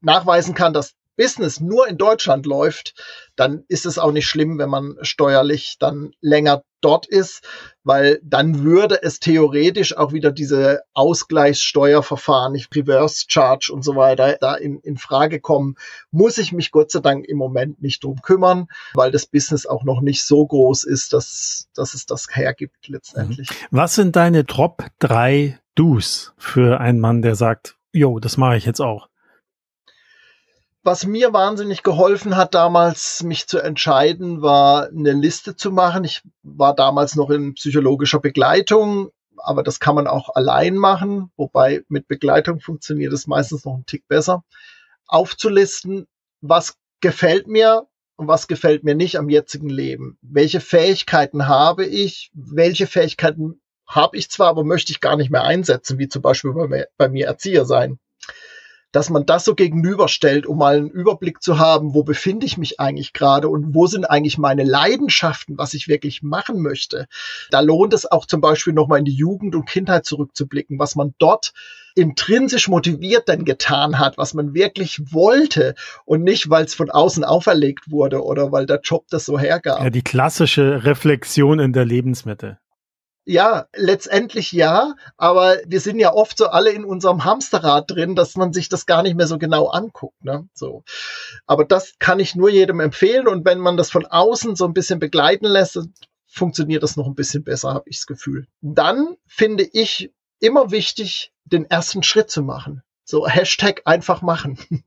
nachweisen 0.00 0.54
kann, 0.54 0.72
dass 0.72 0.94
Business 1.16 1.60
nur 1.60 1.88
in 1.88 1.98
Deutschland 1.98 2.46
läuft, 2.46 2.94
dann 3.36 3.64
ist 3.68 3.86
es 3.86 3.98
auch 3.98 4.12
nicht 4.12 4.26
schlimm, 4.26 4.58
wenn 4.58 4.68
man 4.68 4.96
steuerlich 5.02 5.76
dann 5.78 6.12
länger 6.20 6.62
dort 6.80 7.06
ist, 7.06 7.42
weil 7.82 8.20
dann 8.22 8.62
würde 8.62 9.02
es 9.02 9.18
theoretisch 9.18 9.96
auch 9.96 10.12
wieder 10.12 10.30
diese 10.30 10.82
Ausgleichssteuerverfahren, 10.94 12.52
nicht 12.52 12.74
Reverse 12.74 13.24
Charge 13.26 13.72
und 13.72 13.82
so 13.82 13.96
weiter, 13.96 14.36
da 14.40 14.54
in, 14.54 14.78
in 14.80 14.96
Frage 14.96 15.40
kommen. 15.40 15.74
Muss 16.10 16.38
ich 16.38 16.52
mich 16.52 16.70
Gott 16.70 16.90
sei 16.90 17.00
Dank 17.00 17.24
im 17.26 17.38
Moment 17.38 17.82
nicht 17.82 18.04
drum 18.04 18.20
kümmern, 18.22 18.68
weil 18.94 19.10
das 19.10 19.26
Business 19.26 19.66
auch 19.66 19.84
noch 19.84 20.00
nicht 20.00 20.22
so 20.22 20.46
groß 20.46 20.84
ist, 20.84 21.12
dass, 21.12 21.68
dass 21.74 21.94
es 21.94 22.06
das 22.06 22.28
hergibt 22.30 22.88
letztendlich. 22.88 23.50
Mhm. 23.50 23.66
Was 23.70 23.94
sind 23.94 24.16
deine 24.16 24.46
Top 24.46 24.84
drei 24.98 25.58
Do's 25.74 26.32
für 26.38 26.80
einen 26.80 27.00
Mann, 27.00 27.22
der 27.22 27.34
sagt, 27.34 27.76
jo, 27.92 28.20
das 28.20 28.36
mache 28.36 28.56
ich 28.56 28.64
jetzt 28.64 28.80
auch? 28.80 29.08
Was 30.86 31.04
mir 31.04 31.32
wahnsinnig 31.32 31.82
geholfen 31.82 32.36
hat, 32.36 32.54
damals 32.54 33.24
mich 33.24 33.48
zu 33.48 33.58
entscheiden, 33.58 34.40
war 34.40 34.86
eine 34.86 35.14
Liste 35.14 35.56
zu 35.56 35.72
machen. 35.72 36.04
Ich 36.04 36.22
war 36.44 36.76
damals 36.76 37.16
noch 37.16 37.28
in 37.30 37.54
psychologischer 37.54 38.20
Begleitung, 38.20 39.10
aber 39.36 39.64
das 39.64 39.80
kann 39.80 39.96
man 39.96 40.06
auch 40.06 40.36
allein 40.36 40.76
machen, 40.76 41.32
wobei 41.36 41.82
mit 41.88 42.06
Begleitung 42.06 42.60
funktioniert 42.60 43.12
es 43.12 43.26
meistens 43.26 43.64
noch 43.64 43.74
einen 43.74 43.86
Tick 43.86 44.06
besser. 44.06 44.44
Aufzulisten, 45.08 46.06
was 46.40 46.76
gefällt 47.00 47.48
mir 47.48 47.88
und 48.14 48.28
was 48.28 48.46
gefällt 48.46 48.84
mir 48.84 48.94
nicht 48.94 49.18
am 49.18 49.28
jetzigen 49.28 49.68
Leben. 49.68 50.18
Welche 50.22 50.60
Fähigkeiten 50.60 51.48
habe 51.48 51.84
ich? 51.84 52.30
Welche 52.32 52.86
Fähigkeiten 52.86 53.60
habe 53.88 54.16
ich 54.16 54.30
zwar, 54.30 54.50
aber 54.50 54.62
möchte 54.62 54.92
ich 54.92 55.00
gar 55.00 55.16
nicht 55.16 55.32
mehr 55.32 55.42
einsetzen, 55.42 55.98
wie 55.98 56.06
zum 56.06 56.22
Beispiel 56.22 56.52
bei 56.52 56.86
bei 56.96 57.08
mir 57.08 57.26
Erzieher 57.26 57.64
sein 57.64 57.98
dass 58.96 59.10
man 59.10 59.26
das 59.26 59.44
so 59.44 59.54
gegenüberstellt, 59.54 60.46
um 60.46 60.56
mal 60.56 60.78
einen 60.78 60.88
Überblick 60.88 61.42
zu 61.42 61.58
haben, 61.58 61.92
wo 61.92 62.02
befinde 62.02 62.46
ich 62.46 62.56
mich 62.56 62.80
eigentlich 62.80 63.12
gerade 63.12 63.50
und 63.50 63.74
wo 63.74 63.86
sind 63.86 64.06
eigentlich 64.06 64.38
meine 64.38 64.64
Leidenschaften, 64.64 65.58
was 65.58 65.74
ich 65.74 65.86
wirklich 65.86 66.22
machen 66.22 66.62
möchte. 66.62 67.06
Da 67.50 67.60
lohnt 67.60 67.92
es 67.92 68.10
auch 68.10 68.24
zum 68.24 68.40
Beispiel 68.40 68.72
nochmal 68.72 69.00
in 69.00 69.04
die 69.04 69.12
Jugend 69.12 69.54
und 69.54 69.68
Kindheit 69.68 70.06
zurückzublicken, 70.06 70.78
was 70.78 70.96
man 70.96 71.12
dort 71.18 71.52
intrinsisch 71.94 72.68
motiviert 72.68 73.28
denn 73.28 73.44
getan 73.44 73.98
hat, 73.98 74.16
was 74.16 74.32
man 74.32 74.54
wirklich 74.54 75.12
wollte 75.12 75.74
und 76.06 76.22
nicht, 76.22 76.48
weil 76.48 76.64
es 76.64 76.74
von 76.74 76.90
außen 76.90 77.22
auferlegt 77.22 77.90
wurde 77.90 78.24
oder 78.24 78.50
weil 78.50 78.64
der 78.64 78.80
Job 78.82 79.04
das 79.10 79.26
so 79.26 79.38
hergab. 79.38 79.82
Ja, 79.82 79.90
die 79.90 80.00
klassische 80.00 80.86
Reflexion 80.86 81.58
in 81.58 81.74
der 81.74 81.84
Lebensmitte. 81.84 82.58
Ja, 83.28 83.66
letztendlich 83.74 84.52
ja, 84.52 84.94
aber 85.16 85.56
wir 85.66 85.80
sind 85.80 85.98
ja 85.98 86.14
oft 86.14 86.38
so 86.38 86.46
alle 86.46 86.70
in 86.70 86.84
unserem 86.84 87.24
Hamsterrad 87.24 87.90
drin, 87.90 88.14
dass 88.14 88.36
man 88.36 88.52
sich 88.52 88.68
das 88.68 88.86
gar 88.86 89.02
nicht 89.02 89.16
mehr 89.16 89.26
so 89.26 89.36
genau 89.36 89.66
anguckt. 89.66 90.24
Ne? 90.24 90.48
So. 90.54 90.84
Aber 91.44 91.64
das 91.64 91.94
kann 91.98 92.20
ich 92.20 92.36
nur 92.36 92.50
jedem 92.50 92.78
empfehlen 92.78 93.26
und 93.26 93.44
wenn 93.44 93.58
man 93.58 93.76
das 93.76 93.90
von 93.90 94.06
außen 94.06 94.54
so 94.54 94.64
ein 94.64 94.74
bisschen 94.74 95.00
begleiten 95.00 95.46
lässt, 95.46 95.76
funktioniert 96.28 96.84
das 96.84 96.96
noch 96.96 97.08
ein 97.08 97.16
bisschen 97.16 97.42
besser, 97.42 97.74
habe 97.74 97.90
ich 97.90 97.96
das 97.96 98.06
Gefühl. 98.06 98.46
Dann 98.60 99.16
finde 99.26 99.68
ich 99.72 100.12
immer 100.38 100.70
wichtig, 100.70 101.32
den 101.44 101.64
ersten 101.64 102.04
Schritt 102.04 102.30
zu 102.30 102.42
machen. 102.42 102.84
So 103.04 103.26
Hashtag 103.26 103.82
einfach 103.86 104.22
machen. 104.22 104.56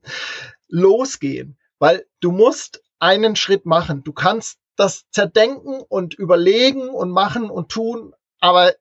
Losgehen, 0.68 1.58
weil 1.78 2.06
du 2.20 2.32
musst 2.32 2.82
einen 3.00 3.36
Schritt 3.36 3.66
machen. 3.66 4.02
Du 4.02 4.14
kannst 4.14 4.58
das 4.76 5.04
zerdenken 5.10 5.82
und 5.88 6.14
überlegen 6.14 6.88
und 6.88 7.10
machen 7.10 7.50
und 7.50 7.68
tun, 7.68 8.14
aber 8.40 8.74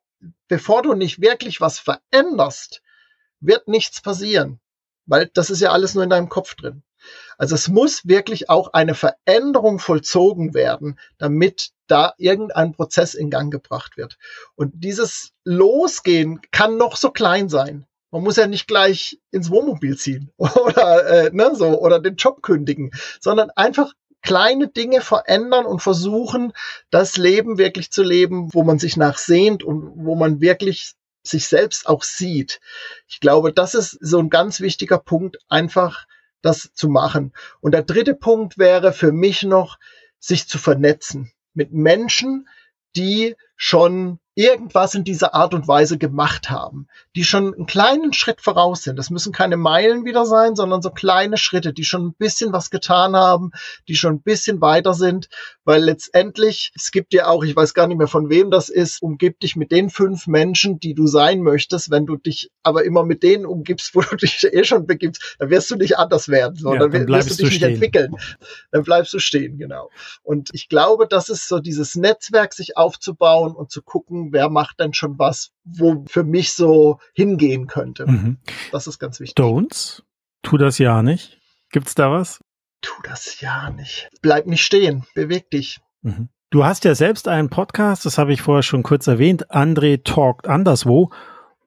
bevor 0.48 0.82
du 0.82 0.94
nicht 0.94 1.22
wirklich 1.22 1.62
was 1.62 1.80
veränderst, 1.80 2.82
wird 3.40 3.68
nichts 3.68 4.02
passieren, 4.02 4.60
weil 5.06 5.30
das 5.34 5.50
ist 5.50 5.62
ja 5.62 5.72
alles 5.72 5.94
nur 5.94 6.04
in 6.04 6.10
deinem 6.10 6.30
Kopf 6.30 6.56
drin. 6.56 6.84
Also 7.38 7.56
es 7.56 7.70
muss 7.70 8.06
wirklich 8.06 8.50
auch 8.50 8.74
eine 8.74 8.96
Veränderung 8.96 9.80
vollzogen 9.80 10.54
werden, 10.54 11.00
damit 11.18 11.72
da 11.88 12.14
irgendein 12.18 12.74
Prozess 12.74 13.14
in 13.14 13.30
Gang 13.30 13.52
gebracht 13.52 13.98
wird. 13.98 14.18
Und 14.56 14.74
dieses 14.76 15.32
Losgehen 15.46 16.42
kann 16.52 16.78
noch 16.78 16.98
so 16.98 17.12
klein 17.12 17.48
sein. 17.48 17.86
Man 18.12 18.24
muss 18.24 18.36
ja 18.36 18.48
nicht 18.48 18.68
gleich 18.68 19.20
ins 19.32 19.50
Wohnmobil 19.50 19.98
ziehen 19.98 20.32
oder 20.38 21.06
äh, 21.06 21.30
ne, 21.32 21.56
so 21.56 21.80
oder 21.80 22.00
den 22.00 22.16
Job 22.16 22.42
kündigen, 22.42 22.92
sondern 23.22 23.50
einfach 23.52 23.94
kleine 24.22 24.68
Dinge 24.68 25.02
verändern 25.02 25.66
und 25.66 25.82
versuchen, 25.82 26.54
das 26.90 27.18
Leben 27.18 27.58
wirklich 27.58 27.92
zu 27.92 28.04
leben, 28.04 28.54
wo 28.54 28.64
man 28.64 28.80
sich 28.80 28.98
nachsehnt 28.98 29.64
und 29.64 29.92
wo 29.96 30.16
man 30.16 30.42
wirklich 30.42 30.94
sich 31.24 31.48
selbst 31.48 31.88
auch 31.88 32.04
sieht. 32.04 32.60
Ich 33.08 33.20
glaube, 33.20 33.54
das 33.54 33.76
ist 33.76 33.98
so 34.02 34.20
ein 34.20 34.30
ganz 34.30 34.62
wichtiger 34.62 34.98
Punkt, 34.98 35.38
einfach 35.48 36.06
das 36.42 36.74
zu 36.74 36.88
machen. 36.88 37.34
Und 37.62 37.74
der 37.74 37.84
dritte 37.84 38.16
Punkt 38.16 38.58
wäre 38.58 38.94
für 38.94 39.12
mich 39.12 39.44
noch, 39.44 39.78
sich 40.20 40.48
zu 40.48 40.58
vernetzen 40.58 41.32
mit 41.54 41.72
Menschen, 41.72 42.48
die 42.96 43.36
schon 43.56 44.20
irgendwas 44.40 44.96
in 44.96 45.04
dieser 45.04 45.34
Art 45.34 45.54
und 45.54 45.68
Weise 45.68 45.98
gemacht 45.98 46.50
haben, 46.50 46.88
die 47.14 47.26
schon 47.26 47.54
einen 47.54 47.66
kleinen 47.66 48.14
Schritt 48.14 48.40
voraus 48.40 48.84
sind. 48.84 48.96
Das 48.96 49.10
müssen 49.10 49.34
keine 49.34 49.58
Meilen 49.58 50.06
wieder 50.06 50.26
sein, 50.26 50.56
sondern 50.56 50.82
so 50.82 50.92
kleine 50.92 51.36
Schritte, 51.36 51.74
die 51.74 51.84
schon 51.84 52.06
ein 52.06 52.14
bisschen 52.14 52.54
was 52.54 52.70
getan 52.70 53.18
haben, 53.18 53.52
die 53.90 53.96
schon 53.96 54.14
ein 54.14 54.22
bisschen 54.22 54.62
weiter 54.62 54.94
sind, 54.94 55.28
weil 55.66 55.84
letztendlich, 55.84 56.72
es 56.74 56.92
gibt 56.92 57.14
ja 57.14 57.28
auch, 57.28 57.44
ich 57.44 57.54
weiß 57.54 57.74
gar 57.74 57.88
nicht 57.88 57.98
mehr 57.98 58.08
von 58.08 58.30
wem 58.30 58.50
das 58.50 58.70
ist, 58.70 59.02
umgib 59.02 59.42
dich 59.42 59.58
mit 59.58 59.74
den 59.74 59.90
fünf 59.90 60.26
Menschen, 60.26 60.80
die 60.80 60.94
du 60.94 61.06
sein 61.06 61.42
möchtest, 61.42 61.92
wenn 61.92 62.06
du 62.06 62.16
dich 62.16 62.50
aber 62.64 62.86
immer 62.86 63.04
mit 63.04 63.24
denen 63.24 63.46
umgibst, 63.46 63.94
wo 63.94 64.02
du 64.02 64.16
dich 64.16 64.48
eh 64.50 64.64
schon 64.64 64.88
begibst, 64.88 65.36
dann 65.40 65.50
wirst 65.50 65.70
du 65.70 65.76
nicht 65.76 65.98
anders 65.98 66.30
werden, 66.30 66.56
sondern 66.56 66.94
ja, 66.94 67.00
dann 67.00 67.08
wirst 67.10 67.32
du 67.32 67.36
dich 67.36 67.44
nicht 67.44 67.56
stehen. 67.58 67.74
entwickeln. 67.74 68.16
Dann 68.72 68.84
bleibst 68.84 69.14
du 69.14 69.20
stehen, 69.20 69.58
genau. 69.58 69.90
Und 70.24 70.52
ich 70.54 70.70
glaube, 70.70 71.08
das 71.10 71.28
ist 71.28 71.50
so 71.50 71.60
dieses 71.60 71.96
Netzwerk 71.96 72.54
sich 72.54 72.78
aufzubauen 72.78 73.54
und 73.54 73.70
zu 73.70 73.82
gucken, 73.82 74.29
gucken, 74.30 74.34
wer 74.34 74.50
macht 74.50 74.80
denn 74.80 74.94
schon 74.94 75.18
was, 75.18 75.52
wo 75.64 76.06
für 76.08 76.24
mich 76.24 76.54
so 76.54 77.00
hingehen 77.14 77.68
könnte. 77.68 78.06
Mhm. 78.08 78.38
Das 78.72 78.88
ist 78.88 79.00
ganz 79.00 79.20
wichtig. 79.20 79.44
Don'ts? 79.44 80.04
Tu 80.42 80.58
das 80.58 80.78
ja 80.78 81.04
nicht. 81.04 81.38
Gibt's 81.72 81.96
da 81.96 82.12
was? 82.12 82.40
Tu 82.82 82.94
das 83.04 83.42
ja 83.42 83.70
nicht. 83.70 84.10
Bleib 84.22 84.48
nicht 84.48 84.64
stehen. 84.64 85.06
Beweg 85.14 85.50
dich. 85.52 85.80
Mhm. 86.02 86.30
Du 86.50 86.64
hast 86.64 86.84
ja 86.86 86.96
selbst 86.96 87.28
einen 87.28 87.50
Podcast, 87.50 88.06
das 88.06 88.18
habe 88.18 88.34
ich 88.34 88.42
vorher 88.42 88.64
schon 88.64 88.82
kurz 88.82 89.06
erwähnt. 89.06 89.52
André 89.52 90.04
talkt 90.04 90.48
anderswo 90.48 91.12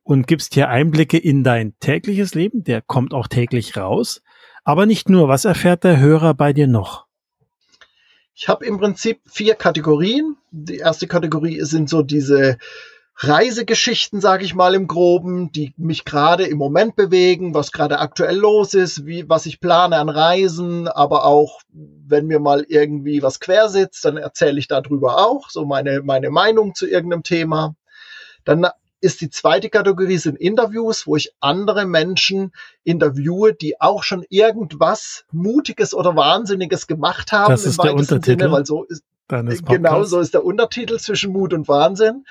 und 0.02 0.26
gibst 0.26 0.54
hier 0.54 0.68
Einblicke 0.68 1.18
in 1.18 1.44
dein 1.44 1.78
tägliches 1.78 2.34
Leben. 2.34 2.64
Der 2.64 2.82
kommt 2.82 3.14
auch 3.14 3.28
täglich 3.28 3.76
raus. 3.76 4.22
Aber 4.64 4.86
nicht 4.86 5.08
nur. 5.08 5.28
Was 5.28 5.44
erfährt 5.44 5.84
der 5.84 6.00
Hörer 6.00 6.34
bei 6.34 6.52
dir 6.52 6.66
noch? 6.66 7.06
Ich 8.34 8.48
habe 8.48 8.64
im 8.64 8.78
Prinzip 8.78 9.20
vier 9.26 9.54
Kategorien. 9.54 10.36
Die 10.50 10.78
erste 10.78 11.06
Kategorie 11.06 11.60
sind 11.62 11.88
so 11.88 12.02
diese 12.02 12.58
Reisegeschichten, 13.16 14.20
sage 14.20 14.44
ich 14.44 14.54
mal 14.54 14.74
im 14.74 14.86
Groben, 14.86 15.52
die 15.52 15.74
mich 15.76 16.04
gerade 16.04 16.44
im 16.44 16.56
Moment 16.56 16.96
bewegen, 16.96 17.54
was 17.54 17.70
gerade 17.70 17.98
aktuell 17.98 18.36
los 18.36 18.74
ist, 18.74 19.06
wie 19.06 19.28
was 19.28 19.46
ich 19.46 19.60
plane 19.60 19.96
an 19.98 20.08
Reisen, 20.08 20.88
aber 20.88 21.26
auch 21.26 21.60
wenn 21.72 22.26
mir 22.26 22.40
mal 22.40 22.64
irgendwie 22.66 23.22
was 23.22 23.38
quer 23.38 23.68
sitzt, 23.68 24.04
dann 24.04 24.16
erzähle 24.16 24.58
ich 24.58 24.66
darüber 24.66 25.18
auch, 25.18 25.50
so 25.50 25.66
meine 25.66 26.00
meine 26.02 26.30
Meinung 26.30 26.74
zu 26.74 26.88
irgendeinem 26.88 27.22
Thema. 27.22 27.76
Dann 28.44 28.66
ist 29.02 29.20
die 29.20 29.30
zweite 29.30 29.68
Kategorie 29.68 30.16
sind 30.16 30.38
Interviews, 30.38 31.06
wo 31.06 31.16
ich 31.16 31.34
andere 31.40 31.86
Menschen 31.86 32.52
interviewe, 32.84 33.52
die 33.52 33.80
auch 33.80 34.04
schon 34.04 34.24
irgendwas 34.28 35.24
Mutiges 35.32 35.92
oder 35.92 36.14
Wahnsinniges 36.14 36.86
gemacht 36.86 37.32
haben. 37.32 37.50
Das 37.50 37.66
ist 37.66 37.82
der 37.82 37.94
Untertitel. 37.94 38.38
Sinne, 38.38 38.52
weil 38.52 38.64
so 38.64 38.84
ist, 38.84 39.02
genau 39.66 40.04
so 40.04 40.20
ist 40.20 40.34
der 40.34 40.44
Untertitel 40.44 40.98
zwischen 40.98 41.32
Mut 41.32 41.52
und 41.52 41.68
Wahnsinn. 41.68 42.24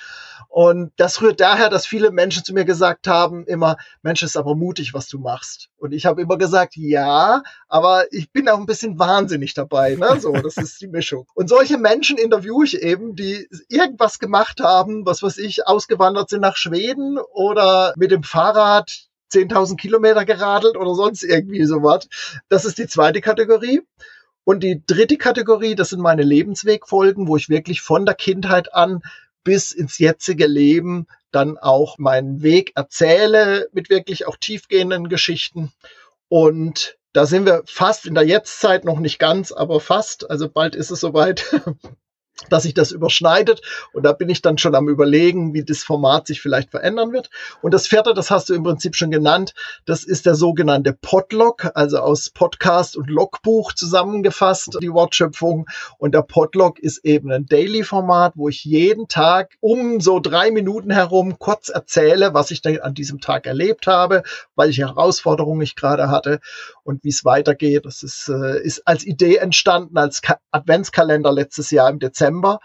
Und 0.50 0.92
das 0.98 1.22
rührt 1.22 1.40
daher, 1.40 1.70
dass 1.70 1.86
viele 1.86 2.12
Menschen 2.12 2.44
zu 2.44 2.54
mir 2.54 2.66
gesagt 2.66 3.08
haben, 3.08 3.46
immer, 3.46 3.78
Mensch, 4.02 4.22
ist 4.22 4.36
aber 4.36 4.54
mutig, 4.54 4.94
was 4.94 5.08
du 5.08 5.18
machst. 5.18 5.70
Und 5.78 5.94
ich 5.94 6.06
habe 6.06 6.22
immer 6.22 6.38
gesagt, 6.38 6.76
ja, 6.76 7.42
aber 7.70 8.12
ich 8.12 8.34
bin 8.34 8.50
auch 8.50 8.60
ein 8.60 8.66
bisschen 8.66 9.00
wahnsinnig 9.00 9.54
dabei. 9.54 9.96
Ne? 9.96 10.20
So, 10.20 10.34
das 10.34 10.58
ist 10.58 10.82
die 10.82 10.88
Mischung. 10.88 11.26
Und 11.36 11.48
solche 11.48 11.78
Menschen 11.78 12.18
interviewe 12.18 12.66
ich 12.66 12.82
eben, 12.82 13.16
die 13.16 13.48
irgendwas 13.70 14.20
gemacht 14.20 14.60
haben, 14.60 15.06
was 15.06 15.24
weiß 15.24 15.38
ich, 15.38 15.68
ausgewandert 15.68 16.30
sind 16.30 16.42
nach 16.42 16.58
Schweden 16.58 17.18
oder 17.18 17.94
mit 17.96 18.12
dem 18.12 18.24
Fahrrad 18.24 19.08
10.000 19.32 19.78
Kilometer 19.78 20.26
geradelt 20.26 20.76
oder 20.76 20.94
sonst 20.96 21.24
irgendwie 21.24 21.64
sowas. 21.64 22.10
Das 22.50 22.66
ist 22.66 22.78
die 22.78 22.88
zweite 22.88 23.22
Kategorie. 23.22 23.84
Und 24.44 24.64
die 24.64 24.84
dritte 24.86 25.18
Kategorie, 25.18 25.76
das 25.76 25.90
sind 25.90 26.02
meine 26.02 26.24
Lebenswegfolgen, 26.24 27.28
wo 27.28 27.38
ich 27.38 27.50
wirklich 27.50 27.82
von 27.82 28.06
der 28.06 28.16
Kindheit 28.16 28.74
an 28.74 29.02
bis 29.44 29.72
ins 29.72 29.98
jetzige 29.98 30.48
Leben 30.48 31.08
dann 31.32 31.58
auch 31.58 31.98
meinen 31.98 32.42
Weg 32.42 32.74
erzähle 32.76 33.70
mit 33.72 33.90
wirklich 33.90 34.28
auch 34.28 34.36
tiefgehenden 34.36 35.10
Geschichten. 35.10 35.72
Und 36.28 36.98
da 37.14 37.26
sind 37.26 37.46
wir 37.46 37.64
fast 37.66 38.06
in 38.06 38.16
der 38.16 38.26
Jetztzeit 38.26 38.86
noch 38.86 39.00
nicht 39.00 39.20
ganz, 39.20 39.52
aber 39.52 39.80
fast. 39.80 40.30
Also 40.30 40.50
bald 40.50 40.76
ist 40.76 40.92
es 40.92 41.00
soweit. 41.00 41.46
dass 42.50 42.64
sich 42.64 42.74
das 42.74 42.92
überschneidet. 42.92 43.62
Und 43.94 44.04
da 44.04 44.14
bin 44.14 44.30
ich 44.30 44.42
dann 44.42 44.58
schon 44.58 44.76
am 44.76 44.90
überlegen, 44.90 45.54
wie 45.54 45.64
das 45.64 45.84
Format 45.84 46.28
sich 46.28 46.42
vielleicht 46.42 46.72
verändern 46.72 47.12
wird. 47.12 47.30
Und 47.62 47.74
das 47.74 47.88
vierte, 47.88 48.14
das 48.14 48.32
hast 48.32 48.50
du 48.50 48.54
im 48.54 48.64
Prinzip 48.64 48.96
schon 48.96 49.12
genannt, 49.12 49.54
das 49.86 50.04
ist 50.04 50.26
der 50.26 50.36
sogenannte 50.36 50.94
Podlog, 50.94 51.70
also 51.76 52.00
aus 52.00 52.30
Podcast 52.30 52.96
und 52.98 53.10
Logbuch 53.10 53.74
zusammengefasst, 53.74 54.78
die 54.82 54.92
Wortschöpfung. 54.92 55.68
Und 55.98 56.14
der 56.14 56.24
Podlog 56.24 56.80
ist 56.80 57.06
eben 57.06 57.32
ein 57.32 57.46
Daily-Format, 57.46 58.34
wo 58.36 58.50
ich 58.50 58.64
jeden 58.64 59.08
Tag 59.08 59.58
um 59.60 60.00
so 60.00 60.20
drei 60.20 60.52
Minuten 60.52 60.92
herum 60.92 61.38
kurz 61.38 61.70
erzähle, 61.70 62.34
was 62.34 62.52
ich 62.52 62.62
an 62.84 62.94
diesem 62.94 63.20
Tag 63.20 63.46
erlebt 63.46 63.88
habe, 63.88 64.24
welche 64.56 64.88
Herausforderungen 64.88 65.62
ich 65.62 65.76
gerade 65.76 66.10
hatte 66.10 66.40
und 66.84 67.04
wie 67.04 67.10
es 67.10 67.26
weitergeht. 67.26 67.86
Das 67.86 68.04
ist, 68.04 68.30
äh, 68.30 68.62
ist 68.62 68.88
als 68.88 69.06
Idee 69.06 69.38
entstanden, 69.38 69.98
als 69.98 70.22
Ka 70.22 70.38
Adventskalender 70.52 71.32
letztes 71.32 71.72
Jahr 71.72 71.90
im 71.90 72.00
Dezember. 72.00 72.60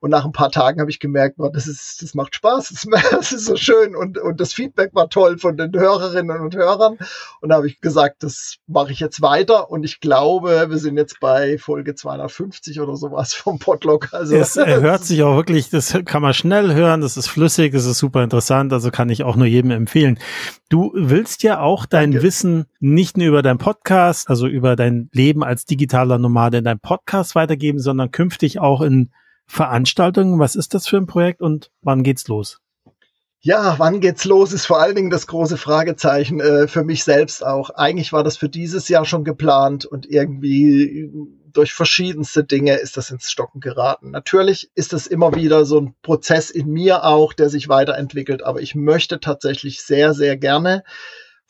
Und 0.00 0.10
nach 0.10 0.24
ein 0.24 0.32
paar 0.32 0.50
Tagen 0.50 0.80
habe 0.80 0.90
ich 0.90 0.98
gemerkt, 0.98 1.36
boah, 1.36 1.52
das 1.52 1.66
ist, 1.66 2.02
das 2.02 2.14
macht 2.14 2.34
Spaß, 2.34 2.68
das, 2.90 3.10
das, 3.10 3.32
ist 3.32 3.44
so 3.44 3.56
schön 3.56 3.94
und, 3.94 4.16
und 4.18 4.40
das 4.40 4.54
Feedback 4.54 4.94
war 4.94 5.10
toll 5.10 5.38
von 5.38 5.58
den 5.58 5.72
Hörerinnen 5.72 6.40
und 6.40 6.56
Hörern. 6.56 6.96
Und 7.40 7.50
da 7.50 7.56
habe 7.56 7.66
ich 7.66 7.80
gesagt, 7.80 8.22
das 8.22 8.56
mache 8.66 8.92
ich 8.92 9.00
jetzt 9.00 9.20
weiter. 9.20 9.70
Und 9.70 9.84
ich 9.84 10.00
glaube, 10.00 10.66
wir 10.70 10.78
sind 10.78 10.96
jetzt 10.96 11.20
bei 11.20 11.58
Folge 11.58 11.94
250 11.94 12.80
oder 12.80 12.96
sowas 12.96 13.34
vom 13.34 13.58
Podlog. 13.58 14.08
Also 14.12 14.36
es 14.36 14.56
hört 14.66 15.04
sich 15.04 15.22
auch 15.22 15.36
wirklich, 15.36 15.68
das 15.68 15.96
kann 16.06 16.22
man 16.22 16.32
schnell 16.32 16.74
hören, 16.74 17.02
das 17.02 17.18
ist 17.18 17.28
flüssig, 17.28 17.72
das 17.72 17.84
ist 17.84 17.98
super 17.98 18.24
interessant, 18.24 18.72
also 18.72 18.90
kann 18.90 19.10
ich 19.10 19.22
auch 19.22 19.36
nur 19.36 19.46
jedem 19.46 19.70
empfehlen. 19.70 20.18
Du 20.70 20.92
willst 20.94 21.42
ja 21.42 21.60
auch 21.60 21.84
dein 21.84 22.12
Danke. 22.12 22.24
Wissen 22.24 22.66
nicht 22.78 23.18
nur 23.18 23.26
über 23.26 23.42
dein 23.42 23.58
Podcast, 23.58 24.30
also 24.30 24.46
über 24.46 24.76
dein 24.76 25.10
Leben 25.12 25.44
als 25.44 25.66
digitaler 25.66 26.18
Nomade 26.18 26.58
in 26.58 26.64
deinem 26.64 26.80
Podcast 26.80 27.34
weitergeben, 27.34 27.80
sondern 27.80 28.10
künftig 28.10 28.60
auch 28.60 28.80
in 28.80 29.10
Veranstaltungen. 29.50 30.38
Was 30.38 30.54
ist 30.54 30.74
das 30.74 30.86
für 30.86 30.96
ein 30.96 31.06
Projekt 31.06 31.42
und 31.42 31.70
wann 31.82 32.04
geht's 32.04 32.28
los? 32.28 32.60
Ja, 33.40 33.74
wann 33.78 34.00
geht's 34.00 34.24
los, 34.24 34.52
ist 34.52 34.66
vor 34.66 34.80
allen 34.80 34.94
Dingen 34.94 35.10
das 35.10 35.26
große 35.26 35.56
Fragezeichen 35.56 36.40
äh, 36.40 36.68
für 36.68 36.84
mich 36.84 37.04
selbst 37.04 37.44
auch. 37.44 37.70
Eigentlich 37.70 38.12
war 38.12 38.22
das 38.22 38.36
für 38.36 38.48
dieses 38.48 38.88
Jahr 38.88 39.04
schon 39.04 39.24
geplant 39.24 39.86
und 39.86 40.06
irgendwie 40.08 41.10
durch 41.52 41.72
verschiedenste 41.72 42.44
Dinge 42.44 42.76
ist 42.76 42.96
das 42.96 43.10
ins 43.10 43.28
Stocken 43.28 43.60
geraten. 43.60 44.12
Natürlich 44.12 44.70
ist 44.76 44.92
es 44.92 45.08
immer 45.08 45.34
wieder 45.34 45.64
so 45.64 45.80
ein 45.80 45.94
Prozess 46.02 46.50
in 46.50 46.68
mir 46.68 47.04
auch, 47.04 47.32
der 47.32 47.48
sich 47.48 47.68
weiterentwickelt, 47.68 48.44
aber 48.44 48.60
ich 48.60 48.76
möchte 48.76 49.18
tatsächlich 49.18 49.82
sehr, 49.82 50.14
sehr 50.14 50.36
gerne 50.36 50.84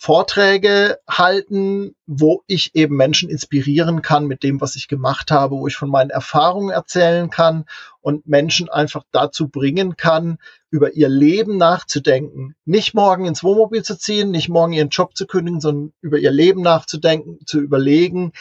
Vorträge 0.02 0.98
halten, 1.06 1.94
wo 2.06 2.42
ich 2.46 2.74
eben 2.74 2.96
Menschen 2.96 3.28
inspirieren 3.28 4.00
kann 4.00 4.26
mit 4.26 4.42
dem, 4.42 4.58
was 4.62 4.74
ich 4.74 4.88
gemacht 4.88 5.30
habe, 5.30 5.56
wo 5.56 5.66
ich 5.66 5.76
von 5.76 5.90
meinen 5.90 6.08
Erfahrungen 6.08 6.70
erzählen 6.70 7.28
kann 7.28 7.66
und 8.00 8.26
Menschen 8.26 8.70
einfach 8.70 9.04
dazu 9.12 9.48
bringen 9.48 9.98
kann, 9.98 10.38
über 10.70 10.94
ihr 10.94 11.10
Leben 11.10 11.58
nachzudenken. 11.58 12.54
Nicht 12.64 12.94
morgen 12.94 13.26
ins 13.26 13.44
Wohnmobil 13.44 13.82
zu 13.82 13.98
ziehen, 13.98 14.30
nicht 14.30 14.48
morgen 14.48 14.72
ihren 14.72 14.88
Job 14.88 15.14
zu 15.14 15.26
kündigen, 15.26 15.60
sondern 15.60 15.92
über 16.00 16.16
ihr 16.16 16.30
Leben 16.30 16.62
nachzudenken, 16.62 17.44
zu 17.44 17.60
überlegen, 17.60 18.32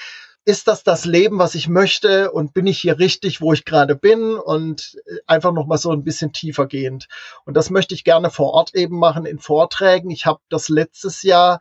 ist 0.49 0.67
das 0.67 0.83
das 0.83 1.05
Leben, 1.05 1.38
was 1.38 1.53
ich 1.53 1.67
möchte 1.67 2.31
und 2.31 2.55
bin 2.55 2.65
ich 2.65 2.79
hier 2.79 2.97
richtig, 2.97 3.39
wo 3.39 3.53
ich 3.53 3.65
gerade 3.65 3.95
bin 3.95 4.33
und 4.33 4.99
äh, 5.05 5.17
einfach 5.27 5.53
noch 5.53 5.67
mal 5.67 5.77
so 5.77 5.91
ein 5.91 6.03
bisschen 6.03 6.33
tiefer 6.33 6.65
gehend. 6.65 7.07
Und 7.45 7.55
das 7.55 7.69
möchte 7.69 7.93
ich 7.93 8.03
gerne 8.03 8.31
vor 8.31 8.53
Ort 8.53 8.73
eben 8.73 8.97
machen 8.97 9.27
in 9.27 9.38
Vorträgen. 9.38 10.09
Ich 10.09 10.25
habe 10.25 10.39
das 10.49 10.67
letztes 10.67 11.21
Jahr 11.21 11.59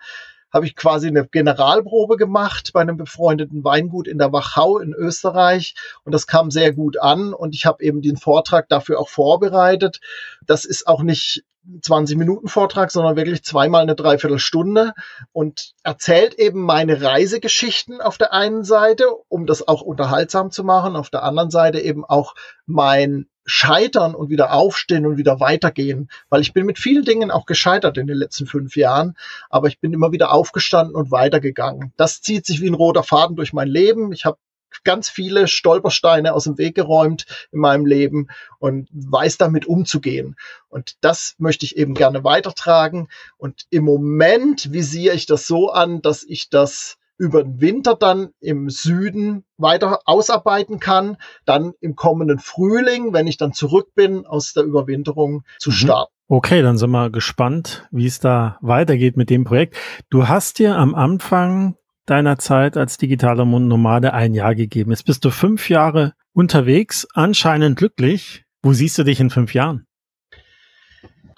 habe 0.53 0.67
ich 0.67 0.77
quasi 0.77 1.09
eine 1.09 1.27
Generalprobe 1.27 2.17
gemacht 2.17 2.71
bei 2.73 2.81
einem 2.81 2.97
befreundeten 2.97 3.65
Weingut 3.65 4.09
in 4.09 4.19
der 4.19 4.33
Wachau 4.33 4.79
in 4.79 4.93
Österreich. 4.93 5.75
Und 6.05 6.13
das 6.13 6.27
kam 6.27 6.51
sehr 6.51 6.73
gut 6.73 6.99
an. 6.99 7.33
Und 7.33 7.55
ich 7.55 7.67
habe 7.67 7.83
eben 7.83 8.03
den 8.03 8.17
Vortrag 8.17 8.69
dafür 8.69 8.99
auch 8.99 9.09
vorbereitet. 9.09 10.01
Das 10.47 10.65
ist 10.65 10.87
auch 10.87 11.03
nicht 11.03 11.45
20 11.83 12.17
Minuten 12.17 12.49
Vortrag, 12.49 12.91
sondern 12.91 13.17
wirklich 13.17 13.45
zweimal 13.45 13.83
eine 13.83 13.95
Dreiviertelstunde. 13.95 14.95
Und 15.33 15.75
erzählt 15.83 16.35
eben 16.35 16.63
meine 16.63 17.03
Reisegeschichten 17.03 18.01
auf 18.01 18.17
der 18.17 18.33
einen 18.33 18.65
Seite, 18.65 19.07
um 19.29 19.47
das 19.47 19.67
auch 19.67 19.83
unterhaltsam 19.83 20.51
zu 20.51 20.65
machen, 20.65 20.97
auf 20.97 21.11
der 21.11 21.25
anderen 21.25 21.51
Seite 21.51 21.81
eben 21.81 22.05
auch 22.05 22.35
mein 22.67 23.29
Scheitern 23.51 24.15
und 24.15 24.29
wieder 24.29 24.53
aufstehen 24.53 25.07
und 25.07 25.17
wieder 25.17 25.41
weitergehen, 25.41 26.11
weil 26.29 26.43
ich 26.43 26.53
bin 26.53 26.67
mit 26.67 26.79
vielen 26.79 27.05
Dingen 27.05 27.31
auch 27.31 27.47
gescheitert 27.47 27.97
in 27.97 28.07
den 28.07 28.17
letzten 28.17 28.47
fünf 28.47 28.77
Jahren, 28.77 29.17
aber 29.49 29.69
ich 29.69 29.81
bin 29.81 29.95
immer 29.95 30.13
wieder 30.13 30.33
aufgestanden 30.33 30.95
und 30.95 31.11
weitergegangen. 31.11 31.93
Das 31.97 32.21
zieht 32.21 32.45
sich 32.45 32.61
wie 32.61 32.69
ein 32.69 32.75
roter 32.75 33.03
Faden 33.03 33.37
durch 33.37 33.55
mein 33.55 33.69
Leben. 33.69 34.13
Ich 34.13 34.27
habe 34.27 34.37
ganz 34.85 35.09
viele 35.09 35.49
Stolpersteine 35.49 36.35
aus 36.35 36.45
dem 36.45 36.59
Weg 36.59 36.75
geräumt 36.75 37.25
in 37.51 37.61
meinem 37.61 37.87
Leben 37.87 38.29
und 38.59 38.89
weiß 38.93 39.39
damit 39.39 39.65
umzugehen. 39.67 40.37
Und 40.69 40.97
das 41.01 41.35
möchte 41.39 41.65
ich 41.65 41.79
eben 41.79 41.95
gerne 41.95 42.25
weitertragen. 42.25 43.09
Und 43.39 43.67
im 43.71 43.85
Moment 43.85 44.73
visiere 44.73 45.15
ich 45.15 45.25
das 45.25 45.47
so 45.47 45.71
an, 45.71 46.03
dass 46.03 46.23
ich 46.23 46.51
das 46.51 46.99
über 47.19 47.43
den 47.43 47.61
Winter 47.61 47.95
dann 47.95 48.31
im 48.41 48.71
Süden 48.71 49.45
weiter 49.57 50.01
ausarbeiten 50.07 50.79
kann, 50.79 51.17
dann 51.45 51.73
im 51.81 51.97
kommenden 51.97 52.39
Frühling, 52.39 53.13
wenn 53.13 53.27
ich 53.27 53.37
dann 53.37 53.53
zurück 53.53 53.89
bin 53.95 54.25
aus 54.25 54.53
der 54.53 54.63
Überwinterung, 54.63 55.43
zu 55.59 55.71
mhm. 55.71 55.75
starten. 55.75 56.13
Okay, 56.29 56.63
dann 56.63 56.77
sind 56.77 56.91
wir 56.91 57.11
gespannt, 57.11 57.89
wie 57.91 58.07
es 58.07 58.21
da 58.21 58.59
weitergeht 58.61 59.17
mit 59.17 59.31
dem 59.31 59.45
Projekt. 59.45 59.77
Du 60.11 60.29
hast 60.29 60.59
dir 60.59 60.77
am 60.77 60.95
Anfang 60.95 61.75
deiner 62.05 62.39
Zeit 62.39 62.77
als 62.77 62.99
digitaler 62.99 63.45
Nomade 63.45 64.13
ein 64.13 64.35
Jahr 64.35 64.55
gegeben. 64.55 64.91
Jetzt 64.91 65.05
bist 65.05 65.25
du 65.25 65.31
fünf 65.31 65.69
Jahre 65.69 66.13
unterwegs, 66.33 67.07
anscheinend 67.15 67.77
glücklich. 67.77 68.45
Wo 68.63 68.73
siehst 68.73 68.99
du 68.99 69.05
dich 69.05 69.21
in 69.21 69.31
fünf 69.31 69.55
Jahren? 69.55 69.88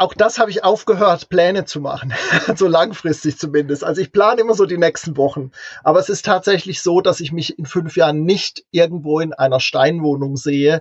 Auch 0.01 0.15
das 0.15 0.39
habe 0.39 0.51
ich 0.51 0.65
aufgehört, 0.65 1.29
Pläne 1.29 1.67
zu 1.67 1.79
machen. 1.79 2.15
so 2.57 2.67
langfristig 2.67 3.37
zumindest. 3.37 3.85
Also 3.85 4.01
ich 4.01 4.13
plane 4.13 4.41
immer 4.41 4.55
so 4.55 4.65
die 4.65 4.79
nächsten 4.79 5.19
Wochen. 5.19 5.51
Aber 5.85 5.99
es 5.99 6.09
ist 6.09 6.25
tatsächlich 6.25 6.81
so, 6.81 7.03
dass 7.03 7.21
ich 7.21 7.33
mich 7.33 7.59
in 7.59 7.67
fünf 7.67 7.99
Jahren 7.99 8.25
nicht 8.25 8.65
irgendwo 8.71 9.21
in 9.21 9.35
einer 9.35 9.61
Steinwohnung 9.61 10.39
sehe, 10.39 10.81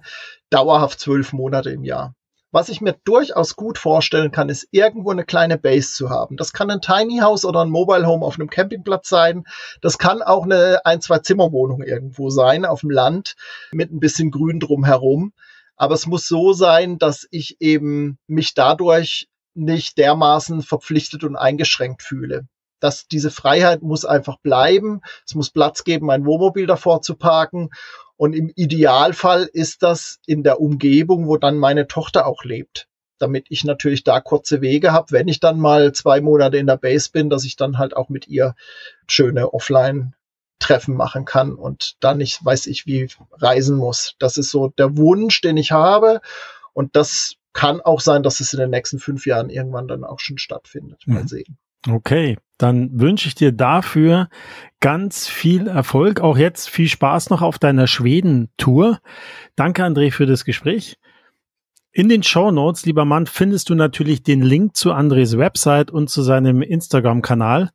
dauerhaft 0.50 1.02
zwölf 1.02 1.34
Monate 1.34 1.70
im 1.70 1.84
Jahr. 1.84 2.16
Was 2.52 2.70
ich 2.70 2.80
mir 2.80 2.96
durchaus 3.04 3.58
gut 3.58 3.78
vorstellen 3.78 4.32
kann, 4.32 4.48
ist 4.48 4.70
irgendwo 4.72 5.12
eine 5.12 5.26
kleine 5.26 5.58
Base 5.58 5.94
zu 5.94 6.10
haben. 6.10 6.38
Das 6.38 6.54
kann 6.54 6.72
ein 6.72 6.80
Tiny 6.80 7.20
House 7.20 7.44
oder 7.44 7.60
ein 7.60 7.70
Mobile 7.70 8.08
Home 8.08 8.26
auf 8.26 8.36
einem 8.36 8.50
Campingplatz 8.50 9.10
sein. 9.10 9.44
Das 9.82 9.98
kann 9.98 10.22
auch 10.22 10.46
eine 10.46 10.80
ein, 10.86 11.02
zwei 11.02 11.20
Zimmerwohnung 11.20 11.84
irgendwo 11.84 12.30
sein 12.30 12.64
auf 12.64 12.80
dem 12.80 12.90
Land 12.90 13.36
mit 13.74 13.92
ein 13.92 14.00
bisschen 14.00 14.32
Grün 14.32 14.62
drumherum. 14.62 15.34
Aber 15.80 15.96
es 15.96 16.06
muss 16.06 16.28
so 16.28 16.52
sein, 16.52 17.00
dass 17.00 17.26
ich 17.32 17.62
eben 17.62 18.20
mich 18.28 18.54
dadurch 18.54 19.30
nicht 19.56 19.98
dermaßen 19.98 20.62
verpflichtet 20.62 21.24
und 21.24 21.38
eingeschränkt 21.38 22.04
fühle. 22.04 22.48
Dass 22.82 23.08
diese 23.08 23.32
Freiheit 23.32 23.82
muss 23.82 24.04
einfach 24.04 24.38
bleiben. 24.40 25.00
Es 25.26 25.36
muss 25.36 25.50
Platz 25.50 25.86
geben, 25.86 26.06
mein 26.06 26.26
Wohnmobil 26.26 26.68
davor 26.68 27.02
zu 27.02 27.16
parken. 27.16 27.70
Und 28.18 28.34
im 28.34 28.52
Idealfall 28.56 29.50
ist 29.52 29.82
das 29.82 30.20
in 30.26 30.44
der 30.44 30.60
Umgebung, 30.60 31.28
wo 31.28 31.38
dann 31.38 31.58
meine 31.58 31.88
Tochter 31.88 32.28
auch 32.28 32.44
lebt. 32.44 32.90
Damit 33.18 33.46
ich 33.50 33.64
natürlich 33.64 34.04
da 34.04 34.20
kurze 34.20 34.60
Wege 34.60 34.92
habe, 34.92 35.12
wenn 35.12 35.30
ich 35.30 35.40
dann 35.40 35.60
mal 35.60 35.94
zwei 35.94 36.20
Monate 36.20 36.58
in 36.58 36.68
der 36.68 36.78
Base 36.78 37.10
bin, 37.10 37.30
dass 37.30 37.46
ich 37.46 37.56
dann 37.56 37.78
halt 37.78 37.96
auch 37.96 38.10
mit 38.10 38.28
ihr 38.28 38.54
schöne 39.08 39.50
Offline-Treffen 40.60 40.95
machen 40.95 41.26
kann 41.26 41.55
und 41.55 41.95
dann 41.99 42.18
nicht, 42.18 42.43
weiß 42.43 42.68
ich, 42.68 42.86
wie 42.86 43.07
reisen 43.34 43.78
muss. 43.78 44.16
Das 44.20 44.38
ist 44.38 44.51
so 44.51 44.70
der 44.70 44.97
Wunsch, 44.97 45.41
den 45.41 45.57
ich 45.57 45.72
habe. 45.72 46.22
Und 46.74 46.95
das 46.95 47.36
kann 47.53 47.82
auch 47.82 47.99
sein, 47.99 48.24
dass 48.24 48.39
es 48.39 48.53
in 48.53 48.60
den 48.60 48.70
nächsten 48.70 48.99
fünf 48.99 49.26
Jahren 49.26 49.49
irgendwann 49.49 49.88
dann 49.88 50.03
auch 50.03 50.20
schon 50.20 50.38
stattfindet. 50.38 51.03
Mal 51.05 51.24
mhm. 51.24 51.28
sehen. 51.28 51.57
Okay, 51.89 52.38
dann 52.57 52.99
wünsche 52.99 53.28
ich 53.30 53.36
dir 53.36 53.53
dafür 53.53 54.30
ganz 54.82 55.28
viel 55.28 55.68
Erfolg. 55.68 56.20
Auch 56.20 56.38
jetzt 56.38 56.70
viel 56.70 56.89
Spaß 56.89 57.30
noch 57.30 57.41
auf 57.41 57.57
deiner 57.57 57.88
Schweden-Tour. 57.88 58.99
Danke, 59.55 59.84
André, 59.84 60.12
für 60.12 60.26
das 60.26 60.43
Gespräch. 60.43 60.97
In 61.91 62.07
den 62.07 62.22
Show 62.22 62.51
Notes, 62.51 62.86
lieber 62.86 63.05
Mann, 63.05 63.26
findest 63.26 63.70
du 63.70 63.76
natürlich 63.76 64.24
den 64.24 64.41
Link 64.41 64.76
zu 64.76 64.91
Andres 64.91 65.38
Website 65.38 65.89
und 65.89 66.10
zu 66.10 66.22
seinem 66.22 66.62
Instagram-Kanal. 66.62 67.72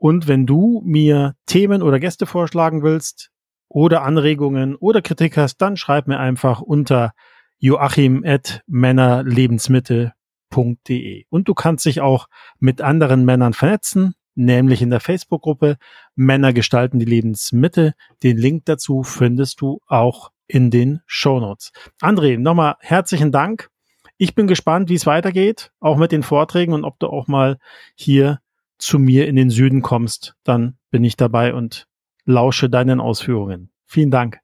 Und 0.00 0.28
wenn 0.28 0.46
du 0.46 0.82
mir 0.84 1.34
Themen 1.46 1.82
oder 1.82 2.00
Gäste 2.00 2.26
vorschlagen 2.26 2.82
willst 2.82 3.30
oder 3.68 4.02
Anregungen 4.02 4.74
oder 4.74 5.02
Kritik 5.02 5.36
hast, 5.36 5.58
dann 5.58 5.76
schreib 5.76 6.08
mir 6.08 6.18
einfach 6.18 6.60
unter 6.60 7.12
joachim 7.58 8.24
at 8.24 8.62
männerlebensmittel 8.66 10.12
www.männergestalten.de. 10.50 11.24
Und 11.30 11.48
du 11.48 11.54
kannst 11.54 11.86
dich 11.86 12.00
auch 12.00 12.28
mit 12.58 12.80
anderen 12.80 13.24
Männern 13.24 13.52
vernetzen, 13.52 14.14
nämlich 14.34 14.82
in 14.82 14.90
der 14.90 15.00
Facebook-Gruppe 15.00 15.76
Männer 16.14 16.52
gestalten 16.52 16.98
die 16.98 17.06
Lebensmitte. 17.06 17.94
Den 18.22 18.36
Link 18.36 18.64
dazu 18.66 19.02
findest 19.02 19.60
du 19.60 19.80
auch 19.86 20.30
in 20.46 20.70
den 20.70 21.00
Shownotes. 21.06 21.72
André, 22.00 22.38
nochmal 22.38 22.76
herzlichen 22.80 23.32
Dank. 23.32 23.70
Ich 24.16 24.34
bin 24.34 24.46
gespannt, 24.46 24.90
wie 24.90 24.94
es 24.94 25.06
weitergeht, 25.06 25.72
auch 25.80 25.96
mit 25.96 26.12
den 26.12 26.22
Vorträgen 26.22 26.74
und 26.74 26.84
ob 26.84 26.98
du 26.98 27.06
auch 27.06 27.26
mal 27.26 27.58
hier 27.94 28.40
zu 28.80 28.98
mir 28.98 29.28
in 29.28 29.36
den 29.36 29.50
Süden 29.50 29.82
kommst. 29.82 30.34
Dann 30.44 30.76
bin 30.90 31.04
ich 31.04 31.16
dabei 31.16 31.54
und 31.54 31.86
lausche 32.24 32.68
deinen 32.68 33.00
Ausführungen. 33.00 33.70
Vielen 33.86 34.10
Dank. 34.10 34.40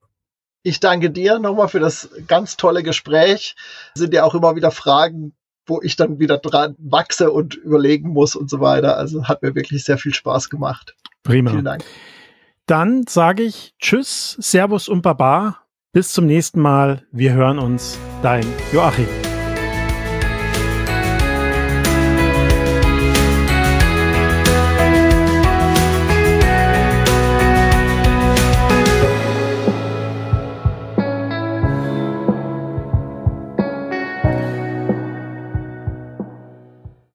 Ich 0.63 0.79
danke 0.79 1.09
dir 1.09 1.39
nochmal 1.39 1.69
für 1.69 1.79
das 1.79 2.09
ganz 2.27 2.57
tolle 2.57 2.83
Gespräch. 2.83 3.55
Es 3.95 4.01
sind 4.01 4.13
ja 4.13 4.23
auch 4.23 4.35
immer 4.35 4.55
wieder 4.55 4.71
Fragen 4.71 5.33
wo 5.67 5.81
ich 5.81 5.95
dann 5.95 6.19
wieder 6.19 6.37
dran 6.37 6.75
wachse 6.79 7.31
und 7.31 7.55
überlegen 7.55 8.09
muss 8.09 8.35
und 8.35 8.49
so 8.49 8.59
weiter. 8.59 8.97
Also 8.97 9.25
hat 9.25 9.43
mir 9.43 9.53
wirklich 9.53 9.83
sehr 9.83 9.97
viel 9.97 10.13
Spaß 10.13 10.49
gemacht. 10.49 10.95
Prima. 11.23 11.51
Vielen 11.51 11.65
Dank. 11.65 11.83
Dann 12.65 13.05
sage 13.07 13.43
ich 13.43 13.73
Tschüss, 13.79 14.37
Servus 14.39 14.89
und 14.89 15.01
Baba. 15.01 15.59
Bis 15.91 16.11
zum 16.11 16.25
nächsten 16.25 16.61
Mal. 16.61 17.05
Wir 17.11 17.33
hören 17.33 17.59
uns. 17.59 17.97
Dein 18.21 18.45
Joachim. 18.73 19.07